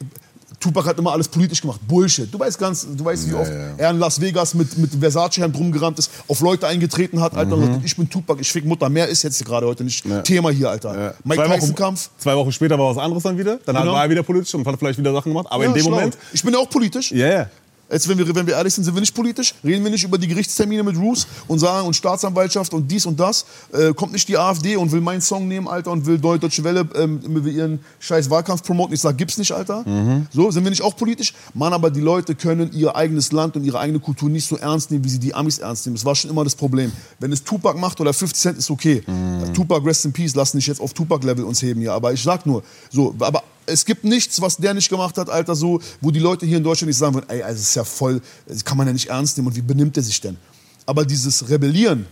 Tupac 0.60 0.86
hat 0.88 0.98
immer 0.98 1.12
alles 1.12 1.28
politisch 1.28 1.60
gemacht. 1.60 1.80
Bullshit. 1.86 2.32
Du 2.32 2.38
weißt 2.38 2.58
ganz, 2.58 2.86
du 2.92 3.04
weißt, 3.04 3.28
wie 3.30 3.34
oft 3.34 3.50
ja. 3.50 3.74
er 3.76 3.90
in 3.90 3.98
Las 3.98 4.20
Vegas 4.20 4.54
mit, 4.54 4.76
mit 4.76 4.90
Versace-Hemd 4.92 5.56
rumgerannt 5.56 5.98
ist, 6.00 6.10
auf 6.26 6.40
Leute 6.40 6.66
eingetreten 6.66 7.20
hat, 7.20 7.34
Alter. 7.36 7.56
Mhm. 7.56 7.80
Ich 7.84 7.96
bin 7.96 8.08
Tupac, 8.10 8.40
ich 8.40 8.50
fick 8.50 8.64
Mutter. 8.64 8.88
Mehr 8.88 9.06
ist 9.08 9.22
jetzt 9.22 9.44
gerade 9.44 9.66
heute 9.66 9.84
nicht 9.84 10.04
Thema 10.24 10.50
hier, 10.50 10.70
Alter. 10.70 10.98
Ja. 11.00 11.14
Mike 11.24 11.42
Zwei 11.42 11.48
Wochen- 11.50 11.60
Tyson-Kampf. 11.60 12.10
Zwei 12.18 12.34
Wochen 12.36 12.50
später 12.52 12.78
war 12.78 12.94
was 12.94 13.02
anderes 13.02 13.22
dann 13.22 13.38
wieder. 13.38 13.58
Dann 13.64 13.76
Genau. 13.76 13.92
war 13.92 14.02
er 14.04 14.10
wieder 14.10 14.22
politisch 14.24 14.54
und 14.54 14.66
hat 14.66 14.76
vielleicht 14.78 14.98
wieder 14.98 15.12
Sachen 15.12 15.30
gemacht. 15.30 15.46
Aber 15.50 15.64
in 15.64 15.70
Ja, 15.70 15.74
dem 15.76 15.82
schlau. 15.82 15.90
Moment. 15.92 16.18
Ich 16.32 16.42
bin 16.42 16.52
ja 16.52 16.58
auch 16.58 16.68
politisch. 16.70 17.12
Ja, 17.12 17.26
ja. 17.28 17.46
Jetzt, 17.90 18.06
wenn 18.06 18.18
wir, 18.18 18.34
wenn 18.34 18.46
wir 18.46 18.54
ehrlich 18.54 18.74
sind, 18.74 18.84
sind 18.84 18.94
wir 18.94 19.00
nicht 19.00 19.14
politisch. 19.14 19.54
Reden 19.64 19.82
wir 19.82 19.90
nicht 19.90 20.04
über 20.04 20.18
die 20.18 20.28
Gerichtstermine 20.28 20.82
mit 20.82 20.96
Roos 20.98 21.26
und 21.46 21.58
sagen 21.58 21.86
und 21.86 21.94
Staatsanwaltschaft 21.94 22.74
und 22.74 22.86
dies 22.90 23.06
und 23.06 23.18
das. 23.18 23.46
Äh, 23.72 23.94
kommt 23.94 24.12
nicht 24.12 24.28
die 24.28 24.36
AfD 24.36 24.76
und 24.76 24.92
will 24.92 25.00
meinen 25.00 25.22
Song 25.22 25.48
nehmen, 25.48 25.66
Alter, 25.66 25.92
und 25.92 26.04
will 26.04 26.16
Deu- 26.18 26.36
Deutsche 26.38 26.62
Welle 26.64 26.86
ähm, 26.94 27.20
ihren 27.46 27.78
scheiß 27.98 28.28
Wahlkampf 28.28 28.62
promoten. 28.62 28.92
Ich 28.94 29.00
sag, 29.00 29.16
gibt's 29.16 29.38
nicht, 29.38 29.52
Alter. 29.52 29.84
So, 30.32 30.50
sind 30.50 30.64
wir 30.64 30.70
nicht 30.70 30.82
auch 30.82 30.96
politisch? 30.96 31.32
Mann, 31.54 31.72
aber 31.72 31.90
die 31.90 32.00
Leute 32.00 32.34
können 32.34 32.70
ihr 32.72 32.94
eigenes 32.94 33.32
Land 33.32 33.56
und 33.56 33.64
ihre 33.64 33.78
eigene 33.78 34.00
Kultur 34.00 34.28
nicht 34.28 34.46
so 34.46 34.56
ernst 34.58 34.90
nehmen, 34.90 35.04
wie 35.04 35.08
sie 35.08 35.18
die 35.18 35.34
Amis 35.34 35.58
ernst 35.58 35.86
nehmen. 35.86 35.96
Das 35.96 36.04
war 36.04 36.14
schon 36.14 36.30
immer 36.30 36.44
das 36.44 36.54
Problem. 36.56 36.92
Wenn 37.20 37.32
es 37.32 37.42
Tupac 37.42 37.78
macht 37.78 38.00
oder 38.00 38.12
50 38.12 38.38
Cent, 38.40 38.58
ist 38.58 38.70
okay. 38.70 39.02
Äh, 39.06 39.52
Tupac, 39.54 39.86
rest 39.86 40.04
in 40.04 40.12
peace, 40.12 40.34
lass 40.34 40.52
nicht 40.52 40.66
jetzt 40.66 40.80
auf 40.80 40.92
Tupac-Level 40.92 41.42
uns 41.44 41.62
heben 41.62 41.80
hier. 41.80 41.92
Aber 41.94 42.12
ich 42.12 42.22
sag 42.22 42.44
nur, 42.44 42.62
so, 42.90 43.14
aber 43.18 43.42
es 43.68 43.84
gibt 43.84 44.04
nichts, 44.04 44.40
was 44.40 44.56
der 44.56 44.74
nicht 44.74 44.88
gemacht 44.88 45.16
hat, 45.18 45.28
Alter, 45.30 45.54
so, 45.54 45.80
wo 46.00 46.10
die 46.10 46.18
Leute 46.18 46.46
hier 46.46 46.56
in 46.56 46.64
Deutschland 46.64 46.88
nicht 46.88 46.98
sagen 46.98 47.14
würden, 47.14 47.28
ey, 47.28 47.42
also 47.42 47.58
das 47.58 47.68
ist 47.68 47.74
ja 47.74 47.84
voll, 47.84 48.20
das 48.46 48.64
kann 48.64 48.76
man 48.76 48.86
ja 48.86 48.92
nicht 48.92 49.08
ernst 49.08 49.36
nehmen 49.36 49.48
und 49.48 49.56
wie 49.56 49.62
benimmt 49.62 49.96
er 49.96 50.02
sich 50.02 50.20
denn? 50.20 50.36
Aber 50.86 51.04
dieses 51.04 51.48
Rebellieren, 51.48 52.06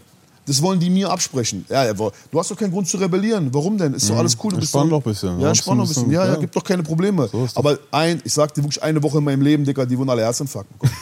Das 0.46 0.62
wollen 0.62 0.78
die 0.78 0.88
mir 0.90 1.10
absprechen. 1.10 1.66
Ja, 1.68 1.92
du 1.92 2.12
hast 2.34 2.50
doch 2.50 2.56
keinen 2.56 2.70
Grund 2.70 2.86
zu 2.88 2.96
rebellieren. 2.98 3.52
Warum 3.52 3.76
denn? 3.76 3.94
Ist 3.94 4.08
doch 4.08 4.16
alles 4.16 4.36
cool. 4.42 4.52
Du 4.52 4.60
bist 4.60 4.72
Entspann 4.72 4.90
doch, 4.90 4.98
ein 4.98 5.02
bisschen. 5.02 5.40
Ja, 5.40 5.48
entspann 5.48 5.76
doch 5.76 5.84
ein 5.84 5.88
bisschen. 5.88 6.10
Ja, 6.10 6.24
ja, 6.24 6.36
gibt 6.36 6.54
doch 6.54 6.62
keine 6.62 6.84
Probleme. 6.84 7.28
So. 7.30 7.48
Aber 7.56 7.78
ein, 7.90 8.22
ich 8.24 8.32
sag 8.32 8.54
dir 8.54 8.62
wirklich 8.62 8.80
eine 8.80 9.02
Woche 9.02 9.18
in 9.18 9.24
meinem 9.24 9.42
Leben, 9.42 9.64
Dicker, 9.64 9.84
die 9.84 9.98
wurden 9.98 10.10
alle 10.10 10.22
Herzinfarkt 10.22 10.70
bekommen. 10.72 10.92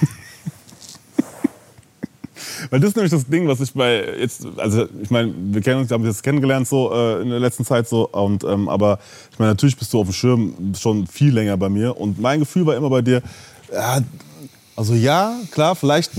Weil 2.71 2.81
das 2.81 2.91
ist 2.91 2.97
nämlich 2.97 3.13
das 3.13 3.27
Ding, 3.27 3.49
was 3.49 3.61
ich 3.61 3.73
bei 3.73 4.19
jetzt, 4.19 4.47
also 4.57 4.87
ich 5.03 5.11
meine, 5.11 5.33
wir 5.37 5.61
kennen 5.61 5.81
uns, 5.81 5.91
wir 5.91 5.95
haben 5.95 6.03
uns 6.03 6.17
jetzt 6.17 6.23
kennengelernt 6.23 6.69
so 6.69 6.93
äh, 6.93 7.23
in 7.23 7.31
der 7.31 7.41
letzten 7.41 7.65
Zeit 7.65 7.89
so 7.89 8.09
und 8.09 8.45
ähm, 8.45 8.69
aber 8.69 8.99
ich 9.33 9.39
meine, 9.39 9.51
natürlich 9.51 9.77
bist 9.77 9.93
du 9.93 10.01
auf 10.01 10.07
dem 10.07 10.13
Schirm 10.13 10.75
schon 10.79 11.07
viel 11.07 11.33
länger 11.33 11.57
bei 11.57 11.69
mir 11.69 11.99
und 11.99 12.21
mein 12.21 12.41
Gefühl 12.41 12.67
war 12.67 12.77
immer 12.77 12.91
bei 12.91 13.03
dir, 13.03 13.23
ja, 13.73 14.01
also 14.77 14.95
ja, 14.95 15.37
klar, 15.51 15.77
vielleicht 15.77 16.11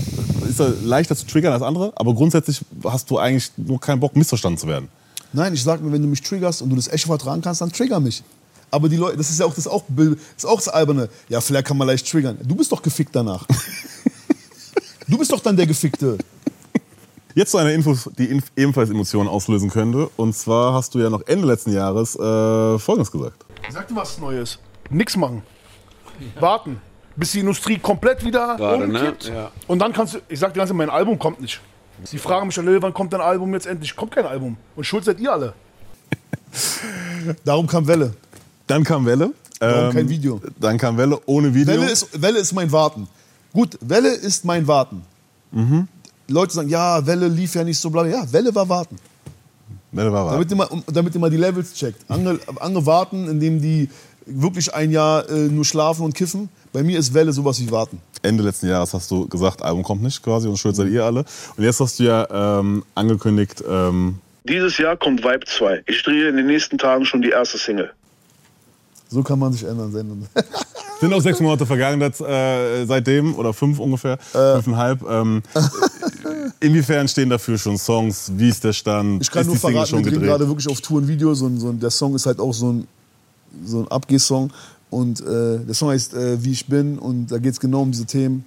ist 0.48 0.60
er 0.60 0.70
leichter 0.84 1.16
zu 1.16 1.26
triggern 1.26 1.54
als 1.54 1.62
andere, 1.62 1.94
aber 1.96 2.14
grundsätzlich 2.14 2.62
hast 2.84 3.10
du 3.10 3.18
eigentlich 3.18 3.52
nur 3.58 3.80
keinen 3.80 4.00
Bock, 4.00 4.16
missverstanden 4.16 4.58
zu 4.58 4.68
werden. 4.68 4.88
Nein, 5.34 5.54
ich 5.54 5.64
sag 5.64 5.82
mir, 5.82 5.92
wenn 5.92 6.02
du 6.02 6.08
mich 6.08 6.22
triggerst 6.22 6.62
und 6.62 6.70
du 6.70 6.76
das 6.76 6.88
Echo 6.88 7.08
vertragen 7.08 7.42
kannst, 7.42 7.60
dann 7.60 7.72
trigger 7.72 8.00
mich. 8.00 8.24
Aber 8.72 8.90
die 8.90 8.96
Leute, 8.96 9.18
das 9.18 9.30
ist 9.30 9.40
ja 9.40 9.46
auch 9.46 9.54
das, 9.54 9.68
auch, 9.68 9.84
das, 9.90 10.08
ist 10.38 10.46
auch 10.46 10.56
das 10.56 10.70
Alberne. 10.70 11.10
Ja, 11.30 11.42
vielleicht 11.42 11.66
kann 11.66 11.78
man 11.78 11.88
leicht 11.88 12.10
triggern. 12.10 12.38
Du 12.44 12.56
bist 12.56 12.72
doch 12.72 12.82
gefickt 12.82 13.16
danach. 13.16 13.46
du 15.08 15.18
bist 15.18 15.32
doch 15.32 15.40
dann 15.40 15.56
der 15.56 15.68
Gefickte. 15.68 16.18
Jetzt 17.34 17.52
zu 17.52 17.58
einer 17.58 17.72
Info, 17.74 17.98
die 18.18 18.26
inf 18.26 18.46
ebenfalls 18.56 18.90
Emotionen 18.90 19.28
auslösen 19.28 19.70
könnte. 19.70 20.10
Und 20.16 20.34
zwar 20.36 20.74
hast 20.74 20.96
du 20.96 21.00
ja 21.00 21.10
noch 21.10 21.22
Ende 21.28 21.46
letzten 21.46 21.74
Jahres 21.74 22.16
äh, 22.16 22.80
Folgendes 22.80 23.12
gesagt. 23.12 23.46
Sag 23.70 23.88
dir 23.90 23.96
was 23.96 24.18
Neues. 24.20 24.58
Nix 24.90 25.18
machen. 25.18 25.42
Warten. 26.40 26.80
Bis 27.18 27.34
die 27.34 27.40
Industrie 27.42 27.78
komplett 27.78 28.24
wieder 28.24 28.56
Gerade, 28.56 28.88
ne? 28.88 29.00
umkippt. 29.00 29.26
Ja. 29.28 29.52
Und 29.68 29.80
dann 29.80 29.92
kannst 29.92 30.16
du, 30.16 30.20
ich 30.30 30.40
sag 30.40 30.54
dir 30.54 30.60
ganz 30.60 30.70
ehrlich, 30.70 30.78
mein 30.78 30.90
Album 30.90 31.20
kommt 31.20 31.42
nicht. 31.42 31.60
Sie 32.04 32.18
fragen 32.18 32.48
mich, 32.48 32.58
wann 32.58 32.94
kommt 32.94 33.12
dein 33.14 33.22
Album 33.22 33.54
jetzt 33.54 33.68
endlich? 33.68 33.96
Kommt 33.96 34.12
kein 34.12 34.26
Album. 34.26 34.58
Und 34.76 34.84
schuld 34.86 35.04
seid 35.04 35.20
ihr 35.20 35.32
alle. 35.32 35.54
Darum 37.44 37.68
kam 37.68 37.88
Welle. 37.88 38.14
Dann 38.68 38.84
kam 38.84 39.06
Welle. 39.06 39.32
Warum 39.60 39.86
Ähm, 39.88 39.94
kein 39.94 40.10
Video? 40.10 40.42
Dann 40.60 40.78
kam 40.78 40.98
Welle 40.98 41.20
ohne 41.26 41.54
Video. 41.54 41.74
Welle 41.74 41.90
ist, 41.90 42.22
Welle 42.22 42.40
ist 42.40 42.54
mein 42.54 42.72
Warten. 42.72 43.08
Gut, 43.56 43.78
Welle 43.80 44.10
ist 44.10 44.44
mein 44.44 44.68
Warten. 44.68 45.02
Mhm. 45.52 45.88
Leute 46.28 46.54
sagen, 46.54 46.68
ja, 46.68 47.06
Welle 47.08 47.30
lief 47.30 47.56
ja 47.56 47.64
nicht 47.64 47.80
so 47.80 47.90
bla. 47.90 48.06
Ja, 48.06 48.32
Welle 48.34 48.54
war 48.54 48.68
Warten. 48.68 48.98
Welle 49.94 50.12
war 50.12 50.26
wahr. 50.26 50.34
Damit 50.34 50.52
ihr 50.52 50.58
mal, 50.58 50.68
damit 50.92 51.16
ihr 51.16 51.22
mal 51.22 51.30
die 51.30 51.38
Levels 51.38 51.74
checkt. 51.74 52.04
Andere, 52.10 52.38
andere 52.60 52.86
warten, 52.86 53.30
indem 53.30 53.62
die 53.62 53.90
wirklich 54.26 54.74
ein 54.74 54.92
Jahr 54.92 55.30
äh, 55.30 55.48
nur 55.48 55.64
schlafen 55.64 56.04
und 56.04 56.14
kiffen. 56.14 56.50
Bei 56.74 56.84
mir 56.84 57.00
ist 57.00 57.14
Welle 57.14 57.32
sowas 57.32 57.58
wie 57.62 57.72
Warten. 57.72 58.02
Ende 58.22 58.44
letzten 58.44 58.68
Jahres 58.68 58.94
hast 58.94 59.10
du 59.10 59.26
gesagt, 59.30 59.62
Album 59.62 59.84
kommt 59.84 60.04
nicht 60.04 60.22
quasi 60.22 60.50
und 60.50 60.58
schuld 60.58 60.76
seid 60.76 60.90
ihr 60.90 61.06
alle. 61.06 61.24
Und 61.56 61.64
jetzt 61.64 61.80
hast 61.80 61.98
du 62.00 62.04
ja 62.04 62.60
ähm, 62.60 62.84
angekündigt, 62.94 63.64
ähm, 63.70 64.20
Dieses 64.44 64.78
Jahr 64.78 64.98
kommt 64.98 65.24
Vibe 65.24 65.46
2. 65.46 65.84
Ich 65.86 66.04
drehe 66.04 66.28
in 66.28 66.36
den 66.36 66.48
nächsten 66.48 66.78
Tagen 66.78 67.06
schon 67.06 67.22
die 67.22 67.30
erste 67.30 67.58
Single. 67.58 67.94
So 69.16 69.24
kann 69.24 69.40
man 69.40 69.54
sich 69.54 69.64
ändern. 69.64 69.94
Senden. 69.94 70.28
sind 71.00 71.14
auch 71.14 71.22
sechs 71.22 71.40
Monate 71.40 71.66
vergangen 71.66 72.02
das, 72.02 72.20
äh, 72.20 72.86
seitdem 72.86 73.34
oder 73.36 73.54
fünf 73.54 73.80
ungefähr, 73.80 74.18
fünfeinhalb. 74.18 75.10
Ähm, 75.10 75.42
inwiefern 76.60 77.08
stehen 77.08 77.30
dafür 77.30 77.58
schon 77.58 77.78
Songs? 77.78 78.30
Wie 78.36 78.50
ist 78.50 78.66
der 78.66 78.74
Stand? 78.74 79.22
Ich 79.22 79.32
kann 79.32 79.44
ist 79.44 79.48
nur 79.48 79.56
verraten, 79.56 79.78
wir 79.78 79.86
schon 79.86 80.04
drehen 80.04 80.14
gedreht? 80.16 80.28
gerade 80.28 80.48
wirklich 80.50 80.68
auf 80.68 80.82
Tour 80.82 81.00
ein 81.00 81.08
Video. 81.08 81.34
So 81.34 81.48
ein, 81.48 81.58
so 81.62 81.70
ein, 81.70 81.80
der 81.80 81.92
Song 81.92 82.14
ist 82.14 82.26
halt 82.26 82.42
auch 82.42 82.54
so 82.54 82.74
ein, 82.74 82.88
so 83.64 83.80
ein 83.80 83.88
Abgehsong. 83.88 84.52
Und 84.90 85.22
äh, 85.22 85.60
der 85.60 85.74
Song 85.74 85.92
heißt 85.92 86.14
äh, 86.14 86.44
Wie 86.44 86.52
ich 86.52 86.68
bin. 86.68 87.00
Und 87.00 87.28
da 87.28 87.38
geht 87.38 87.54
es 87.54 87.60
genau 87.62 87.84
um 87.84 87.92
diese 87.92 88.06
Themen. 88.06 88.44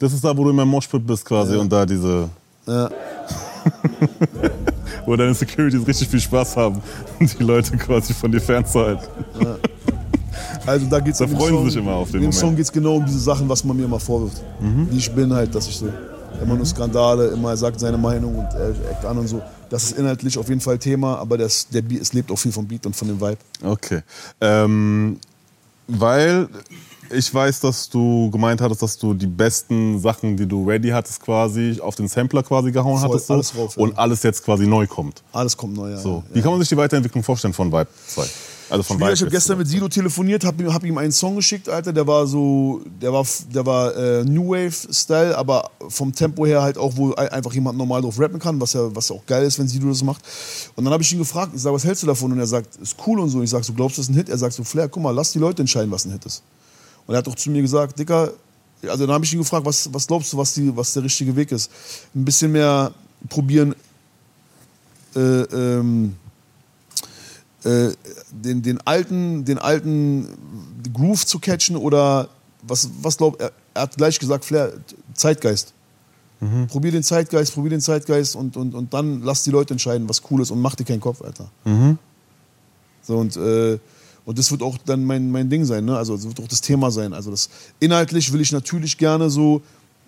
Das 0.00 0.12
ist 0.12 0.22
da, 0.22 0.36
wo 0.36 0.44
du 0.44 0.50
in 0.50 0.56
meinem 0.56 0.68
Moshpit 0.68 1.06
bist 1.06 1.24
quasi 1.24 1.56
und 1.56 1.72
da 1.72 1.86
diese... 1.86 2.28
Ja. 2.66 2.90
wo 5.06 5.16
deine 5.16 5.34
Securities 5.34 5.86
richtig 5.86 6.08
viel 6.08 6.20
Spaß 6.20 6.58
haben 6.58 6.82
und 7.18 7.38
die 7.38 7.42
Leute 7.42 7.74
quasi 7.78 8.12
von 8.12 8.30
dir 8.30 8.40
fernzuhalten. 8.40 9.06
Also 10.66 10.86
da 10.86 11.00
geht's 11.00 11.18
Da 11.18 11.26
freuen 11.26 11.38
sie 11.38 11.48
Song, 11.48 11.70
sich 11.70 11.76
immer 11.76 11.94
auf 11.94 12.08
den 12.08 12.16
In 12.16 12.20
dem 12.20 12.26
Moment. 12.26 12.40
Song 12.40 12.56
geht 12.56 12.64
es 12.64 12.72
genau 12.72 12.96
um 12.96 13.04
diese 13.04 13.18
Sachen, 13.18 13.48
was 13.48 13.64
man 13.64 13.76
mir 13.76 13.84
immer 13.84 14.00
vorwirft. 14.00 14.42
Wie 14.90 14.98
ich 14.98 15.10
bin 15.12 15.32
halt, 15.32 15.54
dass 15.54 15.68
ich 15.68 15.76
so 15.76 15.88
immer 16.42 16.54
nur 16.54 16.66
Skandale, 16.66 17.28
immer 17.28 17.50
er 17.50 17.56
sagt 17.56 17.80
seine 17.80 17.98
Meinung 17.98 18.38
und 18.38 18.46
er 18.54 18.70
eckt 18.90 19.04
an 19.04 19.18
und 19.18 19.28
so. 19.28 19.42
Das 19.68 19.84
ist 19.84 19.98
inhaltlich 19.98 20.36
auf 20.38 20.48
jeden 20.48 20.60
Fall 20.60 20.78
Thema, 20.78 21.18
aber 21.18 21.38
das, 21.38 21.68
der 21.68 21.82
Beat, 21.82 22.00
es 22.00 22.12
lebt 22.12 22.30
auch 22.30 22.38
viel 22.38 22.52
vom 22.52 22.66
Beat 22.66 22.86
und 22.86 22.96
von 22.96 23.08
dem 23.08 23.20
Vibe. 23.20 23.38
Okay. 23.62 24.02
Ähm, 24.40 25.18
weil 25.86 26.48
ich 27.12 27.32
weiß, 27.32 27.60
dass 27.60 27.88
du 27.88 28.30
gemeint 28.30 28.60
hattest, 28.60 28.82
dass 28.82 28.96
du 28.96 29.14
die 29.14 29.26
besten 29.26 29.98
Sachen, 29.98 30.36
die 30.36 30.46
du 30.46 30.64
ready 30.64 30.88
hattest, 30.90 31.20
quasi 31.20 31.80
auf 31.80 31.96
den 31.96 32.08
Sampler 32.08 32.42
quasi 32.42 32.70
gehauen 32.70 32.98
Voll, 32.98 33.10
hattest. 33.10 33.26
So, 33.26 33.34
alles 33.34 33.56
rauf, 33.56 33.76
ja. 33.76 33.82
Und 33.82 33.98
alles 33.98 34.22
jetzt 34.22 34.44
quasi 34.44 34.66
neu 34.66 34.86
kommt. 34.86 35.22
Alles 35.32 35.56
kommt 35.56 35.76
neu. 35.76 35.90
Ja. 35.90 35.98
So. 35.98 36.22
ja. 36.28 36.34
Wie 36.34 36.42
kann 36.42 36.52
man 36.52 36.60
sich 36.60 36.68
die 36.68 36.76
Weiterentwicklung 36.76 37.22
vorstellen 37.22 37.54
von 37.54 37.68
Vibe 37.72 37.88
2? 38.06 38.22
Also 38.70 38.82
von 38.84 38.96
ich 39.12 39.20
habe 39.20 39.30
gestern 39.30 39.58
mit 39.58 39.68
Sido 39.68 39.88
telefoniert, 39.88 40.44
habe 40.44 40.62
ihm, 40.62 40.72
hab 40.72 40.84
ihm 40.84 40.96
einen 40.96 41.10
Song 41.12 41.34
geschickt, 41.36 41.68
Alter. 41.68 41.92
Der 41.92 42.06
war 42.06 42.26
so, 42.26 42.80
der 43.02 43.12
war, 43.12 43.26
der 43.52 43.66
war 43.66 43.96
äh, 43.96 44.24
New 44.24 44.50
Wave 44.50 44.72
Style, 44.92 45.36
aber 45.36 45.70
vom 45.88 46.14
Tempo 46.14 46.46
her 46.46 46.62
halt 46.62 46.78
auch, 46.78 46.96
wo 46.96 47.12
ein- 47.14 47.28
einfach 47.28 47.52
jemand 47.52 47.76
normal 47.76 48.00
drauf 48.02 48.18
rappen 48.18 48.38
kann, 48.38 48.60
was 48.60 48.72
ja, 48.72 48.94
was 48.94 49.08
ja 49.08 49.16
auch 49.16 49.26
geil 49.26 49.44
ist, 49.44 49.58
wenn 49.58 49.66
Sido 49.68 49.88
das 49.88 50.02
macht. 50.04 50.22
Und 50.76 50.84
dann 50.84 50.92
habe 50.92 51.02
ich 51.02 51.12
ihn 51.12 51.18
gefragt, 51.18 51.52
ich 51.54 51.60
sage, 51.60 51.74
was 51.74 51.84
hältst 51.84 52.02
du 52.04 52.06
davon? 52.06 52.30
Und 52.32 52.38
er 52.38 52.46
sagt, 52.46 52.76
ist 52.76 52.96
cool 53.06 53.18
und 53.20 53.28
so. 53.28 53.42
Ich 53.42 53.50
sage, 53.50 53.64
so 53.64 53.72
glaubst 53.72 53.98
du, 53.98 54.02
das 54.02 54.08
ist 54.08 54.14
ein 54.14 54.16
Hit? 54.18 54.28
Er 54.28 54.38
sagt 54.38 54.54
so, 54.54 54.62
Flair, 54.64 54.88
guck 54.88 55.02
mal, 55.02 55.10
lass 55.10 55.32
die 55.32 55.38
Leute 55.40 55.62
entscheiden, 55.62 55.90
was 55.90 56.04
ein 56.04 56.12
Hit 56.12 56.24
ist. 56.26 56.42
Und 57.06 57.14
er 57.14 57.18
hat 57.18 57.28
auch 57.28 57.34
zu 57.34 57.50
mir 57.50 57.62
gesagt, 57.62 57.98
Dicker, 57.98 58.32
also 58.86 59.04
dann 59.04 59.14
habe 59.14 59.24
ich 59.24 59.32
ihn 59.32 59.40
gefragt, 59.40 59.66
was, 59.66 59.92
was 59.92 60.06
glaubst 60.06 60.32
du, 60.32 60.36
was, 60.36 60.54
die, 60.54 60.74
was 60.76 60.92
der 60.92 61.02
richtige 61.02 61.34
Weg 61.34 61.50
ist? 61.52 61.70
Ein 62.14 62.24
bisschen 62.24 62.52
mehr 62.52 62.92
probieren, 63.28 63.74
äh, 65.16 65.18
ähm, 65.20 66.14
äh, 67.64 67.90
den, 68.30 68.62
den 68.62 68.80
alten, 68.86 69.44
den 69.44 69.58
alten 69.58 70.28
Groove 70.92 71.26
zu 71.26 71.38
catchen 71.38 71.76
oder 71.76 72.28
was, 72.62 72.88
was 73.02 73.16
glaubt 73.16 73.40
er? 73.40 73.52
Er 73.74 73.82
hat 73.82 73.96
gleich 73.96 74.18
gesagt, 74.18 74.44
Flair, 74.44 74.72
Zeitgeist. 75.14 75.72
Probier 76.68 76.90
den 76.90 77.02
Zeitgeist, 77.02 77.52
probier 77.52 77.70
den 77.70 77.82
Zeitgeist 77.82 78.34
und, 78.34 78.56
und, 78.56 78.74
und 78.74 78.94
dann 78.94 79.22
lass 79.22 79.42
die 79.44 79.50
Leute 79.50 79.74
entscheiden, 79.74 80.08
was 80.08 80.22
cool 80.30 80.40
ist 80.40 80.50
und 80.50 80.60
mach 80.60 80.74
dir 80.74 80.84
keinen 80.84 81.00
Kopf, 81.00 81.20
Alter. 81.20 81.50
So 83.02 83.18
und, 83.18 83.36
äh, 83.36 83.78
und 84.24 84.38
das 84.38 84.50
wird 84.50 84.62
auch 84.62 84.78
dann 84.78 85.04
mein, 85.04 85.30
mein 85.30 85.50
Ding 85.50 85.64
sein, 85.64 85.84
ne? 85.84 85.96
Also 85.96 86.16
das 86.16 86.24
wird 86.24 86.40
auch 86.40 86.48
das 86.48 86.60
Thema 86.62 86.90
sein. 86.90 87.12
Also 87.12 87.30
das 87.30 87.50
inhaltlich 87.78 88.32
will 88.32 88.40
ich 88.40 88.52
natürlich 88.52 88.96
gerne 88.96 89.28
so 89.28 89.60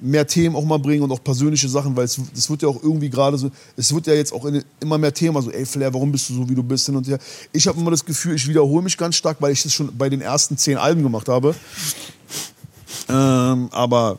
mehr 0.02 0.26
Themen 0.26 0.56
auch 0.56 0.64
mal 0.64 0.78
bringen 0.78 1.02
und 1.02 1.12
auch 1.12 1.22
persönliche 1.22 1.68
Sachen, 1.68 1.96
weil 1.96 2.04
es 2.04 2.20
das 2.34 2.50
wird 2.50 2.62
ja 2.62 2.68
auch 2.68 2.82
irgendwie 2.82 3.08
gerade 3.08 3.38
so, 3.38 3.50
es 3.76 3.94
wird 3.94 4.06
ja 4.06 4.14
jetzt 4.14 4.32
auch 4.32 4.44
in, 4.44 4.62
immer 4.80 4.98
mehr 4.98 5.14
Thema, 5.14 5.40
so, 5.40 5.50
ey 5.50 5.64
Flair, 5.64 5.94
warum 5.94 6.10
bist 6.10 6.28
du 6.28 6.34
so, 6.34 6.48
wie 6.48 6.54
du 6.54 6.62
bist 6.62 6.86
hin 6.86 6.96
und 6.96 7.06
her. 7.06 7.18
Ich 7.52 7.66
habe 7.68 7.80
immer 7.80 7.90
das 7.90 8.04
Gefühl, 8.04 8.34
ich 8.34 8.46
wiederhole 8.48 8.82
mich 8.82 8.96
ganz 8.98 9.14
stark, 9.14 9.36
weil 9.40 9.52
ich 9.52 9.62
das 9.62 9.72
schon 9.72 9.96
bei 9.96 10.08
den 10.08 10.20
ersten 10.20 10.56
zehn 10.56 10.76
Alben 10.76 11.02
gemacht 11.02 11.28
habe. 11.28 11.54
Ähm, 13.08 13.68
aber 13.70 14.18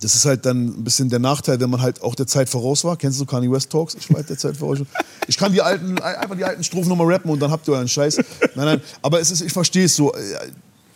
das 0.00 0.14
ist 0.14 0.24
halt 0.24 0.46
dann 0.46 0.66
ein 0.66 0.84
bisschen 0.84 1.08
der 1.08 1.18
Nachteil, 1.18 1.60
wenn 1.60 1.70
man 1.70 1.82
halt 1.82 2.02
auch 2.02 2.14
der 2.14 2.26
Zeit 2.26 2.48
voraus 2.48 2.84
war. 2.84 2.96
Kennst 2.96 3.20
du 3.20 3.26
Kanye 3.26 3.50
West 3.50 3.70
Talks? 3.70 3.94
Ich 3.94 4.08
war 4.10 4.16
halt 4.16 4.30
der 4.30 4.38
Zeit 4.38 4.56
voraus. 4.56 4.78
Ich 5.26 5.36
kann 5.36 5.52
die 5.52 5.60
alten, 5.60 5.98
einfach 5.98 6.36
die 6.36 6.44
alten 6.44 6.64
Strophen 6.64 6.88
nochmal 6.88 7.06
rappen 7.12 7.30
und 7.30 7.40
dann 7.40 7.50
habt 7.50 7.68
ihr 7.68 7.74
euren 7.74 7.88
Scheiß. 7.88 8.16
Nein, 8.16 8.66
nein, 8.66 8.80
aber 9.02 9.20
es 9.20 9.30
ist, 9.30 9.42
ich 9.42 9.52
verstehe 9.52 9.84
es 9.84 9.96
so. 9.96 10.12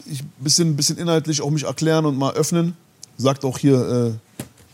Ich 0.07 0.23
bisschen, 0.39 0.77
bisschen 0.77 0.99
inhaltlich 0.99 1.41
auch 1.41 1.51
mich 1.51 1.65
erklären 1.65 2.07
und 2.07 2.17
mal 2.17 2.35
öffnen. 2.35 2.77
Sagt 3.17 3.45
auch 3.45 3.59
hier 3.59 4.11
äh, 4.11 4.13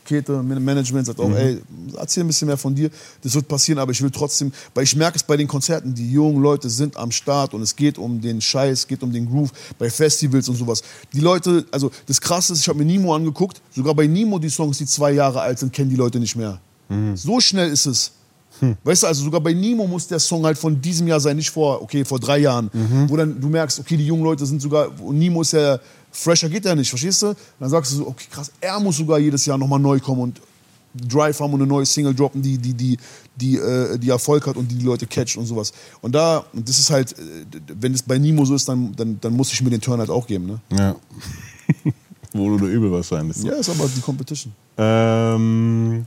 Kete, 0.04 0.42
Management, 0.42 1.06
sagt 1.06 1.20
auch, 1.20 1.30
ey, 1.30 1.60
erzähl 1.96 2.24
ein 2.24 2.26
bisschen 2.26 2.48
mehr 2.48 2.56
von 2.56 2.74
dir. 2.74 2.90
Das 3.22 3.32
wird 3.34 3.46
passieren, 3.46 3.78
aber 3.78 3.92
ich 3.92 4.02
will 4.02 4.10
trotzdem, 4.10 4.52
weil 4.74 4.82
ich 4.82 4.96
merke 4.96 5.16
es 5.16 5.22
bei 5.22 5.36
den 5.36 5.46
Konzerten, 5.46 5.94
die 5.94 6.10
jungen 6.10 6.42
Leute 6.42 6.68
sind 6.68 6.96
am 6.96 7.12
Start 7.12 7.54
und 7.54 7.62
es 7.62 7.76
geht 7.76 7.96
um 7.96 8.20
den 8.20 8.40
Scheiß, 8.40 8.80
es 8.80 8.86
geht 8.88 9.04
um 9.04 9.12
den 9.12 9.30
Groove, 9.30 9.52
bei 9.78 9.88
Festivals 9.88 10.48
und 10.48 10.56
sowas. 10.56 10.82
Die 11.12 11.20
Leute, 11.20 11.64
also 11.70 11.92
das 12.06 12.20
Krasse 12.20 12.54
ist, 12.54 12.60
ich 12.60 12.68
habe 12.68 12.78
mir 12.78 12.86
Nimo 12.86 13.14
angeguckt, 13.14 13.62
sogar 13.72 13.94
bei 13.94 14.08
Nimo 14.08 14.40
die 14.40 14.50
Songs, 14.50 14.78
die 14.78 14.86
zwei 14.86 15.12
Jahre 15.12 15.42
alt 15.42 15.60
sind, 15.60 15.72
kennen 15.72 15.90
die 15.90 15.96
Leute 15.96 16.18
nicht 16.18 16.34
mehr. 16.34 16.58
So 17.14 17.38
schnell 17.38 17.70
ist 17.70 17.86
es. 17.86 18.10
Weißt 18.82 19.04
du, 19.04 19.06
also 19.06 19.22
sogar 19.22 19.40
bei 19.40 19.54
Nemo 19.54 19.86
muss 19.86 20.08
der 20.08 20.18
Song 20.18 20.44
halt 20.44 20.58
von 20.58 20.82
diesem 20.82 21.06
Jahr 21.06 21.20
sein, 21.20 21.36
nicht 21.36 21.50
vor, 21.50 21.80
okay, 21.82 22.04
vor 22.04 22.18
drei 22.18 22.38
Jahren. 22.38 22.68
Wo 23.08 23.16
dann 23.16 23.40
du 23.40 23.48
merkst, 23.48 23.78
okay, 23.78 23.96
die 23.96 24.06
jungen 24.06 24.24
Leute 24.24 24.44
sind 24.44 24.60
sogar, 24.60 24.90
und 25.00 25.18
Nemo 25.20 25.42
ist 25.42 25.52
ja, 25.52 25.78
fresher 26.10 26.48
geht 26.48 26.64
der 26.64 26.74
nicht, 26.74 26.88
verstehst 26.88 27.22
du? 27.22 27.34
Dann 27.58 27.70
sagst 27.70 27.92
du 27.92 27.96
so, 27.96 28.06
okay, 28.08 28.26
krass, 28.30 28.50
er 28.60 28.78
muss 28.80 28.96
sogar 28.96 29.18
jedes 29.18 29.46
Jahr 29.46 29.58
nochmal 29.58 29.78
neu 29.78 30.00
kommen 30.00 30.22
und 30.22 30.40
Drive 30.92 31.38
haben 31.40 31.52
und 31.52 31.60
eine 31.60 31.68
neue 31.68 31.86
Single 31.86 32.14
droppen, 32.14 32.42
die, 32.42 32.58
die, 32.58 32.74
die, 32.74 32.98
die, 33.36 33.56
äh, 33.56 33.96
die 33.98 34.10
Erfolg 34.10 34.46
hat 34.46 34.56
und 34.56 34.68
die 34.68 34.76
die 34.76 34.84
Leute 34.84 35.06
catcht 35.06 35.36
und 35.36 35.46
sowas. 35.46 35.72
Und 36.00 36.14
da, 36.14 36.44
und 36.52 36.68
das 36.68 36.78
ist 36.78 36.90
halt, 36.90 37.12
äh, 37.12 37.44
wenn 37.78 37.94
es 37.94 38.02
bei 38.02 38.18
Nemo 38.18 38.44
so 38.44 38.54
ist, 38.54 38.68
dann, 38.68 38.94
dann, 38.96 39.18
dann 39.20 39.32
muss 39.34 39.52
ich 39.52 39.62
mir 39.62 39.70
den 39.70 39.80
Turn 39.80 40.00
halt 40.00 40.10
auch 40.10 40.26
geben, 40.26 40.46
ne? 40.46 40.60
Ja. 40.76 40.96
Wohl 42.32 42.54
oder 42.54 42.66
übel 42.66 42.90
wahrscheinlich. 42.90 43.36
Ja, 43.38 43.54
ist 43.54 43.68
aber 43.68 43.88
die 43.88 44.00
Competition. 44.00 44.52
Ähm, 44.76 46.06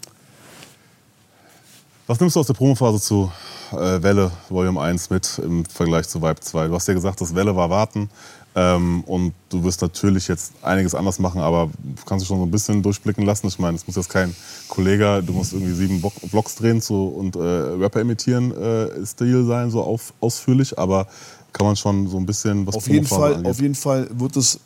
was 2.08 2.20
nimmst 2.20 2.36
du 2.36 2.40
aus 2.42 2.48
der 2.48 2.54
Promophase 2.54 3.00
zu 3.00 3.32
äh, 3.72 4.02
Welle 4.02 4.32
Volume 4.50 4.82
1 4.82 5.10
mit 5.10 5.40
im 5.44 5.66
Vergleich 5.66 6.08
zu 6.08 6.22
Vibe 6.22 6.40
2? 6.40 6.68
Du 6.68 6.76
hast 6.76 6.88
ja 6.88 6.94
gesagt, 6.94 7.20
das 7.22 7.36
Welle 7.36 7.56
war 7.56 7.70
Warten. 7.70 8.10
Ähm, 8.56 9.04
und 9.06 9.34
du 9.50 9.64
wirst 9.64 9.82
natürlich 9.82 10.28
jetzt 10.28 10.54
einiges 10.62 10.94
anders 10.94 11.18
machen, 11.18 11.42
aber 11.42 11.72
kannst 12.06 12.24
du 12.24 12.28
schon 12.28 12.38
so 12.38 12.46
ein 12.46 12.52
bisschen 12.52 12.84
durchblicken 12.84 13.26
lassen. 13.26 13.48
Ich 13.48 13.58
meine, 13.58 13.76
es 13.76 13.88
muss 13.88 13.96
jetzt 13.96 14.10
kein 14.10 14.36
Kollege, 14.68 15.24
du 15.26 15.34
musst 15.34 15.54
irgendwie 15.54 15.74
sieben 15.74 16.00
Vlogs 16.30 16.56
drehen 16.56 16.80
zu, 16.82 17.08
und 17.08 17.36
äh, 17.36 17.40
Rapper 17.40 18.02
imitieren, 18.02 18.52
äh, 18.56 19.04
Stil 19.06 19.46
sein, 19.46 19.72
so 19.72 19.82
auf, 19.82 20.14
ausführlich, 20.20 20.78
aber 20.78 21.08
kann 21.52 21.66
man 21.66 21.76
schon 21.76 22.08
so 22.08 22.18
ein 22.18 22.26
bisschen 22.28 22.66
was 22.68 22.76
Auf 22.76 22.88
jeden, 22.88 23.08
Fall, 23.08 23.36
angeht. 23.36 23.52
auf 23.52 23.60
jeden 23.62 23.76
Fall 23.76 24.08
wird 24.12 24.36
es 24.38 24.60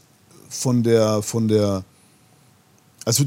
von 0.49 0.83
der, 0.83 1.21
von 1.21 1.47
der, 1.47 1.83
also 3.05 3.23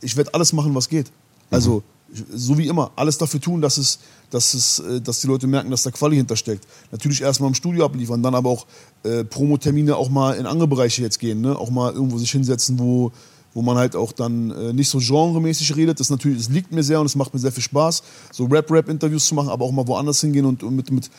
ich 0.00 0.16
werde 0.16 0.32
alles 0.34 0.52
machen, 0.52 0.74
was 0.74 0.88
geht. 0.88 1.10
Also, 1.50 1.78
ich- 1.78 1.97
so 2.12 2.56
wie 2.56 2.68
immer, 2.68 2.90
alles 2.96 3.18
dafür 3.18 3.40
tun, 3.40 3.60
dass 3.60 3.76
es, 3.78 3.98
dass 4.30 4.54
es, 4.54 4.78
äh, 4.80 5.00
dass 5.00 5.20
die 5.20 5.26
Leute 5.26 5.46
merken, 5.46 5.70
dass 5.70 5.82
da 5.82 5.90
Quali 5.90 6.16
hintersteckt. 6.16 6.66
Natürlich 6.90 7.22
erstmal 7.22 7.48
im 7.48 7.54
Studio 7.54 7.84
abliefern, 7.84 8.22
dann 8.22 8.34
aber 8.34 8.50
auch 8.50 8.66
äh, 9.02 9.24
Promotermine 9.24 9.96
auch 9.96 10.08
mal 10.08 10.34
in 10.34 10.46
andere 10.46 10.68
Bereiche 10.68 11.02
jetzt 11.02 11.18
gehen, 11.18 11.40
ne? 11.40 11.56
Auch 11.56 11.70
mal 11.70 11.92
irgendwo 11.92 12.18
sich 12.18 12.30
hinsetzen, 12.30 12.78
wo, 12.78 13.12
wo 13.54 13.62
man 13.62 13.76
halt 13.76 13.94
auch 13.94 14.12
dann 14.12 14.50
äh, 14.50 14.72
nicht 14.72 14.88
so 14.88 14.98
genremäßig 14.98 15.76
redet. 15.76 16.00
Das 16.00 16.10
natürlich, 16.10 16.38
das 16.38 16.48
liegt 16.48 16.72
mir 16.72 16.82
sehr 16.82 17.00
und 17.00 17.06
es 17.06 17.14
macht 17.14 17.34
mir 17.34 17.40
sehr 17.40 17.52
viel 17.52 17.62
Spaß, 17.62 18.02
so 18.32 18.46
Rap-Rap-Interviews 18.46 19.26
zu 19.26 19.34
machen, 19.34 19.50
aber 19.50 19.64
auch 19.64 19.72
mal 19.72 19.86
woanders 19.86 20.20
hingehen 20.20 20.46
und, 20.46 20.62
und 20.62 20.76
mit, 20.76 20.90
mit 20.90 21.10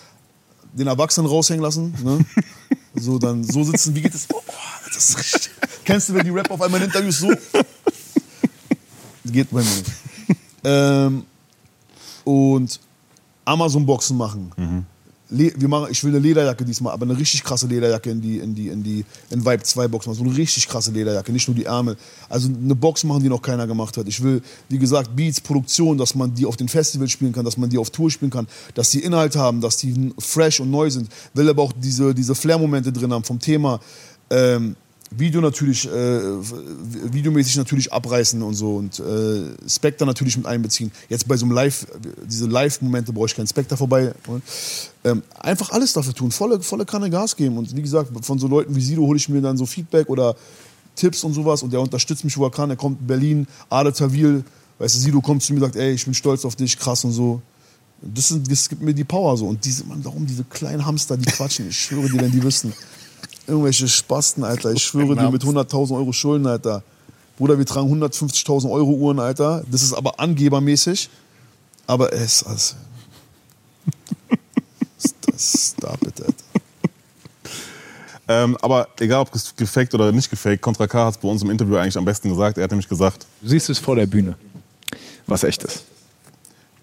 den 0.73 0.88
Erwachsenen 0.88 1.28
raushängen 1.28 1.63
lassen. 1.63 1.93
Ne? 2.04 2.25
So 2.95 3.19
dann 3.19 3.43
so 3.43 3.63
sitzen, 3.63 3.95
wie 3.95 4.02
geht 4.02 4.15
es? 4.15 4.25
Oh, 4.34 4.41
das. 4.91 5.15
Kennst 5.86 6.10
du, 6.10 6.15
wenn 6.15 6.23
die 6.25 6.32
Rap 6.32 6.49
auf 6.49 6.60
einmal 6.60 6.82
in 6.82 6.88
Interviews 6.88 7.19
so? 7.19 7.28
Geht 9.25 9.52
bei 9.52 9.60
mir 9.60 9.69
nicht. 9.69 10.09
Ähm, 10.63 11.24
und 12.24 12.80
Amazon-Boxen 13.45 14.17
machen. 14.17 14.52
Le 15.32 15.54
wir 15.56 15.67
machen. 15.67 15.88
Ich 15.91 16.04
will 16.04 16.12
eine 16.12 16.19
Lederjacke 16.19 16.65
diesmal, 16.65 16.93
aber 16.93 17.06
eine 17.06 17.17
richtig 17.17 17.43
krasse 17.43 17.67
Lederjacke 17.67 18.10
in 18.10 18.19
die, 18.19 18.39
in 18.39 18.56
die, 18.56 18.67
in 18.69 18.84
die, 18.84 19.06
in 19.30 19.45
Vibe 19.45 19.62
2 19.62 19.88
Box 19.88 20.08
machen. 20.08 20.17
So 20.17 20.24
eine 20.24 20.36
richtig 20.36 20.67
krasse 20.67 20.91
Lederjacke, 20.91 21.32
nicht 21.32 21.48
nur 21.48 21.56
die 21.56 21.65
Ärmel. 21.65 21.98
Also 22.30 22.50
eine 22.50 22.74
Box 22.74 23.04
machen, 23.04 23.22
die 23.22 23.30
noch 23.30 23.41
keiner 23.41 23.67
gemacht 23.67 23.95
hat. 23.98 24.08
Ich 24.08 24.24
will, 24.24 24.41
wie 24.69 24.80
gesagt, 24.80 25.15
Beats, 25.15 25.39
Produktion, 25.39 26.00
dass 26.00 26.15
man 26.15 26.34
die 26.34 26.48
auf 26.48 26.58
den 26.58 26.67
Festivals 26.67 27.12
spielen 27.12 27.32
kann, 27.32 27.45
dass 27.45 27.58
man 27.58 27.69
die 27.69 27.78
auf 27.78 27.91
Tour 27.91 28.10
spielen 28.10 28.32
kann, 28.32 28.48
dass 28.74 28.89
die 28.89 29.04
Inhalt 29.04 29.36
haben, 29.36 29.62
dass 29.62 29.78
die 29.78 30.13
fresh 30.17 30.62
und 30.62 30.72
neu 30.72 30.89
sind. 30.89 31.10
Will 31.36 31.48
aber 31.48 31.62
auch 31.62 31.74
diese, 31.74 32.15
diese 32.15 32.34
Flair-Momente 32.34 32.91
drin 32.91 33.13
haben 33.13 33.24
vom 33.24 33.39
Thema. 33.39 33.80
Ähm, 34.32 34.76
Video 35.12 35.41
natürlich, 35.41 35.88
äh, 35.88 35.91
videomäßig 35.91 37.58
natürlich 37.58 37.91
abreißen 37.91 38.41
und 38.43 38.54
so 38.54 38.76
und 38.76 39.00
äh, 39.00 39.45
Spectre 39.67 40.06
natürlich 40.06 40.38
mit 40.38 40.45
einbeziehen. 40.45 40.91
Jetzt 41.10 41.28
bei 41.28 41.36
so 41.36 41.45
einem 41.45 41.56
Live, 41.56 41.88
diese 42.26 42.45
Live-Momente 42.45 43.12
brauche 43.12 43.26
ich 43.26 43.36
keinen 43.36 43.48
Spectre 43.48 43.76
vorbei. 43.76 44.13
Ähm, 45.04 45.24
einfach 45.39 45.72
alles 45.72 45.93
dafür 45.93 46.13
tun, 46.13 46.32
volle, 46.32 46.62
volle 46.62 46.86
Kanne 46.86 47.10
Gas 47.10 47.36
geben. 47.36 47.58
Und 47.58 47.76
wie 47.76 47.82
gesagt, 47.82 48.12
von 48.24 48.38
so 48.38 48.48
Leuten 48.48 48.76
wie 48.76 48.82
Sido 48.82 49.02
hole 49.02 49.17
ich 49.17 49.28
mir 49.30 49.41
dann 49.41 49.58
so 49.58 49.65
Feedback 49.65 50.10
oder 50.10 50.36
Tipps 50.95 51.24
und 51.24 51.34
sowas 51.34 51.63
und 51.63 51.74
der 51.74 51.82
unterstützt 51.82 52.24
mich, 52.24 52.38
wo 52.38 52.45
er 52.45 52.52
kann. 52.52 52.69
Er 52.69 52.76
kommt 52.76 53.02
in 53.02 53.08
Berlin, 53.08 53.48
Ade 53.69 53.91
Tawil, 53.91 54.43
weißt 54.78 54.95
du, 54.95 55.00
Sido 55.00 55.22
kommt 55.22 55.41
zu 55.41 55.54
mir 55.54 55.60
und 55.60 55.65
sagt, 55.65 55.76
ey, 55.76 55.93
ich 55.93 56.06
bin 56.06 56.13
stolz 56.13 56.45
auf 56.45 56.56
dich, 56.56 56.78
krass 56.78 57.04
und 57.04 57.13
so. 57.13 57.41
Das, 58.02 58.28
sind, 58.28 58.50
das 58.50 58.69
gibt 58.69 58.84
mir 58.84 58.93
die 58.93 59.04
Power 59.04 59.36
so. 59.38 59.48
Und 59.48 59.65
diese, 59.65 59.86
man, 59.86 60.04
darum 60.04 60.26
diese 60.26 60.43
kleinen 60.43 60.86
Hamster, 60.86 61.17
die 61.17 61.26
quatschen, 61.26 61.69
ich 61.69 61.80
schwöre 61.80 62.10
dir, 62.10 62.22
wenn 62.22 62.32
die 62.32 62.43
wüssten. 62.43 62.74
Irgendwelche 63.50 63.88
Spasten, 63.88 64.44
Alter. 64.44 64.72
Ich 64.72 64.84
schwöre 64.84 65.16
dir 65.16 65.30
mit 65.32 65.44
100.000 65.44 65.96
Euro 65.96 66.14
Schulden, 66.14 66.48
Alter. 66.48 66.84
Bruder, 67.38 67.58
wir 67.58 67.66
tragen 67.66 67.92
150.000 67.92 68.70
Euro 68.70 68.92
Uhren, 68.92 69.20
Alter. 69.20 69.64
Das 69.72 69.82
ist 69.82 69.94
aber 69.94 70.20
angebermäßig. 70.20 71.10
Aber 71.88 72.14
es, 72.14 72.44
also. 72.44 72.76
Das, 75.26 75.74
stop 75.78 76.02
it, 76.04 76.22
Alter. 76.22 76.34
Ähm, 78.28 78.58
aber 78.62 78.88
egal, 79.00 79.22
ob 79.22 79.34
es 79.34 79.56
gefaked 79.56 79.96
oder 79.96 80.12
nicht 80.12 80.30
gefaked, 80.30 80.62
Contra 80.62 80.86
K 80.86 81.06
hat 81.06 81.16
es 81.16 81.18
bei 81.20 81.28
uns 81.28 81.42
im 81.42 81.50
Interview 81.50 81.78
eigentlich 81.78 81.98
am 81.98 82.06
besten 82.06 82.30
gesagt. 82.30 82.60
Er 82.60 82.66
hat 82.66 82.72
nämlich 82.72 82.88
gesagt, 82.88 83.26
Du 83.42 83.48
siehst 83.48 83.70
es 83.72 83.80
vor 83.80 83.96
der 83.96 84.06
Bühne, 84.06 84.36
was 85.26 85.44
echt 85.44 85.64
ist. 85.64 85.84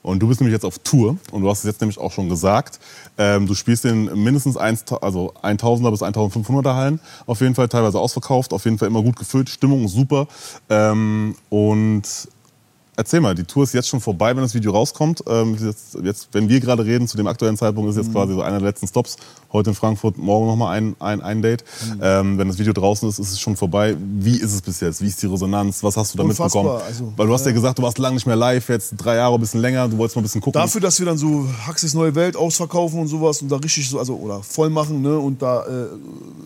Und 0.07 0.21
du 0.21 0.29
bist 0.29 0.41
nämlich 0.41 0.53
jetzt 0.53 0.65
auf 0.65 0.79
Tour 0.79 1.17
und 1.33 1.43
du 1.43 1.51
hast 1.51 1.59
es 1.59 1.65
jetzt 1.65 1.81
nämlich 1.81 1.99
auch 1.99 2.13
schon 2.13 2.29
gesagt. 2.29 2.79
Ähm, 3.19 3.49
du 3.49 3.55
spielst 3.55 3.85
in 3.85 4.05
mindestens 4.23 4.57
1, 4.57 4.85
also 5.01 5.35
1000er 5.43 5.91
bis 5.91 6.01
1500er 6.01 6.77
Hallen. 6.77 7.01
Auf 7.27 7.41
jeden 7.41 7.57
Fall 7.57 7.69
teilweise 7.69 7.99
ausverkauft, 7.99 8.53
auf 8.53 8.65
jeden 8.67 8.79
Fall 8.79 8.87
immer 8.87 9.03
gut 9.03 9.17
gefüllt. 9.17 9.51
Stimmung 9.51 9.89
super. 9.89 10.29
Ähm, 10.71 11.35
und 11.49 12.05
erzähl 12.97 13.21
mal, 13.21 13.35
die 13.35 13.45
Tour 13.45 13.65
ist 13.65 13.75
jetzt 13.75 13.89
schon 13.89 14.01
vorbei, 14.01 14.35
wenn 14.35 14.43
das 14.43 14.55
Video 14.55 14.73
rauskommt. 14.73 15.23
Ähm, 15.29 15.57
jetzt, 15.61 15.97
jetzt, 16.03 16.29
wenn 16.33 16.49
wir 16.49 16.61
gerade 16.61 16.85
reden, 16.85 17.07
zu 17.07 17.17
dem 17.17 17.27
aktuellen 17.27 17.57
Zeitpunkt 17.57 17.91
ist 17.91 17.97
jetzt 17.97 18.13
quasi 18.13 18.33
so 18.33 18.43
einer 18.43 18.59
der 18.59 18.69
letzten 18.69 18.87
Stops. 18.87 19.17
Heute 19.53 19.71
in 19.71 19.77
Frankfurt, 19.77 20.19
morgen 20.19 20.47
nochmal 20.47 20.77
ein, 20.77 20.97
ein, 20.99 21.23
ein 21.23 21.43
Date. 21.43 21.65
Ähm, 22.01 22.39
wenn 22.39 22.49
das 22.49 22.59
Video 22.59 22.73
draußen 22.73 23.09
ist, 23.09 23.19
ist 23.19 23.33
es 23.33 23.41
schon 23.41 23.57
vorbei. 23.57 23.97
Wie 23.99 24.37
ist 24.37 24.53
es 24.53 24.61
bis 24.61 24.81
jetzt? 24.81 25.01
Wie 25.01 25.07
ist 25.07 25.23
die 25.23 25.27
Resonanz? 25.27 25.83
Was 25.83 25.97
hast 25.97 26.15
du 26.15 26.19
da 26.19 26.25
Unfassbar, 26.25 26.63
mitbekommen? 26.63 26.83
also, 26.87 27.13
Weil 27.17 27.27
du 27.27 27.33
hast 27.33 27.47
ja 27.47 27.53
gesagt, 27.53 27.79
du 27.79 27.83
warst 27.83 27.99
lange 27.99 28.15
nicht 28.15 28.27
mehr 28.27 28.37
live, 28.37 28.69
jetzt 28.69 28.95
drei 28.97 29.17
Jahre, 29.17 29.35
ein 29.35 29.41
bisschen 29.41 29.61
länger. 29.61 29.89
Du 29.89 29.99
wolltest 29.99 30.17
mal 30.17 30.21
ein 30.21 30.25
bisschen 30.25 30.41
gucken. 30.41 30.61
Dafür, 30.61 30.81
dass 30.81 30.99
wir 30.99 31.07
dann 31.07 31.19
so 31.19 31.47
Haxis 31.67 31.95
Neue 31.95 32.15
Welt 32.15 32.37
ausverkaufen 32.37 33.01
und 33.01 33.09
sowas 33.09 33.41
und 33.43 33.51
da 33.51 33.57
richtig 33.57 33.89
so, 33.89 33.99
also 33.99 34.17
oder 34.17 34.43
voll 34.43 34.71
machen, 34.71 35.03
ne, 35.03 35.19
und 35.19 35.41
da 35.41 35.65
äh, 35.65 35.87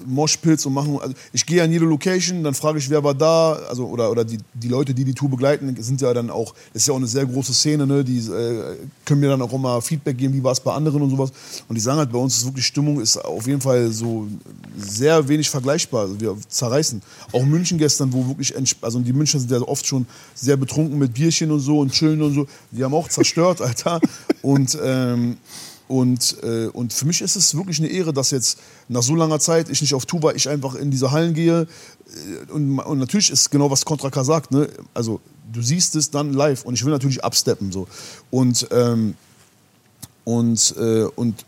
Moshpits 0.07 0.67
und 0.67 0.75
machen. 0.75 0.99
Also 1.01 1.15
ich 1.33 1.47
gehe 1.47 1.63
an 1.63 1.73
jede 1.73 1.85
Location, 1.85 2.45
dann 2.45 2.55
frage 2.55 2.79
ich, 2.79 2.91
wer 2.91 3.03
war 3.03 3.15
da, 3.15 3.53
also 3.69 3.87
oder, 3.87 4.11
oder 4.11 4.25
die, 4.25 4.39
die 4.55 4.69
Leute, 4.69 4.95
die 4.95 5.05
die 5.05 5.15
Tour 5.15 5.31
begleiten, 5.31 5.75
sind 5.81 6.01
ja 6.01 6.13
dann 6.15 6.31
auch, 6.31 6.40
das 6.45 6.83
ist 6.83 6.89
ja 6.89 6.95
auch 6.95 6.99
eine 6.99 7.07
sehr 7.07 7.27
große 7.27 7.53
Szene, 7.53 7.87
ne, 7.87 8.05
die 8.05 8.19
äh, 8.19 8.77
können 9.05 9.21
mir 9.21 9.29
dann 9.29 9.43
auch 9.43 9.53
immer 9.53 9.81
Feedback 9.81 10.19
geben, 10.19 10.35
wie 10.35 10.43
war 10.43 10.53
es 10.53 10.61
bei 10.61 10.73
anderen 10.73 11.03
und 11.03 11.11
sowas. 11.11 11.33
Und 11.69 11.75
die 11.75 11.81
sagen 11.81 11.99
halt, 11.99 12.13
bei 12.13 12.19
uns 12.19 12.39
ist 12.39 12.45
wirklich 12.45 12.67
Stimmung, 12.67 13.01
ist 13.01 13.17
auf 13.17 13.47
jeden 13.47 13.61
Fall 13.61 13.91
so 13.93 14.27
sehr 14.77 15.27
wenig 15.29 15.49
vergleichbar. 15.49 16.03
Also 16.03 16.21
wir 16.21 16.37
zerreißen. 16.49 17.03
Auch 17.33 17.45
München 17.45 17.79
gestern, 17.79 18.13
wo 18.13 18.27
wirklich, 18.27 18.55
also 18.81 18.99
die 19.01 19.13
Münchner 19.13 19.41
sind 19.41 19.51
ja 19.51 19.61
oft 19.61 19.87
schon 19.87 20.07
sehr 20.35 20.57
betrunken 20.57 20.99
mit 20.99 21.15
Bierchen 21.15 21.51
und 21.51 21.61
so 21.61 21.81
und 21.81 21.93
chillen 21.93 22.23
und 22.23 22.35
so. 22.35 22.47
Die 22.71 22.83
haben 22.83 22.95
auch 22.95 23.09
zerstört, 23.09 23.61
Alter. 23.61 24.01
Und, 24.43 24.79
ähm, 24.83 25.37
und, 25.91 26.37
äh, 26.45 26.69
und 26.69 26.93
für 26.93 27.05
mich 27.05 27.21
ist 27.21 27.35
es 27.35 27.57
wirklich 27.57 27.81
eine 27.81 27.89
Ehre, 27.89 28.13
dass 28.13 28.31
jetzt 28.31 28.61
nach 28.87 29.03
so 29.03 29.17
langer 29.17 29.41
Zeit 29.41 29.69
ich 29.69 29.81
nicht 29.81 29.93
auf 29.93 30.07
Tour 30.07 30.23
war, 30.23 30.37
ich 30.37 30.49
einfach 30.49 30.77
in 30.77 30.93
diese 30.93 31.11
Hallen 31.11 31.35
gehe. 31.35 31.63
Äh, 31.63 32.53
Und, 32.53 32.79
und 32.79 32.99
natürlich 33.01 33.29
ist 33.29 33.51
genau, 33.51 33.73
was 33.73 33.85
Contra 33.85 34.09
K 34.09 34.23
sagt. 34.23 34.53
Ne? 34.53 34.69
Also 34.95 35.21
du 35.53 35.61
siehst 35.61 35.97
es 35.97 36.09
dann 36.13 36.33
live 36.33 36.65
und 36.65 36.75
ich 36.75 36.85
will 36.85 36.93
natürlich 36.93 37.25
absteppen. 37.25 37.73
So. 37.73 37.89
Und, 38.31 38.69
ähm, 38.71 39.15
und, 40.23 40.77
äh, 40.79 41.07
und 41.17 41.45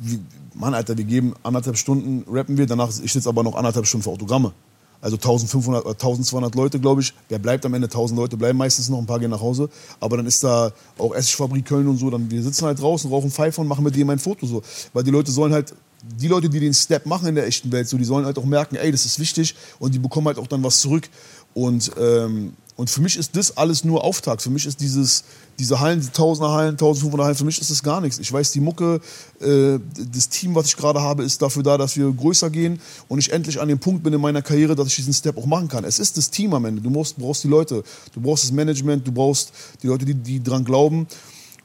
wie, 0.00 0.20
Mann, 0.52 0.74
Alter, 0.74 0.98
wir 0.98 1.04
geben 1.04 1.32
anderthalb 1.42 1.78
Stunden, 1.78 2.30
rappen 2.30 2.58
wir, 2.58 2.66
danach, 2.66 2.90
ich 3.02 3.14
sitze 3.14 3.30
aber 3.30 3.42
noch 3.42 3.54
anderthalb 3.54 3.86
Stunden 3.86 4.04
für 4.04 4.10
Autogramme. 4.10 4.52
Also 5.00 5.16
1500 5.16 5.84
oder 5.84 5.92
1200 5.92 6.54
Leute, 6.54 6.80
glaube 6.80 7.02
ich. 7.02 7.12
Wer 7.28 7.38
bleibt 7.38 7.66
am 7.66 7.74
Ende? 7.74 7.86
1000 7.86 8.18
Leute 8.18 8.36
bleiben 8.36 8.58
meistens 8.58 8.88
noch, 8.88 8.98
ein 8.98 9.06
paar 9.06 9.20
gehen 9.20 9.30
nach 9.30 9.40
Hause. 9.40 9.68
Aber 10.00 10.16
dann 10.16 10.26
ist 10.26 10.42
da 10.42 10.72
auch 10.98 11.14
Essigfabrik 11.14 11.66
Köln 11.66 11.86
und 11.88 11.98
so. 11.98 12.10
Dann, 12.10 12.30
wir 12.30 12.42
sitzen 12.42 12.64
halt 12.64 12.80
draußen, 12.80 13.10
rauchen 13.10 13.30
Pfeife 13.30 13.60
und 13.60 13.68
machen 13.68 13.84
mit 13.84 13.94
dem 13.96 14.08
ein 14.10 14.18
Foto 14.18 14.46
so. 14.46 14.62
Weil 14.92 15.04
die 15.04 15.10
Leute 15.10 15.30
sollen 15.30 15.52
halt, 15.52 15.74
die 16.20 16.28
Leute, 16.28 16.48
die 16.48 16.60
den 16.60 16.74
Step 16.74 17.06
machen 17.06 17.28
in 17.28 17.34
der 17.34 17.46
echten 17.46 17.72
Welt, 17.72 17.88
so, 17.88 17.96
die 17.96 18.04
sollen 18.04 18.26
halt 18.26 18.38
auch 18.38 18.44
merken, 18.44 18.76
ey, 18.76 18.90
das 18.90 19.06
ist 19.06 19.18
wichtig 19.18 19.54
und 19.78 19.94
die 19.94 19.98
bekommen 19.98 20.26
halt 20.26 20.38
auch 20.38 20.46
dann 20.46 20.62
was 20.62 20.80
zurück. 20.80 21.08
Und, 21.54 21.90
ähm, 21.98 22.54
und 22.76 22.90
für 22.90 23.00
mich 23.00 23.16
ist 23.16 23.36
das 23.36 23.56
alles 23.56 23.84
nur 23.84 24.02
Auftakt. 24.02 24.42
Für 24.42 24.50
mich 24.50 24.66
ist 24.66 24.80
dieses, 24.80 25.22
diese 25.58 25.78
Hallen, 25.78 26.00
die 26.00 26.08
Tausender 26.08 26.50
Hallen, 26.50 26.72
1500 26.72 27.24
Hallen, 27.24 27.36
für 27.36 27.44
mich 27.44 27.60
ist 27.60 27.70
das 27.70 27.82
gar 27.82 28.00
nichts. 28.00 28.18
Ich 28.18 28.32
weiß, 28.32 28.50
die 28.50 28.60
Mucke, 28.60 29.00
äh, 29.40 29.78
das 30.12 30.28
Team, 30.28 30.56
was 30.56 30.66
ich 30.66 30.76
gerade 30.76 31.00
habe, 31.00 31.22
ist 31.22 31.40
dafür 31.40 31.62
da, 31.62 31.78
dass 31.78 31.96
wir 31.96 32.10
größer 32.10 32.50
gehen 32.50 32.80
und 33.08 33.20
ich 33.20 33.32
endlich 33.32 33.60
an 33.60 33.68
dem 33.68 33.78
Punkt 33.78 34.02
bin 34.02 34.12
in 34.12 34.20
meiner 34.20 34.42
Karriere, 34.42 34.74
dass 34.74 34.88
ich 34.88 34.96
diesen 34.96 35.14
Step 35.14 35.38
auch 35.38 35.46
machen 35.46 35.68
kann. 35.68 35.84
Es 35.84 36.00
ist 36.00 36.16
das 36.16 36.30
Team 36.30 36.52
am 36.54 36.64
Ende. 36.64 36.82
Du 36.82 36.90
brauchst, 36.90 37.16
brauchst 37.16 37.44
die 37.44 37.48
Leute, 37.48 37.84
du 38.12 38.20
brauchst 38.20 38.44
das 38.44 38.52
Management, 38.52 39.06
du 39.06 39.12
brauchst 39.12 39.52
die 39.82 39.86
Leute, 39.86 40.04
die, 40.04 40.14
die 40.14 40.42
dran 40.42 40.64
glauben. 40.64 41.06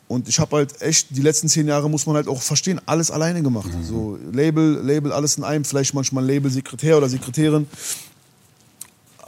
Und 0.08 0.28
ich 0.28 0.40
habe 0.40 0.56
halt 0.56 0.82
echt, 0.82 1.16
die 1.16 1.22
letzten 1.22 1.50
zehn 1.50 1.68
Jahre 1.68 1.88
muss 1.88 2.08
man 2.08 2.16
halt 2.16 2.28
auch 2.28 2.42
verstehen, 2.42 2.82
alles 2.88 3.12
alleine 3.12 3.44
gemacht. 3.44 3.70
So 3.88 4.18
Label, 4.32 4.82
Label, 4.84 5.12
alles 5.12 5.38
in 5.38 5.44
einem, 5.44 5.64
vielleicht 5.64 5.94
manchmal 5.94 6.26
Label-Sekretär 6.26 6.98
oder 6.98 7.08
Sekretärin. 7.08 7.68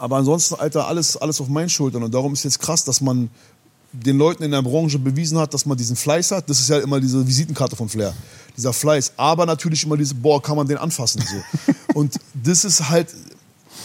Aber 0.01 0.17
ansonsten, 0.17 0.55
Alter, 0.55 0.87
alles, 0.87 1.15
alles 1.15 1.39
auf 1.41 1.47
meinen 1.47 1.69
Schultern. 1.69 2.01
Und 2.01 2.11
darum 2.11 2.33
ist 2.33 2.43
jetzt 2.43 2.59
krass, 2.59 2.83
dass 2.83 3.01
man 3.01 3.29
den 3.91 4.17
Leuten 4.17 4.41
in 4.41 4.49
der 4.49 4.63
Branche 4.63 4.97
bewiesen 4.97 5.37
hat, 5.37 5.53
dass 5.53 5.67
man 5.67 5.77
diesen 5.77 5.95
Fleiß 5.95 6.31
hat. 6.31 6.49
Das 6.49 6.59
ist 6.59 6.69
ja 6.69 6.79
immer 6.79 6.99
diese 6.99 7.25
Visitenkarte 7.27 7.75
von 7.75 7.87
Flair. 7.87 8.11
Dieser 8.57 8.73
Fleiß. 8.73 9.13
Aber 9.15 9.45
natürlich 9.45 9.83
immer 9.85 9.97
diese, 9.97 10.15
boah, 10.15 10.41
kann 10.41 10.55
man 10.55 10.67
den 10.67 10.77
anfassen. 10.77 11.21
So. 11.21 11.73
Und 11.93 12.15
das 12.33 12.65
ist 12.65 12.89
halt, 12.89 13.09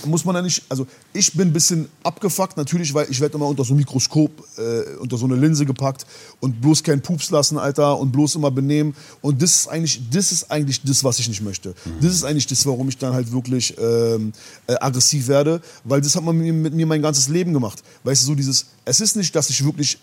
muss 0.07 0.25
man 0.25 0.35
ja 0.37 0.42
nicht, 0.42 0.62
also 0.69 0.87
ich 1.12 1.33
bin 1.33 1.49
ein 1.49 1.53
bisschen 1.53 1.88
abgefuckt 2.03 2.57
natürlich, 2.57 2.92
weil 2.95 3.07
ich 3.11 3.21
werde 3.21 3.37
immer 3.37 3.47
unter 3.47 3.64
so 3.64 3.75
ein 3.75 3.77
Mikroskop, 3.77 4.31
äh, 4.59 4.97
unter 4.99 5.16
so 5.19 5.27
eine 5.27 5.37
Linse 5.37 5.66
gepackt 5.66 6.07
und 6.40 6.61
bloß 6.61 6.83
keinen 6.83 7.02
Pups 7.02 7.31
lassen, 7.31 7.59
Alter, 7.59 7.98
und 7.98 8.13
bloß 8.13 8.37
immer 8.37 8.50
benehmen. 8.50 8.94
Und 9.21 9.42
das 9.42 9.54
ist 9.54 9.69
eigentlich, 9.69 10.00
das 10.11 10.33
ist 10.33 10.50
eigentlich 10.50 10.83
das, 10.83 11.02
was 11.04 11.19
ich 11.19 11.29
nicht 11.29 11.42
möchte. 11.42 11.75
Das 12.00 12.13
ist 12.13 12.25
eigentlich 12.25 12.46
das, 12.46 12.65
warum 12.67 12.88
ich 12.88 12.98
dann 12.98 13.13
halt 13.13 13.31
wirklich 13.33 13.75
ähm, 13.79 14.33
äh, 14.67 14.75
aggressiv 14.81 15.29
werde, 15.29 15.61
weil 15.85 16.00
das 16.00 16.15
hat 16.17 16.23
man 16.25 16.37
mit, 16.37 16.46
mir- 16.46 16.52
mit 16.52 16.75
mir 16.75 16.87
mein 16.87 17.02
ganzes 17.02 17.29
Leben 17.29 17.52
gemacht. 17.52 17.83
Weißt 18.04 18.23
du, 18.23 18.27
so 18.29 18.35
dieses, 18.35 18.67
es 18.85 19.00
ist 19.00 19.17
nicht, 19.17 19.35
dass 19.35 19.50
ich 19.50 19.65
wirklich 19.65 19.98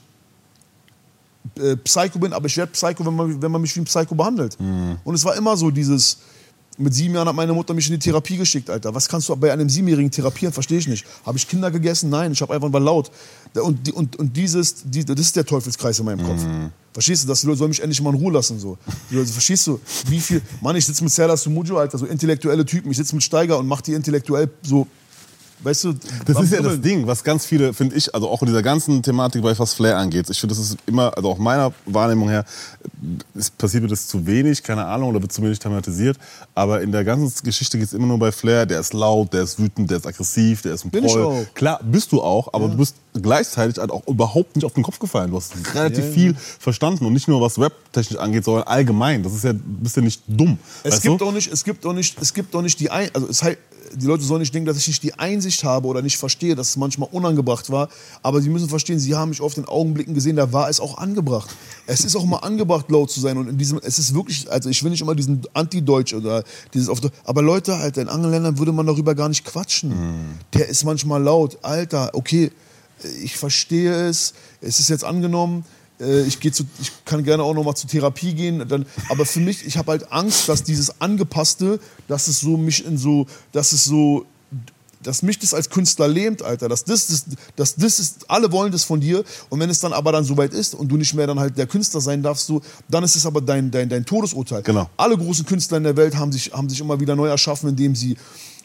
äh, 1.57 1.75
Psycho 1.77 2.19
bin, 2.19 2.33
aber 2.33 2.47
ich 2.47 2.57
werde 2.57 2.71
Psycho, 2.71 3.05
wenn 3.05 3.15
man, 3.15 3.41
wenn 3.41 3.51
man 3.51 3.61
mich 3.61 3.75
wie 3.75 3.81
ein 3.81 3.85
Psycho 3.85 4.15
behandelt. 4.15 4.57
Und 5.03 5.15
es 5.15 5.23
war 5.25 5.35
immer 5.35 5.55
so 5.57 5.69
dieses, 5.71 6.17
Mit 6.77 6.93
sieben 6.93 7.13
Jahren 7.13 7.27
hat 7.27 7.35
meine 7.35 7.53
Mutter 7.53 7.73
mich 7.73 7.87
in 7.87 7.93
die 7.93 7.99
Therapie 7.99 8.37
geschickt, 8.37 8.69
Alter. 8.69 8.93
Was 8.95 9.07
kannst 9.07 9.29
du 9.29 9.35
bei 9.35 9.53
einem 9.53 9.69
Siebenjährigen 9.69 10.09
therapieren? 10.09 10.51
Verstehe 10.51 10.79
ich 10.79 10.87
nicht. 10.87 11.05
Habe 11.25 11.37
ich 11.37 11.47
Kinder 11.47 11.69
gegessen? 11.69 12.09
Nein, 12.09 12.31
ich 12.31 12.41
habe 12.41 12.53
einfach 12.53 12.71
war 12.73 12.79
laut. 12.79 13.11
Und, 13.53 13.93
und, 13.93 14.15
und 14.15 14.35
dieses, 14.35 14.83
die, 14.83 15.05
das 15.05 15.19
ist 15.19 15.35
der 15.35 15.45
Teufelskreis 15.45 15.99
in 15.99 16.05
meinem 16.05 16.25
Kopf. 16.25 16.41
Verstehst 16.93 17.23
du? 17.23 17.27
Das 17.27 17.41
sollen 17.41 17.69
mich 17.69 17.81
endlich 17.81 18.01
mal 18.01 18.11
in 18.11 18.19
Ruhe 18.19 18.33
lassen. 18.33 18.59
So. 18.59 18.77
Leute, 19.09 19.31
verstehst 19.31 19.67
du, 19.67 19.79
wie 20.07 20.19
viel. 20.19 20.41
Mann, 20.61 20.75
ich 20.75 20.85
sitze 20.85 21.03
mit 21.03 21.13
Serdar 21.13 21.37
Sumujo, 21.37 21.77
Alter, 21.77 21.97
so 21.97 22.05
intellektuelle 22.05 22.65
Typen. 22.65 22.91
Ich 22.91 22.97
sitze 22.97 23.15
mit 23.15 23.23
Steiger 23.23 23.57
und 23.59 23.67
mach 23.67 23.81
die 23.81 23.93
intellektuell 23.93 24.49
so. 24.63 24.87
Weißt 25.63 25.85
du, 25.85 25.93
Das 26.25 26.41
ist 26.41 26.51
ja 26.51 26.61
das. 26.61 26.81
Ding, 26.81 27.07
was 27.07 27.23
ganz 27.23 27.45
viele, 27.45 27.73
finde 27.73 27.95
ich, 27.95 28.13
also 28.13 28.29
auch 28.29 28.41
in 28.41 28.47
dieser 28.47 28.61
ganzen 28.61 29.01
Thematik, 29.01 29.43
was 29.43 29.73
Flair 29.73 29.97
angeht. 29.97 30.29
Ich 30.29 30.39
finde, 30.39 30.55
das 30.55 30.63
ist 30.63 30.77
immer, 30.85 31.15
also 31.15 31.29
auch 31.29 31.37
meiner 31.37 31.71
Wahrnehmung 31.85 32.29
her, 32.29 32.45
passiert 33.57 33.83
mir 33.83 33.89
das 33.89 34.07
zu 34.07 34.25
wenig, 34.25 34.61
keine 34.63 34.85
Ahnung, 34.85 35.09
oder 35.09 35.21
wird 35.21 35.31
zu 35.31 35.41
wenig 35.41 35.59
thematisiert. 35.59 36.17
Aber 36.53 36.81
in 36.81 36.91
der 36.91 37.03
ganzen 37.03 37.43
Geschichte 37.45 37.77
geht 37.77 37.87
es 37.87 37.93
immer 37.93 38.07
nur 38.07 38.19
bei 38.19 38.31
Flair, 38.31 38.65
der 38.65 38.79
ist 38.79 38.93
laut, 38.93 39.33
der 39.33 39.43
ist 39.43 39.59
wütend, 39.59 39.89
der 39.89 39.97
ist 39.97 40.07
aggressiv, 40.07 40.61
der 40.63 40.73
ist 40.73 40.85
ein 40.85 40.91
Bin 40.91 41.05
Proll. 41.05 41.23
auch. 41.23 41.53
Klar, 41.53 41.79
bist 41.83 42.11
du 42.11 42.21
auch, 42.21 42.53
aber 42.53 42.67
du 42.67 42.77
bist 42.77 42.95
gleichzeitig 43.13 43.77
halt 43.77 43.91
auch 43.91 44.05
überhaupt 44.07 44.55
nicht 44.55 44.65
auf 44.65 44.73
den 44.73 44.83
Kopf 44.83 44.99
gefallen. 44.99 45.31
Du 45.31 45.37
hast 45.37 45.53
relativ 45.73 46.05
viel 46.05 46.35
verstanden 46.35 47.05
und 47.05 47.13
nicht 47.13 47.27
nur 47.27 47.41
was 47.41 47.59
Rap-technisch 47.59 48.19
angeht, 48.19 48.43
sondern 48.43 48.63
allgemein. 48.63 49.23
Das 49.23 49.33
ist 49.33 49.43
ja, 49.43 49.53
bist 49.53 49.95
ja 49.95 50.01
nicht 50.01 50.21
dumm. 50.27 50.57
Es 50.83 51.01
gibt, 51.01 51.21
du? 51.21 51.25
auch 51.25 51.31
nicht, 51.31 51.51
es 51.51 51.63
gibt 51.63 51.85
auch 51.85 51.93
nicht, 51.93 52.21
es 52.21 52.33
gibt 52.33 52.55
auch 52.55 52.61
nicht 52.61 52.79
die 52.79 52.89
Ein 52.89 53.09
also 53.13 53.27
es 53.27 53.41
heißt, 53.43 53.57
die 53.95 54.05
Leute 54.05 54.23
sollen 54.23 54.39
nicht 54.39 54.53
denken, 54.53 54.65
dass 54.65 54.77
ich 54.77 54.87
nicht 54.87 55.03
die 55.03 55.13
Einsicht 55.13 55.52
habe 55.63 55.87
oder 55.87 56.01
nicht 56.01 56.17
verstehe, 56.17 56.55
dass 56.55 56.69
es 56.69 56.77
manchmal 56.77 57.09
unangebracht 57.11 57.69
war. 57.69 57.89
Aber 58.21 58.41
sie 58.41 58.49
müssen 58.49 58.69
verstehen, 58.69 58.99
sie 58.99 59.15
haben 59.15 59.29
mich 59.29 59.41
auf 59.41 59.53
den 59.53 59.65
Augenblicken 59.65 60.13
gesehen, 60.13 60.35
da 60.35 60.53
war 60.53 60.69
es 60.69 60.79
auch 60.79 60.97
angebracht. 60.97 61.49
Es 61.85 62.05
ist 62.05 62.15
auch 62.15 62.25
mal 62.25 62.37
angebracht, 62.37 62.89
laut 62.89 63.11
zu 63.11 63.19
sein. 63.19 63.37
Und 63.37 63.49
in 63.49 63.57
diesem, 63.57 63.79
es 63.83 63.99
ist 63.99 64.15
wirklich, 64.15 64.49
also 64.49 64.69
ich 64.69 64.83
will 64.83 64.91
nicht 64.91 65.01
immer 65.01 65.15
diesen 65.15 65.41
Anti-Deutsch 65.53 66.13
oder 66.13 66.43
dieses 66.73 66.89
auf 66.89 67.01
Aber 67.25 67.41
Leute, 67.41 67.75
Alter, 67.75 68.01
in 68.01 68.09
anderen 68.09 68.31
Ländern 68.31 68.57
würde 68.57 68.71
man 68.71 68.85
darüber 68.85 69.15
gar 69.15 69.29
nicht 69.29 69.45
quatschen. 69.45 69.91
Der 70.53 70.67
ist 70.69 70.83
manchmal 70.85 71.21
laut. 71.21 71.59
Alter, 71.61 72.11
okay, 72.13 72.51
ich 73.21 73.35
verstehe 73.37 74.07
es, 74.07 74.33
es 74.61 74.79
ist 74.79 74.89
jetzt 74.89 75.03
angenommen, 75.03 75.65
äh, 75.99 76.23
ich, 76.23 76.39
geh 76.39 76.51
zu, 76.51 76.63
ich 76.81 76.91
kann 77.05 77.23
gerne 77.23 77.43
auch 77.43 77.53
noch 77.53 77.63
mal 77.63 77.75
zur 77.75 77.89
Therapie 77.89 78.33
gehen, 78.33 78.67
dann, 78.67 78.85
aber 79.09 79.25
für 79.25 79.39
mich, 79.39 79.65
ich 79.65 79.77
habe 79.77 79.91
halt 79.91 80.11
Angst, 80.11 80.49
dass 80.49 80.63
dieses 80.63 81.01
Angepasste, 81.01 81.79
dass 82.07 82.27
es 82.27 82.39
so 82.39 82.57
mich 82.57 82.85
in 82.85 82.97
so, 82.97 83.27
dass 83.51 83.71
es 83.73 83.85
so, 83.85 84.25
dass 85.03 85.21
mich 85.21 85.39
das 85.39 85.53
als 85.53 85.69
Künstler 85.69 86.07
lähmt, 86.07 86.41
Alter, 86.41 86.69
dass 86.69 86.83
das, 86.83 87.07
das, 87.07 87.25
dass 87.55 87.75
das 87.75 87.99
ist, 87.99 88.29
alle 88.29 88.51
wollen 88.51 88.71
das 88.71 88.83
von 88.83 88.99
dir 88.99 89.23
und 89.49 89.59
wenn 89.59 89.69
es 89.69 89.79
dann 89.79 89.93
aber 89.93 90.11
dann 90.11 90.23
soweit 90.23 90.53
ist 90.53 90.75
und 90.75 90.87
du 90.89 90.97
nicht 90.97 91.13
mehr 91.13 91.27
dann 91.27 91.39
halt 91.39 91.57
der 91.57 91.67
Künstler 91.67 92.01
sein 92.01 92.23
darfst, 92.23 92.47
so, 92.47 92.61
dann 92.89 93.03
ist 93.03 93.15
es 93.15 93.25
aber 93.25 93.41
dein, 93.41 93.71
dein, 93.71 93.89
dein 93.89 94.05
Todesurteil. 94.05 94.63
Genau. 94.63 94.89
Alle 94.97 95.17
großen 95.17 95.45
Künstler 95.45 95.77
in 95.77 95.83
der 95.83 95.97
Welt 95.97 96.15
haben 96.15 96.31
sich, 96.31 96.51
haben 96.53 96.69
sich 96.69 96.79
immer 96.79 96.99
wieder 96.99 97.15
neu 97.15 97.27
erschaffen, 97.27 97.69
indem 97.69 97.95
sie 97.95 98.17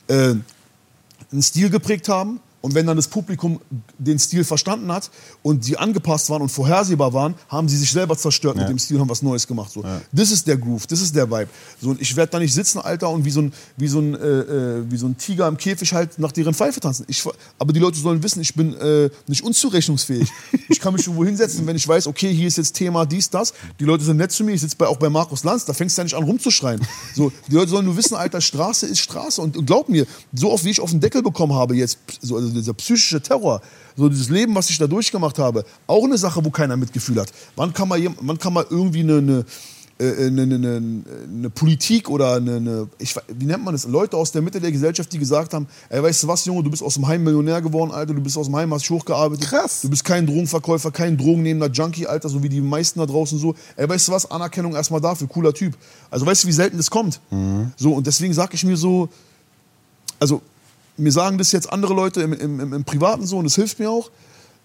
äh, 0.09 0.35
einen 1.31 1.43
Stil 1.43 1.71
geprägt 1.71 2.09
haben. 2.09 2.41
Und 2.61 2.75
wenn 2.75 2.87
dann 2.87 2.97
das 2.97 3.07
Publikum 3.07 3.61
den 3.99 4.19
Stil 4.19 4.43
verstanden 4.43 4.91
hat 4.91 5.11
und 5.43 5.65
sie 5.65 5.77
angepasst 5.77 6.29
waren 6.29 6.43
und 6.43 6.49
vorhersehbar 6.49 7.13
waren, 7.13 7.35
haben 7.49 7.69
sie 7.69 7.77
sich 7.77 7.91
selber 7.91 8.17
zerstört 8.17 8.57
mit 8.57 8.69
dem 8.69 8.79
Stil 8.79 8.97
und 8.97 9.03
haben 9.03 9.11
was 9.11 9.23
Neues 9.23 9.47
gemacht. 9.47 9.71
So. 9.71 9.85
Das 10.13 10.33
ist 10.33 10.47
der 10.47 10.57
Groove, 10.57 10.87
das 10.87 11.01
ist 11.01 11.15
der 11.15 11.31
Vibe. 11.31 11.49
So, 11.81 11.91
und 11.91 12.01
ich 12.01 12.15
werde 12.17 12.33
da 12.33 12.39
nicht 12.39 12.53
sitzen, 12.53 12.81
Alter, 12.81 13.11
und 13.11 13.25
wie 13.25 13.31
so 13.31 13.43
ein, 13.43 13.53
wie 13.77 13.87
so 13.87 14.01
ein, 14.01 14.15
äh, 14.15 14.19
äh, 14.19 14.91
wie 14.91 14.97
so 14.97 15.07
ein 15.07 15.17
Tiger 15.17 15.47
im 15.47 15.57
Käfig 15.57 15.93
halt 15.93 16.19
nach 16.19 16.33
deren 16.33 16.53
Pfeife 16.53 16.81
tanzen. 16.81 17.05
Ich, 17.09 17.23
aber 17.59 17.73
die 17.73 17.81
Leute 17.81 17.99
sollen 17.99 18.23
wissen, 18.23 18.41
ich 18.41 18.55
bin 18.55 18.75
äh, 18.75 19.09
nicht 19.27 19.45
unzurechnungsfähig. 19.45 20.29
Ich 20.71 20.81
kann 20.81 20.93
mich 20.93 21.07
irgendwo 21.07 21.25
hinsetzen, 21.25 21.67
wenn 21.67 21.77
ich 21.77 21.89
weiß, 21.89 22.07
okay, 22.07 22.33
hier 22.33 22.47
ist 22.47 22.59
jetzt 22.59 22.75
Thema 22.75 23.07
dies, 23.07 23.31
das. 23.31 23.55
Die 23.81 23.85
Leute 23.85 24.05
sind 24.05 24.19
nett 24.19 24.31
zu 24.31 24.45
mir. 24.45 24.53
Ich 24.53 24.61
sitze 24.61 24.77
bei, 24.77 24.87
auch 24.87 24.99
bei 24.99 25.09
Markus 25.09 25.43
Lanz, 25.43 25.65
da 25.65 25.73
fängst 25.73 25.97
du 25.97 26.01
ja 26.01 26.05
nicht 26.05 26.15
an 26.15 26.25
rumzuschreien. 26.25 26.81
So, 27.15 27.33
die 27.49 27.55
Leute 27.55 27.71
sollen 27.71 27.87
nur 27.87 27.97
wissen, 27.97 28.15
Alter, 28.15 28.43
Straße 28.43 28.87
ist 28.87 28.99
Straße. 28.99 29.41
Und, 29.41 29.57
und 29.57 29.65
glaub 29.65 29.89
mir, 29.89 30.07
so 30.35 30.53
oft 30.53 30.65
wie 30.65 30.71
ich 30.71 30.81
auf 30.81 30.91
den 30.91 31.01
Deckel 31.01 31.23
bekommen 31.23 31.55
habe 31.55 31.75
jetzt, 31.75 31.99
so, 32.21 32.37
also 32.37 32.48
dieser 32.53 32.75
psychische 32.75 33.21
Terror, 33.21 33.61
so 33.97 34.09
dieses 34.09 34.29
Leben, 34.29 34.55
was 34.55 34.71
ich 34.71 34.79
da 34.79 34.87
durchgemacht 34.87 35.39
habe, 35.39 35.65
auch 35.87 36.05
eine 36.05 36.19
Sache, 36.19 36.45
wo 36.45 36.51
keiner 36.51 36.77
Mitgefühl 36.77 37.21
hat. 37.21 37.33
Wann 37.57 37.73
kann 37.73 37.89
man, 37.89 38.17
wann 38.21 38.39
kann 38.39 38.53
man 38.53 38.65
irgendwie 38.71 39.01
eine, 39.01 39.19
eine 39.19 39.45
äh, 40.01 40.27
eine, 40.27 40.43
eine, 40.43 40.55
eine, 40.55 41.03
eine 41.29 41.51
Politik 41.51 42.09
oder 42.09 42.37
eine, 42.37 42.89
ich, 42.99 43.17
wie 43.27 43.47
nennt 43.47 43.65
man 43.65 43.75
das, 43.75 43.85
Leute 43.85 44.17
aus 44.17 44.31
der 44.31 44.43
Mitte 44.43 44.61
der 44.61 44.71
Gesellschaft, 44.71 45.13
die 45.13 45.19
gesagt 45.19 45.53
haben, 45.55 45.67
ey, 45.89 46.01
weißt 46.01 46.23
du 46.23 46.29
was, 46.29 46.45
Junge, 46.45 46.63
du 46.63 46.71
bist 46.71 46.85
aus 46.85 46.95
dem 46.95 47.07
Heim 47.09 47.25
Millionär 47.25 47.61
geworden, 47.61 47.91
Alter, 47.91 48.15
du 48.15 48.21
bist 48.21 48.39
aus 48.39 48.47
dem 48.47 48.55
Heim, 48.55 48.73
hast 48.73 48.83
dich 48.83 48.91
hochgearbeitet. 48.91 49.49
Krass. 49.49 49.81
Du 49.81 49.91
bist 49.91 50.05
kein 50.05 50.25
Drogenverkäufer, 50.25 50.93
kein 50.93 51.17
drogennehmender 51.17 51.69
Junkie, 51.69 52.07
Alter, 52.07 52.29
so 52.29 52.41
wie 52.43 52.49
die 52.49 52.61
meisten 52.61 53.01
da 53.01 53.07
draußen 53.07 53.39
so. 53.39 53.57
Ey, 53.75 53.89
weißt 53.89 54.07
du 54.07 54.13
was, 54.13 54.31
Anerkennung 54.31 54.75
erstmal 54.75 55.01
dafür, 55.01 55.27
cooler 55.27 55.53
Typ. 55.53 55.77
Also 56.11 56.25
weißt 56.25 56.45
du, 56.45 56.49
wie 56.49 56.53
selten 56.53 56.77
das 56.77 56.91
kommt? 56.91 57.21
So, 57.77 57.95
und 57.95 58.07
deswegen 58.07 58.33
sag 58.33 58.55
ich 58.55 58.65
mir 58.65 58.77
so, 58.77 59.09
also 60.21 60.43
mir 60.99 61.13
sagen 61.13 61.39
das 61.39 61.53
jetzt 61.53 61.73
andere 61.73 61.95
Leute 61.95 62.23
im, 62.23 62.33
im, 62.33 62.73
im, 62.73 62.85
Privaten 62.85 63.27
so 63.27 63.39
und 63.39 63.45
das 63.45 63.55
hilft 63.55 63.79
mir 63.79 63.91
auch, 63.91 64.11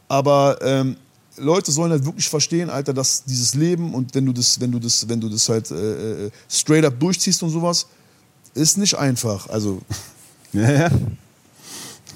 aber 0.08 0.58
ähm, 0.62 0.98
Leute 1.38 1.72
sollen 1.72 1.92
halt 1.92 2.06
wirklich 2.06 2.30
verstehen, 2.30 2.70
Alter, 2.70 2.94
dass 2.94 3.24
dieses 3.24 3.56
Leben 3.56 3.94
und 3.94 4.14
wenn 4.16 4.26
du 4.26 4.34
das, 4.34 4.60
wenn 4.60 4.72
du 4.72 4.80
das, 4.80 5.08
wenn 5.10 5.20
du 5.20 5.30
das 5.30 5.50
halt 5.50 5.72
äh, 5.72 6.26
äh, 6.26 6.32
straight 6.50 6.86
up 6.86 7.00
durchziehst 7.00 7.42
und 7.44 7.50
sowas, 7.50 7.88
ist 8.54 8.78
nicht 8.78 8.96
einfach. 8.96 9.50
Also 9.50 9.82
Ja, 10.54 10.72
ja. 10.72 10.90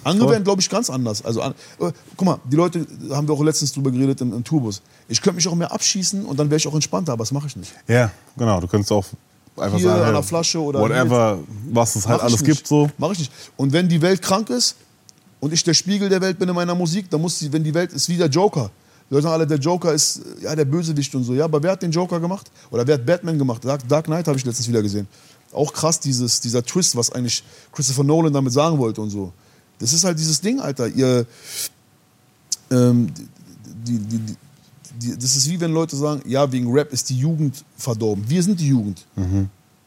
andere 0.03 0.29
werden, 0.29 0.43
glaube 0.43 0.61
ich, 0.61 0.69
ganz 0.69 0.89
anders. 0.89 1.25
Also, 1.25 1.41
an, 1.41 1.53
äh, 1.79 1.91
guck 2.15 2.25
mal, 2.25 2.39
die 2.45 2.55
Leute, 2.55 2.85
haben 3.09 3.27
wir 3.27 3.33
auch 3.33 3.43
letztens 3.43 3.73
drüber 3.73 3.91
geredet 3.91 4.21
im, 4.21 4.33
im 4.33 4.43
Tourbus. 4.43 4.81
Ich 5.09 5.21
könnte 5.21 5.35
mich 5.35 5.47
auch 5.47 5.55
mehr 5.55 5.71
abschießen 5.71 6.23
und 6.23 6.39
dann 6.39 6.49
wäre 6.49 6.57
ich 6.57 6.67
auch 6.67 6.75
entspannter, 6.75 7.13
aber 7.13 7.23
das 7.23 7.31
mache 7.31 7.47
ich 7.47 7.55
nicht. 7.55 7.73
Ja, 7.87 8.11
genau. 8.37 8.61
Du 8.61 8.67
könntest 8.67 8.91
auch 8.91 9.05
einfach 9.59 9.77
Hier 9.77 9.89
sagen, 9.89 10.03
an 10.03 10.13
der 10.13 10.23
Flasche 10.23 10.61
oder 10.61 10.79
whatever, 10.79 11.39
was 11.71 11.95
es 11.95 12.07
halt 12.07 12.21
alles 12.21 12.41
nicht. 12.41 12.45
gibt, 12.45 12.67
so. 12.67 12.89
Mach 12.97 13.11
ich 13.11 13.19
nicht. 13.19 13.31
Und 13.55 13.73
wenn 13.73 13.87
die 13.87 14.01
Welt 14.01 14.21
krank 14.21 14.49
ist 14.49 14.75
und 15.39 15.53
ich 15.53 15.63
der 15.63 15.73
Spiegel 15.73 16.09
der 16.09 16.21
Welt 16.21 16.39
bin 16.39 16.49
in 16.49 16.55
meiner 16.55 16.75
Musik, 16.75 17.09
dann 17.09 17.21
muss 17.21 17.39
die, 17.39 17.51
wenn 17.51 17.63
die 17.63 17.73
Welt 17.73 17.93
ist 17.93 18.09
wie 18.09 18.17
der 18.17 18.27
Joker. 18.27 18.69
Die 19.09 19.13
Leute 19.13 19.23
sagen 19.23 19.33
alle, 19.35 19.47
der 19.47 19.57
Joker 19.57 19.93
ist 19.93 20.21
ja 20.41 20.55
der 20.55 20.65
Bösewicht 20.65 21.13
und 21.15 21.23
so. 21.23 21.33
Ja, 21.33 21.45
aber 21.45 21.63
wer 21.63 21.71
hat 21.71 21.81
den 21.81 21.91
Joker 21.91 22.19
gemacht? 22.19 22.51
Oder 22.71 22.85
wer 22.85 22.95
hat 22.95 23.05
Batman 23.05 23.37
gemacht? 23.37 23.63
Dark, 23.63 23.87
Dark 23.87 24.05
Knight 24.05 24.27
habe 24.27 24.37
ich 24.37 24.45
letztens 24.45 24.67
wieder 24.67 24.81
gesehen. 24.81 25.07
Auch 25.53 25.71
krass, 25.71 25.99
dieses, 25.99 26.41
dieser 26.41 26.63
Twist, 26.63 26.95
was 26.95 27.11
eigentlich 27.11 27.43
Christopher 27.71 28.03
Nolan 28.03 28.33
damit 28.33 28.51
sagen 28.51 28.77
wollte 28.77 29.01
und 29.01 29.09
so. 29.09 29.31
Das 29.79 29.93
ist 29.93 30.03
halt 30.03 30.19
dieses 30.19 30.41
Ding, 30.41 30.59
Alter. 30.59 30.87
Ihr, 30.87 31.25
ähm, 32.69 33.13
die, 33.85 33.97
die, 33.97 34.17
die, 34.17 34.35
das 34.99 35.35
ist 35.35 35.49
wie 35.49 35.59
wenn 35.59 35.71
Leute 35.73 35.95
sagen, 35.95 36.21
ja, 36.25 36.51
wegen 36.51 36.71
Rap 36.71 36.91
ist 36.91 37.09
die 37.09 37.17
Jugend 37.17 37.63
verdorben. 37.77 38.23
Wir 38.27 38.41
sind 38.41 38.59
die 38.59 38.67
Jugend. 38.67 39.05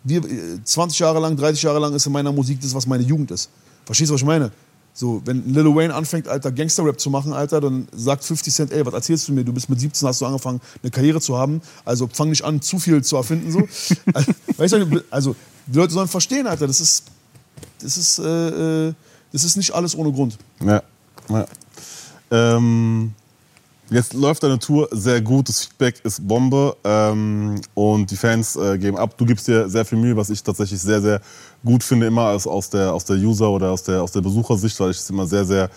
Wir, 0.05 0.25
äh, 0.25 0.65
20 0.65 0.99
Jahre 0.99 1.21
lang, 1.21 1.37
30 1.37 1.63
Jahre 1.63 1.79
lang 1.79 1.95
ist 1.95 2.07
in 2.07 2.13
meiner 2.13 2.33
Musik 2.33 2.61
das, 2.61 2.75
was 2.75 2.87
meine 2.87 3.03
Jugend 3.03 3.31
ist. 3.31 3.51
Verstehst 3.85 4.11
du, 4.11 4.15
was 4.15 4.21
ich 4.21 4.27
meine? 4.27 4.51
So, 4.93 5.23
wenn 5.25 5.53
Lil 5.53 5.65
Wayne 5.75 5.95
anfängt, 5.95 6.27
Alter, 6.27 6.51
Gangster-Rap 6.51 6.99
zu 6.99 7.11
machen, 7.11 7.33
Alter, 7.33 7.61
dann 7.61 7.87
sagt 7.93 8.25
50 8.25 8.53
Cent, 8.53 8.73
ey, 8.73 8.85
was 8.85 8.93
erzählst 8.93 9.29
du 9.29 9.33
mir? 9.33 9.45
Du 9.45 9.53
bist 9.53 9.69
mit 9.71 9.79
17, 9.81 10.07
hast 10.07 10.21
du 10.21 10.27
angefangen, 10.27 10.61
eine 10.83 10.91
Karriere 10.91 11.21
zu 11.21 11.39
haben. 11.39 11.63
Also 11.85 12.09
fang 12.13 12.31
nicht 12.31 12.45
an, 12.45 12.61
zu 12.61 12.79
viel 12.79 13.03
zu 13.03 13.17
erfinden. 13.17 13.53
So. 13.53 13.61
weißt 14.57 14.75
du, 14.75 15.05
also 15.11 15.37
die 15.67 15.79
Leute 15.79 15.93
sollen 15.93 16.09
verstehen, 16.09 16.47
Alter, 16.47 16.67
das 16.67 16.81
ist, 16.81 17.05
das 17.81 17.97
ist, 17.97 18.19
äh, 18.19 18.89
äh, 18.89 18.95
das 19.33 19.45
ist 19.45 19.57
nicht 19.57 19.73
alles 19.73 19.97
ohne 19.97 20.13
Grund. 20.13 20.37
Ja. 20.65 20.83
ja. 21.29 21.47
Ähm, 22.33 23.13
jetzt 23.91 24.15
läuft 24.15 24.43
deine 24.43 24.59
Tour 24.59 24.89
sehr 24.91 25.21
gut, 25.21 25.49
das 25.49 25.65
Feedback 25.65 26.01
ist 26.05 26.27
Bombe 26.27 26.77
ähm, 26.85 27.61
und 27.75 28.11
die 28.11 28.17
Fans 28.17 28.57
äh, 28.57 28.79
geben 28.79 28.97
ab. 28.97 29.17
Du 29.17 29.25
gibst 29.25 29.49
dir 29.49 29.69
sehr 29.69 29.85
viel 29.85 29.99
Mühe, 29.99 30.17
was 30.17 30.31
ich 30.31 30.43
tatsächlich 30.43 30.81
sehr, 30.81 31.01
sehr 31.01 31.21
gut 31.65 31.83
finde, 31.83 32.07
immer 32.07 32.27
als 32.27 32.47
aus 32.47 32.71
der, 32.71 32.93
aus 32.93 33.05
der 33.05 33.17
User- 33.17 33.51
oder 33.51 33.71
aus 33.71 33.83
der, 33.83 34.03
aus 34.03 34.13
der 34.13 34.21
Besuchersicht, 34.21 34.79
weil 34.81 34.91
ich 34.91 34.99
es 34.99 35.11
immer 35.11 35.27
sehr, 35.27 35.45
sehr 35.45 35.71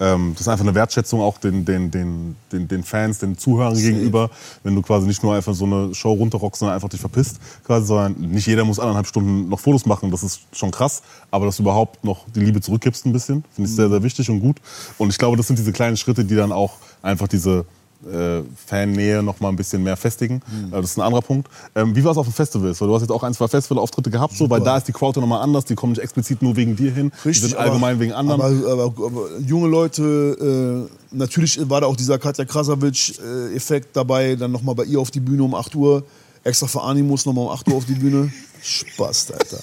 ähm, 0.00 0.32
das 0.32 0.42
ist 0.42 0.48
einfach 0.48 0.64
eine 0.64 0.74
Wertschätzung 0.74 1.20
auch 1.20 1.38
den, 1.38 1.64
den, 1.64 1.90
den, 1.90 2.36
den, 2.50 2.66
den 2.66 2.82
Fans, 2.82 3.18
den 3.18 3.36
Zuhörern 3.36 3.76
gegenüber, 3.76 4.30
wenn 4.62 4.74
du 4.74 4.82
quasi 4.82 5.06
nicht 5.06 5.22
nur 5.22 5.34
einfach 5.34 5.54
so 5.54 5.66
eine 5.66 5.94
Show 5.94 6.12
runterrockst, 6.12 6.60
sondern 6.60 6.74
einfach 6.74 6.88
dich 6.88 7.00
verpisst, 7.00 7.38
quasi, 7.64 7.86
sondern 7.86 8.14
nicht 8.18 8.46
jeder 8.46 8.64
muss 8.64 8.80
anderthalb 8.80 9.06
Stunden 9.06 9.48
noch 9.48 9.60
Fotos 9.60 9.84
machen, 9.84 10.10
das 10.10 10.22
ist 10.22 10.40
schon 10.52 10.70
krass, 10.70 11.02
aber 11.30 11.46
dass 11.46 11.58
du 11.58 11.62
überhaupt 11.62 12.02
noch 12.02 12.24
die 12.34 12.40
Liebe 12.40 12.60
zurückgibst 12.60 13.04
ein 13.04 13.12
bisschen, 13.12 13.44
finde 13.54 13.68
ich 13.68 13.76
sehr, 13.76 13.90
sehr 13.90 14.02
wichtig 14.02 14.30
und 14.30 14.40
gut. 14.40 14.56
Und 14.96 15.10
ich 15.10 15.18
glaube, 15.18 15.36
das 15.36 15.46
sind 15.46 15.58
diese 15.58 15.72
kleinen 15.72 15.96
Schritte, 15.96 16.24
die 16.24 16.34
dann 16.34 16.50
auch 16.50 16.74
einfach 17.02 17.28
diese 17.28 17.66
äh, 18.06 18.42
Fannähe 18.66 19.22
noch 19.22 19.40
mal 19.40 19.48
ein 19.48 19.56
bisschen 19.56 19.82
mehr 19.82 19.96
festigen. 19.96 20.42
Äh, 20.70 20.80
Das 20.80 20.92
ist 20.92 20.98
ein 20.98 21.02
anderer 21.02 21.22
Punkt. 21.22 21.48
Ähm, 21.74 21.94
wie 21.94 22.02
war 22.04 22.12
es 22.12 22.18
auf 22.18 22.26
dem 22.26 22.32
Festival? 22.32 22.74
Weil 22.78 22.88
du 22.88 22.94
hast 22.94 23.02
jetzt 23.02 23.10
auch 23.10 23.22
ein, 23.22 23.34
zwei 23.34 23.48
Festivalauftritte 23.48 24.10
gehabt, 24.10 24.34
so, 24.36 24.48
weil 24.48 24.60
da 24.60 24.76
ist 24.76 24.88
die 24.88 24.92
Crowd 24.92 25.20
noch 25.20 25.26
mal 25.26 25.40
anders. 25.40 25.64
Die 25.64 25.74
kommen 25.74 25.92
nicht 25.92 26.02
explizit 26.02 26.42
nur 26.42 26.56
wegen 26.56 26.76
dir 26.76 26.92
hin, 26.92 27.12
die 27.24 27.32
sind 27.32 27.56
allgemein 27.56 27.98
wegen 28.00 28.12
anderen. 28.12 28.40
Aber, 28.40 28.72
aber, 28.72 28.84
aber 29.06 29.28
junge 29.46 29.68
Leute, 29.68 30.88
äh, 31.12 31.14
natürlich 31.16 31.58
war 31.68 31.80
da 31.82 31.86
auch 31.86 31.96
dieser 31.96 32.18
Katja 32.18 32.44
Krasavic-Effekt 32.44 33.96
dabei, 33.96 34.36
dann 34.36 34.52
nochmal 34.52 34.74
bei 34.74 34.84
ihr 34.84 35.00
auf 35.00 35.10
die 35.10 35.20
Bühne 35.20 35.42
um 35.42 35.54
8 35.54 35.74
Uhr, 35.74 36.02
extra 36.44 36.66
für 36.66 36.82
Animus 36.82 37.26
nochmal 37.26 37.46
um 37.46 37.50
8 37.50 37.68
Uhr 37.68 37.76
auf 37.76 37.84
die 37.84 37.94
Bühne. 37.94 38.32
Spaß, 38.62 39.32
Alter. 39.32 39.58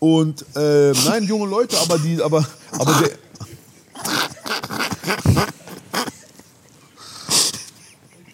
Und 0.00 0.44
äh, 0.56 0.92
nein, 1.06 1.24
junge 1.24 1.46
Leute, 1.48 1.76
aber 1.78 1.98
die, 1.98 2.22
aber, 2.22 2.46
aber 2.78 2.94
der, 3.00 3.10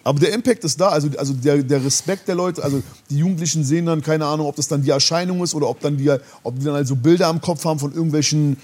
Aber 0.05 0.19
der 0.19 0.33
Impact 0.33 0.63
ist 0.63 0.79
da, 0.79 0.89
also, 0.89 1.09
also 1.17 1.33
der, 1.33 1.63
der 1.63 1.83
Respekt 1.83 2.27
der 2.27 2.35
Leute, 2.35 2.63
also 2.63 2.83
die 3.09 3.17
Jugendlichen 3.17 3.63
sehen 3.63 3.87
dann, 3.87 4.03
keine 4.03 4.27
Ahnung, 4.27 4.45
ob 4.45 4.55
das 4.55 4.67
dann 4.67 4.83
die 4.83 4.91
Erscheinung 4.91 5.41
ist 5.43 5.55
oder 5.55 5.67
ob, 5.67 5.79
dann 5.79 5.97
die, 5.97 6.15
ob 6.43 6.59
die 6.59 6.65
dann 6.65 6.75
also 6.75 6.95
Bilder 6.95 7.27
am 7.27 7.41
Kopf 7.41 7.65
haben 7.65 7.79
von 7.79 7.91
irgendwelchen 7.91 8.55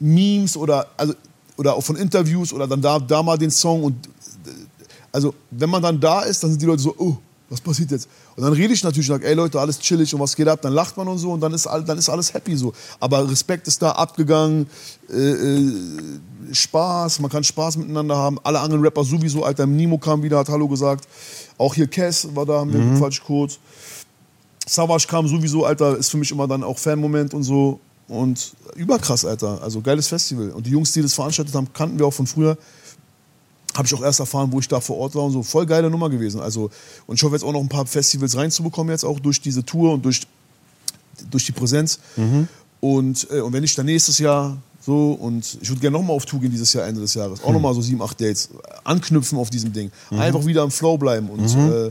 Memes 0.00 0.56
oder, 0.56 0.88
also, 0.96 1.14
oder 1.56 1.76
auch 1.76 1.82
von 1.82 1.94
Interviews 1.94 2.52
oder 2.52 2.66
dann 2.66 2.82
da, 2.82 2.98
da 2.98 3.22
mal 3.22 3.38
den 3.38 3.52
Song 3.52 3.84
und 3.84 4.08
also 5.12 5.34
wenn 5.52 5.70
man 5.70 5.80
dann 5.80 6.00
da 6.00 6.22
ist, 6.22 6.42
dann 6.42 6.50
sind 6.50 6.60
die 6.60 6.66
Leute 6.66 6.82
so, 6.82 6.96
oh, 6.98 7.16
was 7.48 7.60
passiert 7.60 7.90
jetzt? 7.92 8.08
Und 8.34 8.42
dann 8.42 8.52
rede 8.52 8.74
ich 8.74 8.82
natürlich, 8.82 9.06
sage, 9.06 9.26
ey 9.26 9.34
Leute, 9.34 9.60
alles 9.60 9.78
chillig 9.78 10.12
und 10.12 10.20
was 10.20 10.34
geht 10.34 10.48
ab? 10.48 10.60
Dann 10.62 10.72
lacht 10.72 10.96
man 10.96 11.06
und 11.06 11.18
so 11.18 11.30
und 11.32 11.40
dann 11.40 11.52
ist, 11.54 11.66
all- 11.66 11.84
dann 11.84 11.96
ist 11.98 12.08
alles 12.08 12.34
happy 12.34 12.56
so. 12.56 12.72
Aber 12.98 13.30
Respekt 13.30 13.68
ist 13.68 13.80
da 13.82 13.92
abgegangen, 13.92 14.66
äh, 15.08 15.14
äh, 15.14 15.72
Spaß, 16.52 17.20
man 17.20 17.30
kann 17.30 17.44
Spaß 17.44 17.76
miteinander 17.76 18.16
haben. 18.16 18.38
Alle 18.42 18.60
anderen 18.60 18.82
Rapper 18.82 19.04
sowieso, 19.04 19.44
Alter, 19.44 19.66
Nimo 19.66 19.98
kam 19.98 20.22
wieder, 20.22 20.38
hat 20.38 20.48
Hallo 20.48 20.66
gesagt. 20.68 21.06
Auch 21.58 21.74
hier 21.74 21.86
Cass 21.88 22.28
war 22.34 22.46
da, 22.46 22.60
haben 22.60 22.72
wir 22.72 22.80
Mhm. 22.80 22.96
falsch 22.96 23.22
kurz. 23.24 23.58
Savage 24.68 25.06
kam 25.08 25.28
sowieso, 25.28 25.64
Alter, 25.64 25.96
ist 25.96 26.10
für 26.10 26.16
mich 26.16 26.30
immer 26.30 26.48
dann 26.48 26.64
auch 26.64 26.78
Fan-Moment 26.78 27.34
und 27.34 27.42
so. 27.44 27.78
Und 28.08 28.54
überkrass, 28.76 29.24
Alter. 29.24 29.60
Also 29.62 29.80
geiles 29.80 30.08
Festival. 30.08 30.50
Und 30.50 30.66
die 30.66 30.70
Jungs, 30.70 30.92
die 30.92 31.02
das 31.02 31.14
veranstaltet 31.14 31.54
haben, 31.54 31.72
kannten 31.72 31.98
wir 31.98 32.06
auch 32.06 32.12
von 32.14 32.26
früher. 32.26 32.56
Habe 33.76 33.86
ich 33.86 33.94
auch 33.94 34.02
erst 34.02 34.20
erfahren, 34.20 34.50
wo 34.52 34.60
ich 34.60 34.68
da 34.68 34.80
vor 34.80 34.96
Ort 34.98 35.14
war 35.14 35.24
und 35.24 35.32
so. 35.32 35.42
Voll 35.42 35.66
geile 35.66 35.90
Nummer 35.90 36.08
gewesen. 36.08 36.40
Also, 36.40 36.70
und 37.06 37.16
ich 37.16 37.22
hoffe 37.22 37.34
jetzt 37.34 37.44
auch 37.44 37.52
noch 37.52 37.60
ein 37.60 37.68
paar 37.68 37.86
Festivals 37.86 38.36
reinzubekommen, 38.36 38.90
jetzt 38.92 39.04
auch 39.04 39.20
durch 39.20 39.40
diese 39.40 39.64
Tour 39.64 39.92
und 39.94 40.04
durch, 40.04 40.22
durch 41.30 41.46
die 41.46 41.52
Präsenz. 41.52 41.98
Und, 42.80 43.26
äh, 43.30 43.40
und 43.40 43.52
wenn 43.52 43.62
nicht, 43.62 43.76
dann 43.78 43.86
nächstes 43.86 44.18
Jahr 44.18 44.56
so. 44.80 45.12
Und 45.12 45.58
ich 45.60 45.68
würde 45.68 45.80
gerne 45.80 45.96
nochmal 45.98 46.16
auf 46.16 46.26
Tour 46.26 46.40
gehen 46.40 46.50
dieses 46.50 46.72
Jahr, 46.72 46.86
Ende 46.86 47.00
des 47.00 47.14
Jahres. 47.14 47.42
Auch 47.42 47.52
nochmal 47.52 47.74
so 47.74 47.82
sieben, 47.82 48.00
acht 48.02 48.20
Dates. 48.20 48.48
Anknüpfen 48.84 49.36
auf 49.38 49.50
diesem 49.50 49.72
Ding. 49.72 49.90
Einfach 50.10 50.44
wieder 50.46 50.62
im 50.62 50.70
Flow 50.70 50.96
bleiben. 50.96 51.28
Und, 51.28 51.40
äh, 51.70 51.90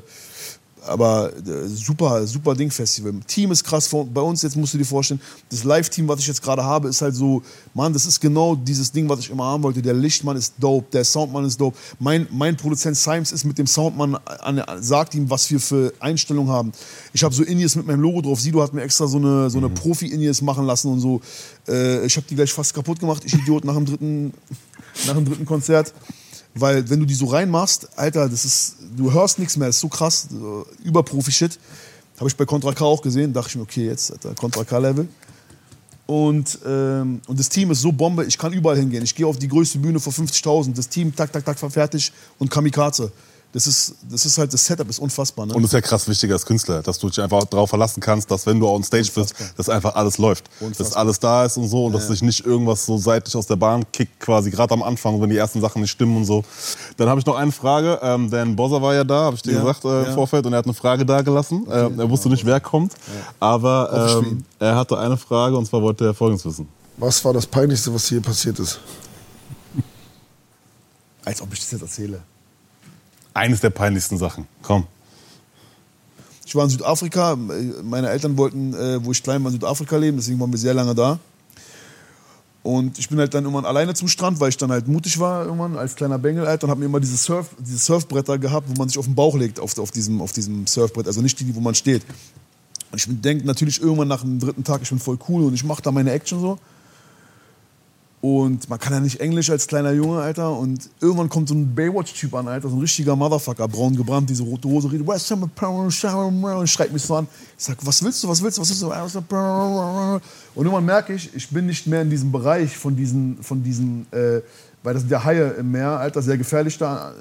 aber 0.88 1.32
äh, 1.36 1.68
super, 1.68 2.26
super 2.28 2.56
Ding 2.56 2.72
Festival. 2.72 3.14
Team 3.28 3.52
ist 3.52 3.64
krass. 3.64 3.90
Bei 3.90 4.22
uns 4.22 4.42
jetzt 4.42 4.56
musst 4.56 4.74
du 4.74 4.78
dir 4.78 4.86
vorstellen, 4.86 5.22
das 5.50 5.64
Live-Team, 5.64 6.08
was 6.08 6.20
ich 6.20 6.28
jetzt 6.28 6.42
gerade 6.42 6.64
habe, 6.64 6.88
ist 6.88 7.02
halt 7.02 7.16
so, 7.16 7.42
Mann, 7.74 7.94
das 7.94 8.06
ist 8.06 8.20
genau 8.20 8.56
dieses 8.56 8.92
Ding, 8.92 9.08
was 9.10 9.20
ich 9.20 9.30
immer 9.30 9.46
haben 9.46 9.64
wollte. 9.64 9.82
Der 9.82 9.94
Lichtmann 9.94 10.38
ist 10.38 10.54
dope, 10.60 10.88
der 10.92 11.04
Soundmann 11.04 11.46
ist 11.46 11.60
dope. 11.60 11.78
Mein, 12.00 12.28
mein 12.32 12.56
Produzent 12.58 12.98
Symes 12.98 13.32
ist 13.32 13.44
mit 13.44 13.58
dem 13.58 13.68
Soundmann, 13.68 14.16
an, 14.16 14.62
sagt 14.80 15.16
ihm, 15.16 15.30
was 15.30 15.50
wir 15.52 15.60
für 15.60 15.94
Einstellungen 16.00 16.52
haben. 16.52 16.72
Ich 17.14 17.24
habe 17.24 17.34
so 17.34 17.44
Indies 17.44 17.76
mit 17.76 17.88
meinem 17.88 18.02
Logo 18.02 18.22
drauf. 18.22 18.40
Sido 18.40 18.62
hat 18.62 18.74
mir 18.74 18.82
extra 18.82 19.08
so 19.08 19.18
eine, 19.18 19.50
so 19.50 19.58
eine 19.58 19.70
Profi-Indies 19.70 20.42
machen 20.42 20.66
lassen 20.66 20.92
und 20.92 21.00
so. 21.00 21.22
Äh, 21.68 22.06
ich 22.06 22.16
habe 22.18 22.26
die 22.30 22.36
gleich 22.36 22.54
fast 22.54 22.74
kaputt 22.74 23.00
gemacht, 23.00 23.24
ich 23.26 23.34
Idiot, 23.34 23.66
nach 23.66 23.76
dem 23.76 23.86
dritten, 23.86 24.34
nach 25.08 25.14
dem 25.14 25.26
dritten 25.26 25.46
Konzert. 25.46 25.94
Weil 26.56 26.89
wenn 26.89 27.01
du 27.01 27.06
die 27.06 27.14
so 27.14 27.26
reinmachst, 27.26 27.89
Alter, 27.97 28.30
das 28.30 28.45
ist, 28.45 28.78
du 28.95 29.12
hörst 29.12 29.39
nichts 29.39 29.58
mehr, 29.58 29.68
das 29.68 29.76
ist 29.76 29.82
so 29.82 29.89
krass, 29.89 30.28
Überprofi-Shit. 30.84 31.60
Habe 32.18 32.30
ich 32.30 32.38
bei 32.38 32.45
Contra 32.45 32.72
K 32.72 32.86
auch 32.86 33.01
gesehen, 33.01 33.34
dachte 33.34 33.49
ich 33.49 33.56
mir, 33.58 33.64
okay, 33.64 33.88
jetzt, 33.88 34.12
Alter, 34.12 34.34
Contra 34.36 34.64
K-Level. 34.64 35.08
Und, 36.08 36.60
ähm, 36.66 37.20
und 37.28 37.39
das 37.39 37.49
Team 37.49 37.72
ist 37.72 37.82
so 37.82 37.91
Bombe, 37.91 38.24
ich 38.26 38.38
kann 38.38 38.53
überall 38.53 38.78
hingehen. 38.78 39.03
Ich 39.03 39.16
gehe 39.16 39.28
auf 39.28 39.38
die 39.38 39.49
größte 39.49 39.80
Bühne 39.80 39.99
vor 39.99 40.14
50.000, 40.14 40.74
das 40.74 40.88
Team, 40.88 41.14
tak, 41.14 41.34
tak, 41.34 41.43
tak, 41.43 41.60
fertig 41.60 42.14
und 42.39 42.49
Kamikaze. 42.49 43.12
Das 43.56 43.68
ist, 43.68 43.95
das 44.12 44.26
ist 44.26 44.38
halt, 44.38 44.53
das 44.53 44.66
Setup 44.66 44.89
ist 44.89 44.99
unfassbar. 44.99 45.45
Ne? 45.45 45.53
Und 45.53 45.62
das 45.64 45.70
ist 45.70 45.74
ja 45.76 45.80
krass 45.80 46.10
wichtig 46.10 46.30
als 46.30 46.45
Künstler, 46.45 46.82
dass 46.84 46.99
du 46.99 47.08
dich 47.08 47.22
einfach 47.22 47.45
darauf 47.45 47.70
verlassen 47.70 48.01
kannst, 48.01 48.30
dass 48.30 48.45
wenn 48.45 48.60
du 48.60 48.68
on 48.68 48.84
stage 48.84 49.10
bist, 49.16 49.34
dass 49.56 49.70
einfach 49.70 49.95
alles 49.95 50.18
läuft. 50.18 50.47
Dass 50.60 50.68
Unfassbar. 50.68 50.97
alles 50.99 51.20
da 51.22 51.45
ist 51.45 51.56
und 51.56 51.70
so 51.70 51.86
und 51.86 51.93
dass 51.93 52.03
Ja. 52.03 52.10
sich 52.10 52.22
nicht 52.22 52.45
irgendwas 52.45 52.86
so 52.86 52.97
seitlich 52.97 53.34
aus 53.34 53.47
der 53.47 53.56
Bahn 53.56 53.86
kickt, 53.93 54.20
quasi 54.20 54.51
gerade 54.51 54.74
am 54.74 54.84
Anfang, 54.84 55.22
wenn 55.22 55.30
die 55.30 55.38
ersten 55.38 55.62
Sachen 55.62 55.82
nicht 55.82 55.91
stimmen 55.91 56.18
und 56.18 56.26
so. 56.26 56.43
Dann 56.97 57.08
habe 57.08 57.22
ich 57.22 57.26
noch 57.26 57.38
eine 57.38 57.53
Frage. 57.53 57.97
Ähm, 58.01 58.30
Dan 58.30 58.58
Bosser 58.58 58.82
war 58.82 58.93
ja 58.93 59.06
da, 59.06 59.22
habe 59.22 59.38
ich 59.38 59.41
dir 59.41 59.53
Ja, 59.53 59.62
gesagt 59.62 59.86
äh, 59.86 60.01
im 60.01 60.06
ja. 60.08 60.14
Vorfeld, 60.14 60.45
und 60.45 60.51
er 60.51 60.58
hat 60.60 60.66
eine 60.66 60.74
Frage 60.74 61.06
da 61.06 61.22
gelassen. 61.22 61.66
äh, 61.70 61.89
er 61.97 62.10
wusste 62.10 62.28
nicht, 62.28 62.45
wer 62.45 62.60
kommt, 62.60 62.91
aber 63.39 64.20
ähm, 64.22 64.43
er 64.60 64.76
hatte 64.76 64.97
eine 64.97 65.16
Frage 65.16 65.56
und 65.58 65.66
zwar 65.66 65.82
wollte 65.82 66.03
er 66.08 66.14
Folgendes 66.14 66.45
wissen. 66.45 66.68
Was 66.97 67.24
war 67.24 67.32
das 67.32 67.45
Peinlichste, 67.47 67.93
was 67.93 68.06
hier 68.10 68.22
passiert 68.22 68.60
ist? 68.60 68.82
Als 71.24 71.41
ob 71.41 71.53
ich 71.53 71.60
das 71.62 71.72
jetzt 71.72 71.82
erzähle. 71.82 72.22
Eines 73.36 73.60
der 73.60 73.70
peinlichsten 73.70 74.18
Sachen. 74.18 74.48
Komm. 74.64 74.88
Ich 76.46 76.56
war 76.56 76.64
in 76.64 76.70
Südafrika. 76.70 77.36
Meine 77.84 78.10
Eltern 78.10 78.38
wollten, 78.38 78.74
äh, 78.74 79.04
wo 79.04 79.12
ich 79.12 79.22
klein 79.22 79.44
war, 79.44 79.50
in 79.50 79.56
Südafrika 79.56 79.98
leben. 79.98 80.16
Deswegen 80.16 80.40
waren 80.40 80.52
wir 80.52 80.58
sehr 80.58 80.74
lange 80.74 80.96
da. 80.96 81.20
Und 82.64 82.98
ich 82.98 83.10
bin 83.10 83.20
halt 83.20 83.34
dann 83.34 83.44
irgendwann 83.44 83.66
alleine 83.66 83.94
zum 83.94 84.08
Strand, 84.08 84.40
weil 84.40 84.50
ich 84.50 84.58
dann 84.58 84.72
halt 84.72 84.88
mutig 84.88 85.20
war 85.20 85.46
irgendwann 85.46 85.78
als 85.78 85.96
kleiner 85.96 86.18
Bengel 86.18 86.48
halt 86.48 86.64
und 86.64 86.70
habe 86.70 86.80
mir 86.80 86.86
immer 86.86 87.02
diese, 87.02 87.18
Surf, 87.18 87.50
diese 87.60 87.78
Surfbretter 87.78 88.40
gehabt, 88.40 88.70
wo 88.70 88.74
man 88.74 88.88
sich 88.88 88.98
auf 88.98 89.06
den 89.06 89.16
Bauch 89.16 89.36
legt 89.36 89.60
auf, 89.60 89.78
auf, 89.78 89.92
diesem, 89.92 90.22
auf 90.22 90.32
diesem 90.32 90.66
Surfbrett. 90.66 91.06
Also 91.06 91.22
nicht 91.22 91.38
die, 91.40 91.54
wo 91.54 91.60
man 91.60 91.76
steht. 91.76 92.04
Und 92.92 92.98
ich 92.98 93.22
denke 93.22 93.46
natürlich 93.46 93.82
irgendwann 93.82 94.08
nach 94.08 94.22
dem 94.22 94.40
dritten 94.40 94.64
Tag, 94.64 94.82
ich 94.82 94.90
bin 94.90 94.98
voll 94.98 95.20
cool 95.28 95.44
und 95.44 95.54
ich 95.54 95.64
mache 95.66 95.82
da 95.82 95.92
meine 95.92 96.12
Action 96.12 96.40
so. 96.40 96.58
Und 98.26 98.67
man 98.71 98.80
kann 98.80 98.91
ja 98.91 98.99
nicht 98.99 99.19
Englisch 99.19 99.51
als 99.51 99.67
kleiner 99.67 99.91
Junge, 99.91 100.19
Alter. 100.19 100.57
Und 100.57 100.89
irgendwann 100.99 101.30
kommt 101.30 101.47
so 101.47 101.53
ein 101.53 101.76
Baywatch-Typ 101.76 102.34
an, 102.34 102.47
Alter. 102.47 102.69
So 102.69 102.76
ein 102.76 102.82
richtiger 102.82 103.15
Motherfucker, 103.15 103.67
braun 103.67 103.95
gebrannt, 103.95 104.28
diese 104.32 104.41
rote 104.41 104.67
Hose, 104.67 104.91
redet, 104.91 105.07
und 105.07 106.67
schreit 106.67 106.91
mich 106.91 107.03
so 107.03 107.17
an. 107.17 107.28
Ich 107.55 107.65
sag, 107.65 107.78
was 107.86 108.03
willst 108.03 108.23
du, 108.23 108.28
was 108.28 108.41
willst 108.41 108.57
du, 108.57 108.61
was 108.63 108.69
willst 108.71 108.82
du? 108.82 108.88
Und 110.55 110.65
irgendwann 110.65 110.86
merke 110.86 111.13
ich, 111.13 111.36
ich 111.36 111.47
bin 111.49 111.67
nicht 111.67 111.86
mehr 111.86 112.01
in 112.01 112.09
diesem 112.09 112.32
Bereich 112.32 112.76
von 112.76 112.95
diesen, 112.95 113.38
von 113.43 113.61
diesen 113.61 114.07
äh, 114.11 114.41
weil 114.86 114.94
das 114.94 115.02
sind 115.02 115.12
ja 115.12 115.24
Haie 115.24 115.50
im 115.60 115.72
Meer, 115.72 115.90
Alter, 116.00 116.22
sehr 116.22 116.38
gefährlich 116.38 116.78
da. 116.78 117.12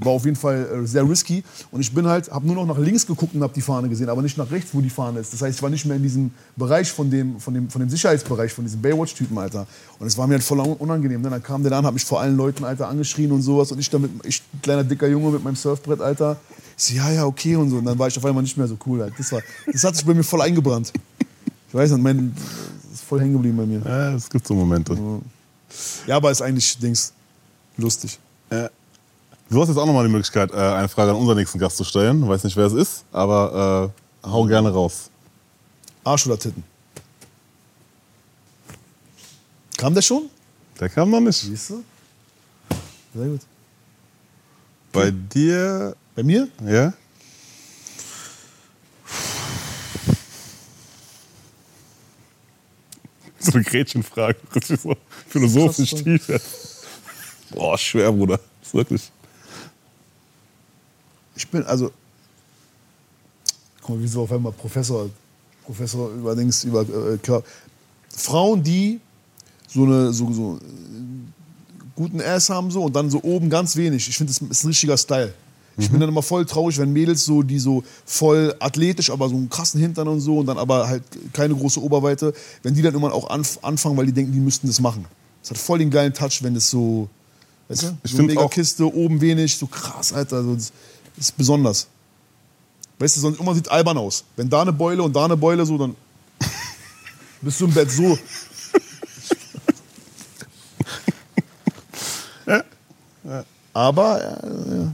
War 0.00 0.12
auf 0.12 0.24
jeden 0.24 0.36
Fall 0.36 0.66
äh, 0.82 0.86
sehr 0.86 1.08
risky. 1.08 1.44
Und 1.70 1.80
ich 1.80 1.94
bin 1.94 2.06
halt, 2.06 2.30
habe 2.30 2.44
nur 2.46 2.56
noch 2.56 2.66
nach 2.66 2.78
links 2.78 3.06
geguckt 3.06 3.34
und 3.34 3.42
habe 3.42 3.52
die 3.54 3.60
Fahne 3.60 3.88
gesehen, 3.88 4.08
aber 4.08 4.20
nicht 4.20 4.36
nach 4.36 4.50
rechts, 4.50 4.70
wo 4.74 4.80
die 4.80 4.90
Fahne 4.90 5.20
ist. 5.20 5.32
Das 5.32 5.40
heißt, 5.40 5.56
ich 5.56 5.62
war 5.62 5.70
nicht 5.70 5.86
mehr 5.86 5.96
in 5.96 6.02
diesem 6.02 6.30
Bereich 6.56 6.90
von 6.90 7.08
dem, 7.08 7.38
von 7.38 7.54
dem, 7.54 7.70
von 7.70 7.80
dem 7.80 7.88
Sicherheitsbereich, 7.88 8.52
von 8.52 8.64
diesem 8.64 8.82
Baywatch-Typen, 8.82 9.38
Alter. 9.38 9.66
Und 10.00 10.06
es 10.08 10.18
war 10.18 10.26
mir 10.26 10.34
halt 10.34 10.42
voll 10.42 10.58
un- 10.58 10.76
unangenehm. 10.76 11.22
Ne? 11.22 11.30
Dann 11.30 11.42
kam 11.42 11.62
der 11.62 11.70
da 11.70 11.78
an, 11.78 11.86
hat 11.86 11.94
mich 11.94 12.04
vor 12.04 12.20
allen 12.20 12.36
Leuten, 12.36 12.64
Alter, 12.64 12.88
angeschrien 12.88 13.30
und 13.30 13.42
sowas. 13.42 13.70
Und 13.70 13.78
ich 13.78 13.88
da 13.88 13.98
mit, 14.00 14.10
ich, 14.24 14.42
ein 14.52 14.60
kleiner, 14.60 14.82
dicker 14.82 15.06
Junge 15.06 15.30
mit 15.30 15.44
meinem 15.44 15.56
Surfbrett, 15.56 16.00
Alter. 16.00 16.36
Ich 16.76 16.84
so, 16.84 16.94
ja, 16.94 17.10
ja, 17.12 17.24
okay 17.24 17.54
und 17.54 17.70
so. 17.70 17.76
Und 17.76 17.84
dann 17.84 17.96
war 17.98 18.08
ich 18.08 18.16
auf 18.18 18.24
einmal 18.24 18.42
nicht 18.42 18.56
mehr 18.56 18.66
so 18.66 18.76
cool. 18.86 19.02
Halt. 19.02 19.14
Das, 19.16 19.30
war, 19.30 19.40
das 19.72 19.84
hat 19.84 19.94
sich 19.94 20.04
bei 20.04 20.14
mir 20.14 20.24
voll 20.24 20.42
eingebrannt. 20.42 20.92
Ich 21.68 21.74
weiß 21.74 21.92
nicht, 21.92 22.02
mein, 22.02 22.34
das 22.90 23.00
ist 23.00 23.04
voll 23.04 23.20
hängen 23.20 23.34
geblieben 23.34 23.56
bei 23.56 23.66
mir. 23.66 23.80
Ja, 23.84 24.14
es 24.14 24.28
gibt 24.28 24.46
so 24.46 24.54
Momente. 24.54 24.94
Ja, 24.94 25.18
aber 26.08 26.30
ist 26.30 26.42
eigentlich, 26.42 26.78
Dings, 26.78 27.12
lustig. 27.76 28.18
Du 29.50 29.60
hast 29.60 29.68
jetzt 29.68 29.76
auch 29.78 29.86
nochmal 29.86 30.06
die 30.06 30.12
Möglichkeit, 30.12 30.50
äh, 30.52 30.56
eine 30.56 30.88
Frage 30.88 31.10
an 31.10 31.16
unseren 31.16 31.36
nächsten 31.36 31.58
Gast 31.58 31.76
zu 31.76 31.84
stellen. 31.84 32.26
Weiß 32.26 32.42
nicht, 32.44 32.56
wer 32.56 32.66
es 32.66 32.72
ist, 32.72 33.04
aber 33.12 33.92
äh, 34.24 34.28
hau 34.28 34.44
gerne 34.46 34.70
raus. 34.70 35.10
Arsch 36.04 36.26
oder 36.26 36.38
Titten? 36.38 36.64
Kam 39.76 39.94
der 39.94 40.02
schon? 40.02 40.30
Der 40.80 40.88
kam 40.88 41.10
noch 41.10 41.20
nicht. 41.20 41.36
Siehst 41.40 41.70
du? 41.70 41.82
Sehr 43.14 43.26
gut. 43.26 43.40
Bei 44.92 45.10
dir, 45.10 45.96
Bei 46.14 46.22
mir? 46.22 46.48
ja? 46.64 46.92
So 53.44 53.52
eine 53.54 53.64
Gretchenfrage, 53.64 54.36
so 54.64 54.96
philosophisch 55.28 55.90
Krass, 55.90 56.02
tief. 56.04 56.28
Ja. 56.28 56.38
Boah, 57.50 57.76
schwer, 57.76 58.12
Bruder. 58.12 58.38
Ist 58.62 58.72
wirklich. 58.72 59.10
Ich 61.34 61.48
bin, 61.48 61.64
also. 61.64 61.90
Guck 63.80 63.96
mal, 63.96 64.02
wie 64.02 64.06
so 64.06 64.22
auf 64.22 64.32
einmal 64.32 64.52
Professor. 64.52 65.10
Professor 65.64 66.10
über 66.10 66.36
Dings, 66.36 66.64
über 66.64 66.82
äh, 66.82 67.18
Körper. 67.18 67.46
Frauen, 68.14 68.62
die 68.62 69.00
so 69.68 69.84
eine, 69.84 70.12
so, 70.12 70.32
so 70.32 70.56
äh, 70.56 70.60
guten 71.96 72.20
Ass 72.20 72.50
haben 72.50 72.70
so 72.70 72.84
und 72.84 72.94
dann 72.94 73.10
so 73.10 73.22
oben 73.22 73.50
ganz 73.50 73.76
wenig. 73.76 74.08
Ich 74.08 74.16
finde, 74.16 74.32
das 74.32 74.40
ist 74.40 74.64
ein 74.64 74.68
richtiger 74.68 74.96
Style. 74.96 75.34
Ich 75.78 75.90
bin 75.90 76.00
dann 76.00 76.08
immer 76.08 76.22
voll 76.22 76.44
traurig, 76.44 76.78
wenn 76.78 76.92
Mädels 76.92 77.24
so, 77.24 77.42
die 77.42 77.58
so 77.58 77.82
voll 78.04 78.54
athletisch, 78.58 79.10
aber 79.10 79.28
so 79.28 79.36
einen 79.36 79.48
krassen 79.48 79.80
Hintern 79.80 80.06
und 80.08 80.20
so 80.20 80.38
und 80.38 80.46
dann 80.46 80.58
aber 80.58 80.86
halt 80.86 81.02
keine 81.32 81.54
große 81.54 81.82
Oberweite, 81.82 82.34
wenn 82.62 82.74
die 82.74 82.82
dann 82.82 82.92
irgendwann 82.92 83.12
auch 83.12 83.30
anf 83.30 83.58
anfangen, 83.62 83.96
weil 83.96 84.06
die 84.06 84.12
denken, 84.12 84.32
die 84.32 84.40
müssten 84.40 84.66
das 84.66 84.80
machen. 84.80 85.06
Das 85.40 85.50
hat 85.50 85.58
voll 85.58 85.78
den 85.78 85.90
geilen 85.90 86.12
Touch, 86.12 86.42
wenn 86.42 86.54
das 86.54 86.68
so, 86.68 87.08
weißt 87.68 87.82
du, 87.84 87.96
Ich 88.04 88.12
so 88.12 88.22
mega 88.22 88.46
Kiste, 88.48 88.84
oben 88.94 89.20
wenig, 89.20 89.56
so 89.56 89.66
krass, 89.66 90.12
Alter. 90.12 90.42
So, 90.42 90.54
das 90.54 90.72
ist 91.16 91.36
besonders. 91.36 91.88
Weißt 92.98 93.16
du, 93.16 93.20
sonst 93.20 93.40
immer 93.40 93.54
sieht 93.54 93.68
albern 93.70 93.98
aus. 93.98 94.24
Wenn 94.36 94.48
da 94.48 94.62
eine 94.62 94.72
Beule 94.72 95.02
und 95.02 95.16
da 95.16 95.24
eine 95.24 95.36
Beule, 95.36 95.66
so, 95.66 95.78
dann 95.78 95.96
bist 97.40 97.60
du 97.60 97.64
im 97.64 97.72
Bett 97.72 97.90
so. 97.90 98.16
Aber 103.74 104.20
äh, 104.20 104.76
ja. 104.76 104.92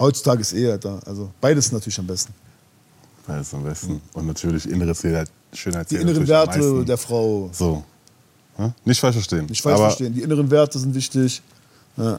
Heutzutage 0.00 0.40
ist 0.40 0.54
eh, 0.54 0.72
Alter. 0.72 1.00
Also 1.06 1.30
beides 1.40 1.70
natürlich 1.70 1.98
am 1.98 2.06
besten. 2.06 2.34
Ist 3.40 3.54
am 3.54 3.62
besten. 3.62 4.00
Und 4.14 4.26
natürlich 4.26 4.68
innere 4.68 4.94
Schönheit. 4.94 5.30
Schönheit 5.52 5.90
Die 5.90 5.96
inneren 5.96 6.26
Werte 6.26 6.84
der 6.84 6.98
Frau. 6.98 7.48
So. 7.52 7.84
Ja? 8.58 8.72
Nicht 8.84 9.00
falsch 9.00 9.16
verstehen. 9.16 9.46
Nicht 9.46 9.62
falsch 9.62 9.78
verstehen. 9.78 10.12
Die 10.12 10.22
inneren 10.22 10.50
Werte 10.50 10.78
sind 10.78 10.94
wichtig. 10.94 11.40
Ja. 11.96 12.18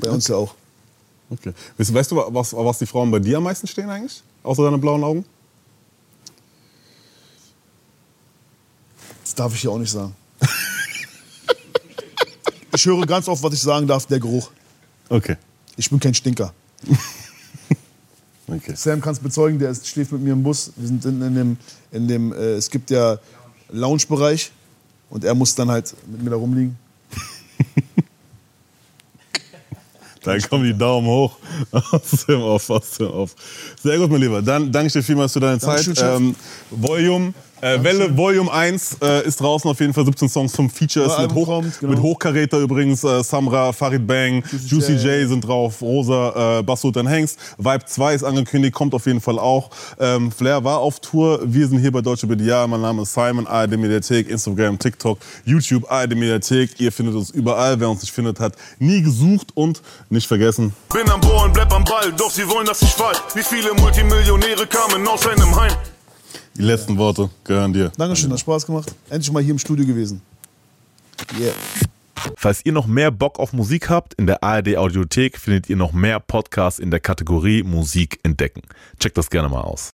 Bei 0.00 0.10
uns 0.10 0.26
ja 0.26 0.36
auch. 0.36 0.54
Okay. 1.30 1.52
Weißt, 1.76 1.94
weißt 1.94 2.10
du, 2.10 2.16
was, 2.16 2.52
was 2.52 2.78
die 2.78 2.86
Frauen 2.86 3.10
bei 3.10 3.18
dir 3.18 3.38
am 3.38 3.44
meisten 3.44 3.66
stehen 3.66 3.88
eigentlich? 3.88 4.22
Außer 4.42 4.64
deine 4.64 4.78
blauen 4.78 5.04
Augen? 5.04 5.24
Das 9.22 9.34
darf 9.34 9.54
ich 9.54 9.60
hier 9.60 9.70
auch 9.70 9.78
nicht 9.78 9.90
sagen. 9.90 10.14
ich 12.74 12.84
höre 12.84 13.06
ganz 13.06 13.28
oft, 13.28 13.42
was 13.42 13.54
ich 13.54 13.62
sagen 13.62 13.86
darf, 13.86 14.06
der 14.06 14.18
Geruch. 14.18 14.50
Okay. 15.08 15.36
Ich 15.76 15.90
bin 15.90 15.98
kein 16.00 16.14
Stinker. 16.14 16.52
okay. 18.46 18.74
Sam 18.74 19.00
kann 19.00 19.12
es 19.12 19.20
bezeugen, 19.20 19.58
der 19.58 19.70
ist, 19.70 19.86
schläft 19.86 20.12
mit 20.12 20.22
mir 20.22 20.32
im 20.32 20.42
Bus. 20.42 20.72
Wir 20.76 20.88
sind 20.88 21.04
in, 21.04 21.22
in 21.22 21.34
dem, 21.34 21.56
in 21.90 22.08
dem 22.08 22.32
äh, 22.32 22.54
es 22.54 22.70
gibt 22.70 22.90
ja 22.90 23.18
Lounge-Bereich 23.70 24.52
und 25.10 25.24
er 25.24 25.34
muss 25.34 25.54
dann 25.54 25.70
halt 25.70 25.94
mit 26.06 26.22
mir 26.22 26.30
da 26.30 26.36
rumliegen. 26.36 26.76
Da 30.22 30.38
kommen 30.38 30.64
die 30.64 30.76
Daumen 30.76 31.06
hoch. 31.06 31.36
Pass 31.70 32.28
hör 32.28 32.38
auf, 32.38 32.68
pass 32.68 32.98
hör 32.98 33.12
auf. 33.12 33.34
Sehr 33.82 33.98
gut, 33.98 34.08
mein 34.08 34.20
Lieber. 34.20 34.40
Dann 34.40 34.70
danke 34.70 34.86
ich 34.86 34.92
dir 34.92 35.02
vielmals 35.02 35.32
für 35.32 35.40
deine 35.40 35.58
Dankeschön, 35.58 35.96
Zeit. 35.96 36.12
Chef. 36.12 36.20
Ähm, 36.20 36.36
Volume, 36.70 37.34
äh, 37.62 37.82
Welle 37.82 38.16
Volume 38.16 38.52
1 38.52 38.98
äh, 39.00 39.26
ist 39.26 39.40
draußen 39.40 39.70
auf 39.70 39.80
jeden 39.80 39.94
Fall. 39.94 40.04
17 40.04 40.28
Songs, 40.28 40.54
5 40.54 40.72
Features 40.72 41.18
mit, 41.18 41.32
Hoch, 41.32 41.46
kommt, 41.46 41.78
genau. 41.78 41.92
mit 41.92 42.02
Hochkaräter 42.02 42.58
übrigens. 42.58 43.04
Äh, 43.04 43.22
Samra, 43.22 43.72
Farid 43.72 44.06
Bang, 44.06 44.42
Juicy, 44.66 44.94
J. 44.94 45.20
J. 45.20 45.28
sind 45.28 45.46
drauf, 45.46 45.80
Rosa, 45.80 46.58
äh, 46.58 46.62
Bassut 46.62 46.96
und 46.96 47.06
Hengst. 47.06 47.38
Vibe 47.58 47.84
2 47.84 48.14
ist 48.14 48.24
angekündigt, 48.24 48.74
kommt 48.74 48.94
auf 48.94 49.06
jeden 49.06 49.20
Fall 49.20 49.38
auch. 49.38 49.70
Ähm, 49.98 50.32
Flair 50.32 50.64
war 50.64 50.78
auf 50.78 51.00
Tour. 51.00 51.40
Wir 51.44 51.68
sind 51.68 51.78
hier 51.78 51.92
bei 51.92 52.00
Deutsche 52.00 52.26
BDA. 52.26 52.66
Mein 52.66 52.80
Name 52.80 53.02
ist 53.02 53.14
Simon, 53.14 53.46
ARD 53.46 53.76
Mediathek, 53.76 54.28
Instagram, 54.28 54.78
TikTok, 54.78 55.18
YouTube, 55.44 55.90
ARD 55.90 56.16
Mediathek. 56.16 56.80
Ihr 56.80 56.90
findet 56.90 57.14
uns 57.14 57.30
überall. 57.30 57.78
Wer 57.78 57.88
uns 57.88 58.02
nicht 58.02 58.12
findet, 58.12 58.40
hat 58.40 58.54
nie 58.78 59.02
gesucht 59.02 59.48
und 59.54 59.82
nicht 60.10 60.26
vergessen, 60.26 60.74
Bin 60.92 61.08
am 61.08 61.20
Bohren, 61.20 61.52
bleib 61.52 61.72
am 61.72 61.84
Ball, 61.84 62.12
doch 62.12 62.30
sie 62.30 62.48
wollen, 62.48 62.66
dass 62.66 62.82
ich 62.82 62.90
fall. 62.90 63.14
Wie 63.34 63.42
viele 63.42 63.72
Multimillionäre 63.74 64.66
kamen 64.66 65.06
aus 65.06 65.26
einem 65.26 65.54
Heim? 65.54 65.72
Die 66.54 66.62
letzten 66.62 66.98
Worte 66.98 67.30
gehören 67.44 67.72
dir. 67.72 67.90
Dankeschön, 67.96 68.32
hat 68.32 68.40
Spaß 68.40 68.66
gemacht. 68.66 68.94
Endlich 69.10 69.32
mal 69.32 69.42
hier 69.42 69.52
im 69.52 69.58
Studio 69.58 69.86
gewesen. 69.86 70.20
Yeah. 71.38 71.52
Falls 72.36 72.64
ihr 72.64 72.72
noch 72.72 72.86
mehr 72.86 73.10
Bock 73.10 73.38
auf 73.38 73.52
Musik 73.52 73.88
habt, 73.88 74.14
in 74.14 74.26
der 74.26 74.42
ARD 74.42 74.76
Audiothek 74.76 75.38
findet 75.38 75.68
ihr 75.68 75.76
noch 75.76 75.92
mehr 75.92 76.20
Podcasts 76.20 76.78
in 76.78 76.90
der 76.90 77.00
Kategorie 77.00 77.62
Musik 77.62 78.20
entdecken. 78.22 78.62
Checkt 78.98 79.16
das 79.16 79.30
gerne 79.30 79.48
mal 79.48 79.62
aus. 79.62 79.90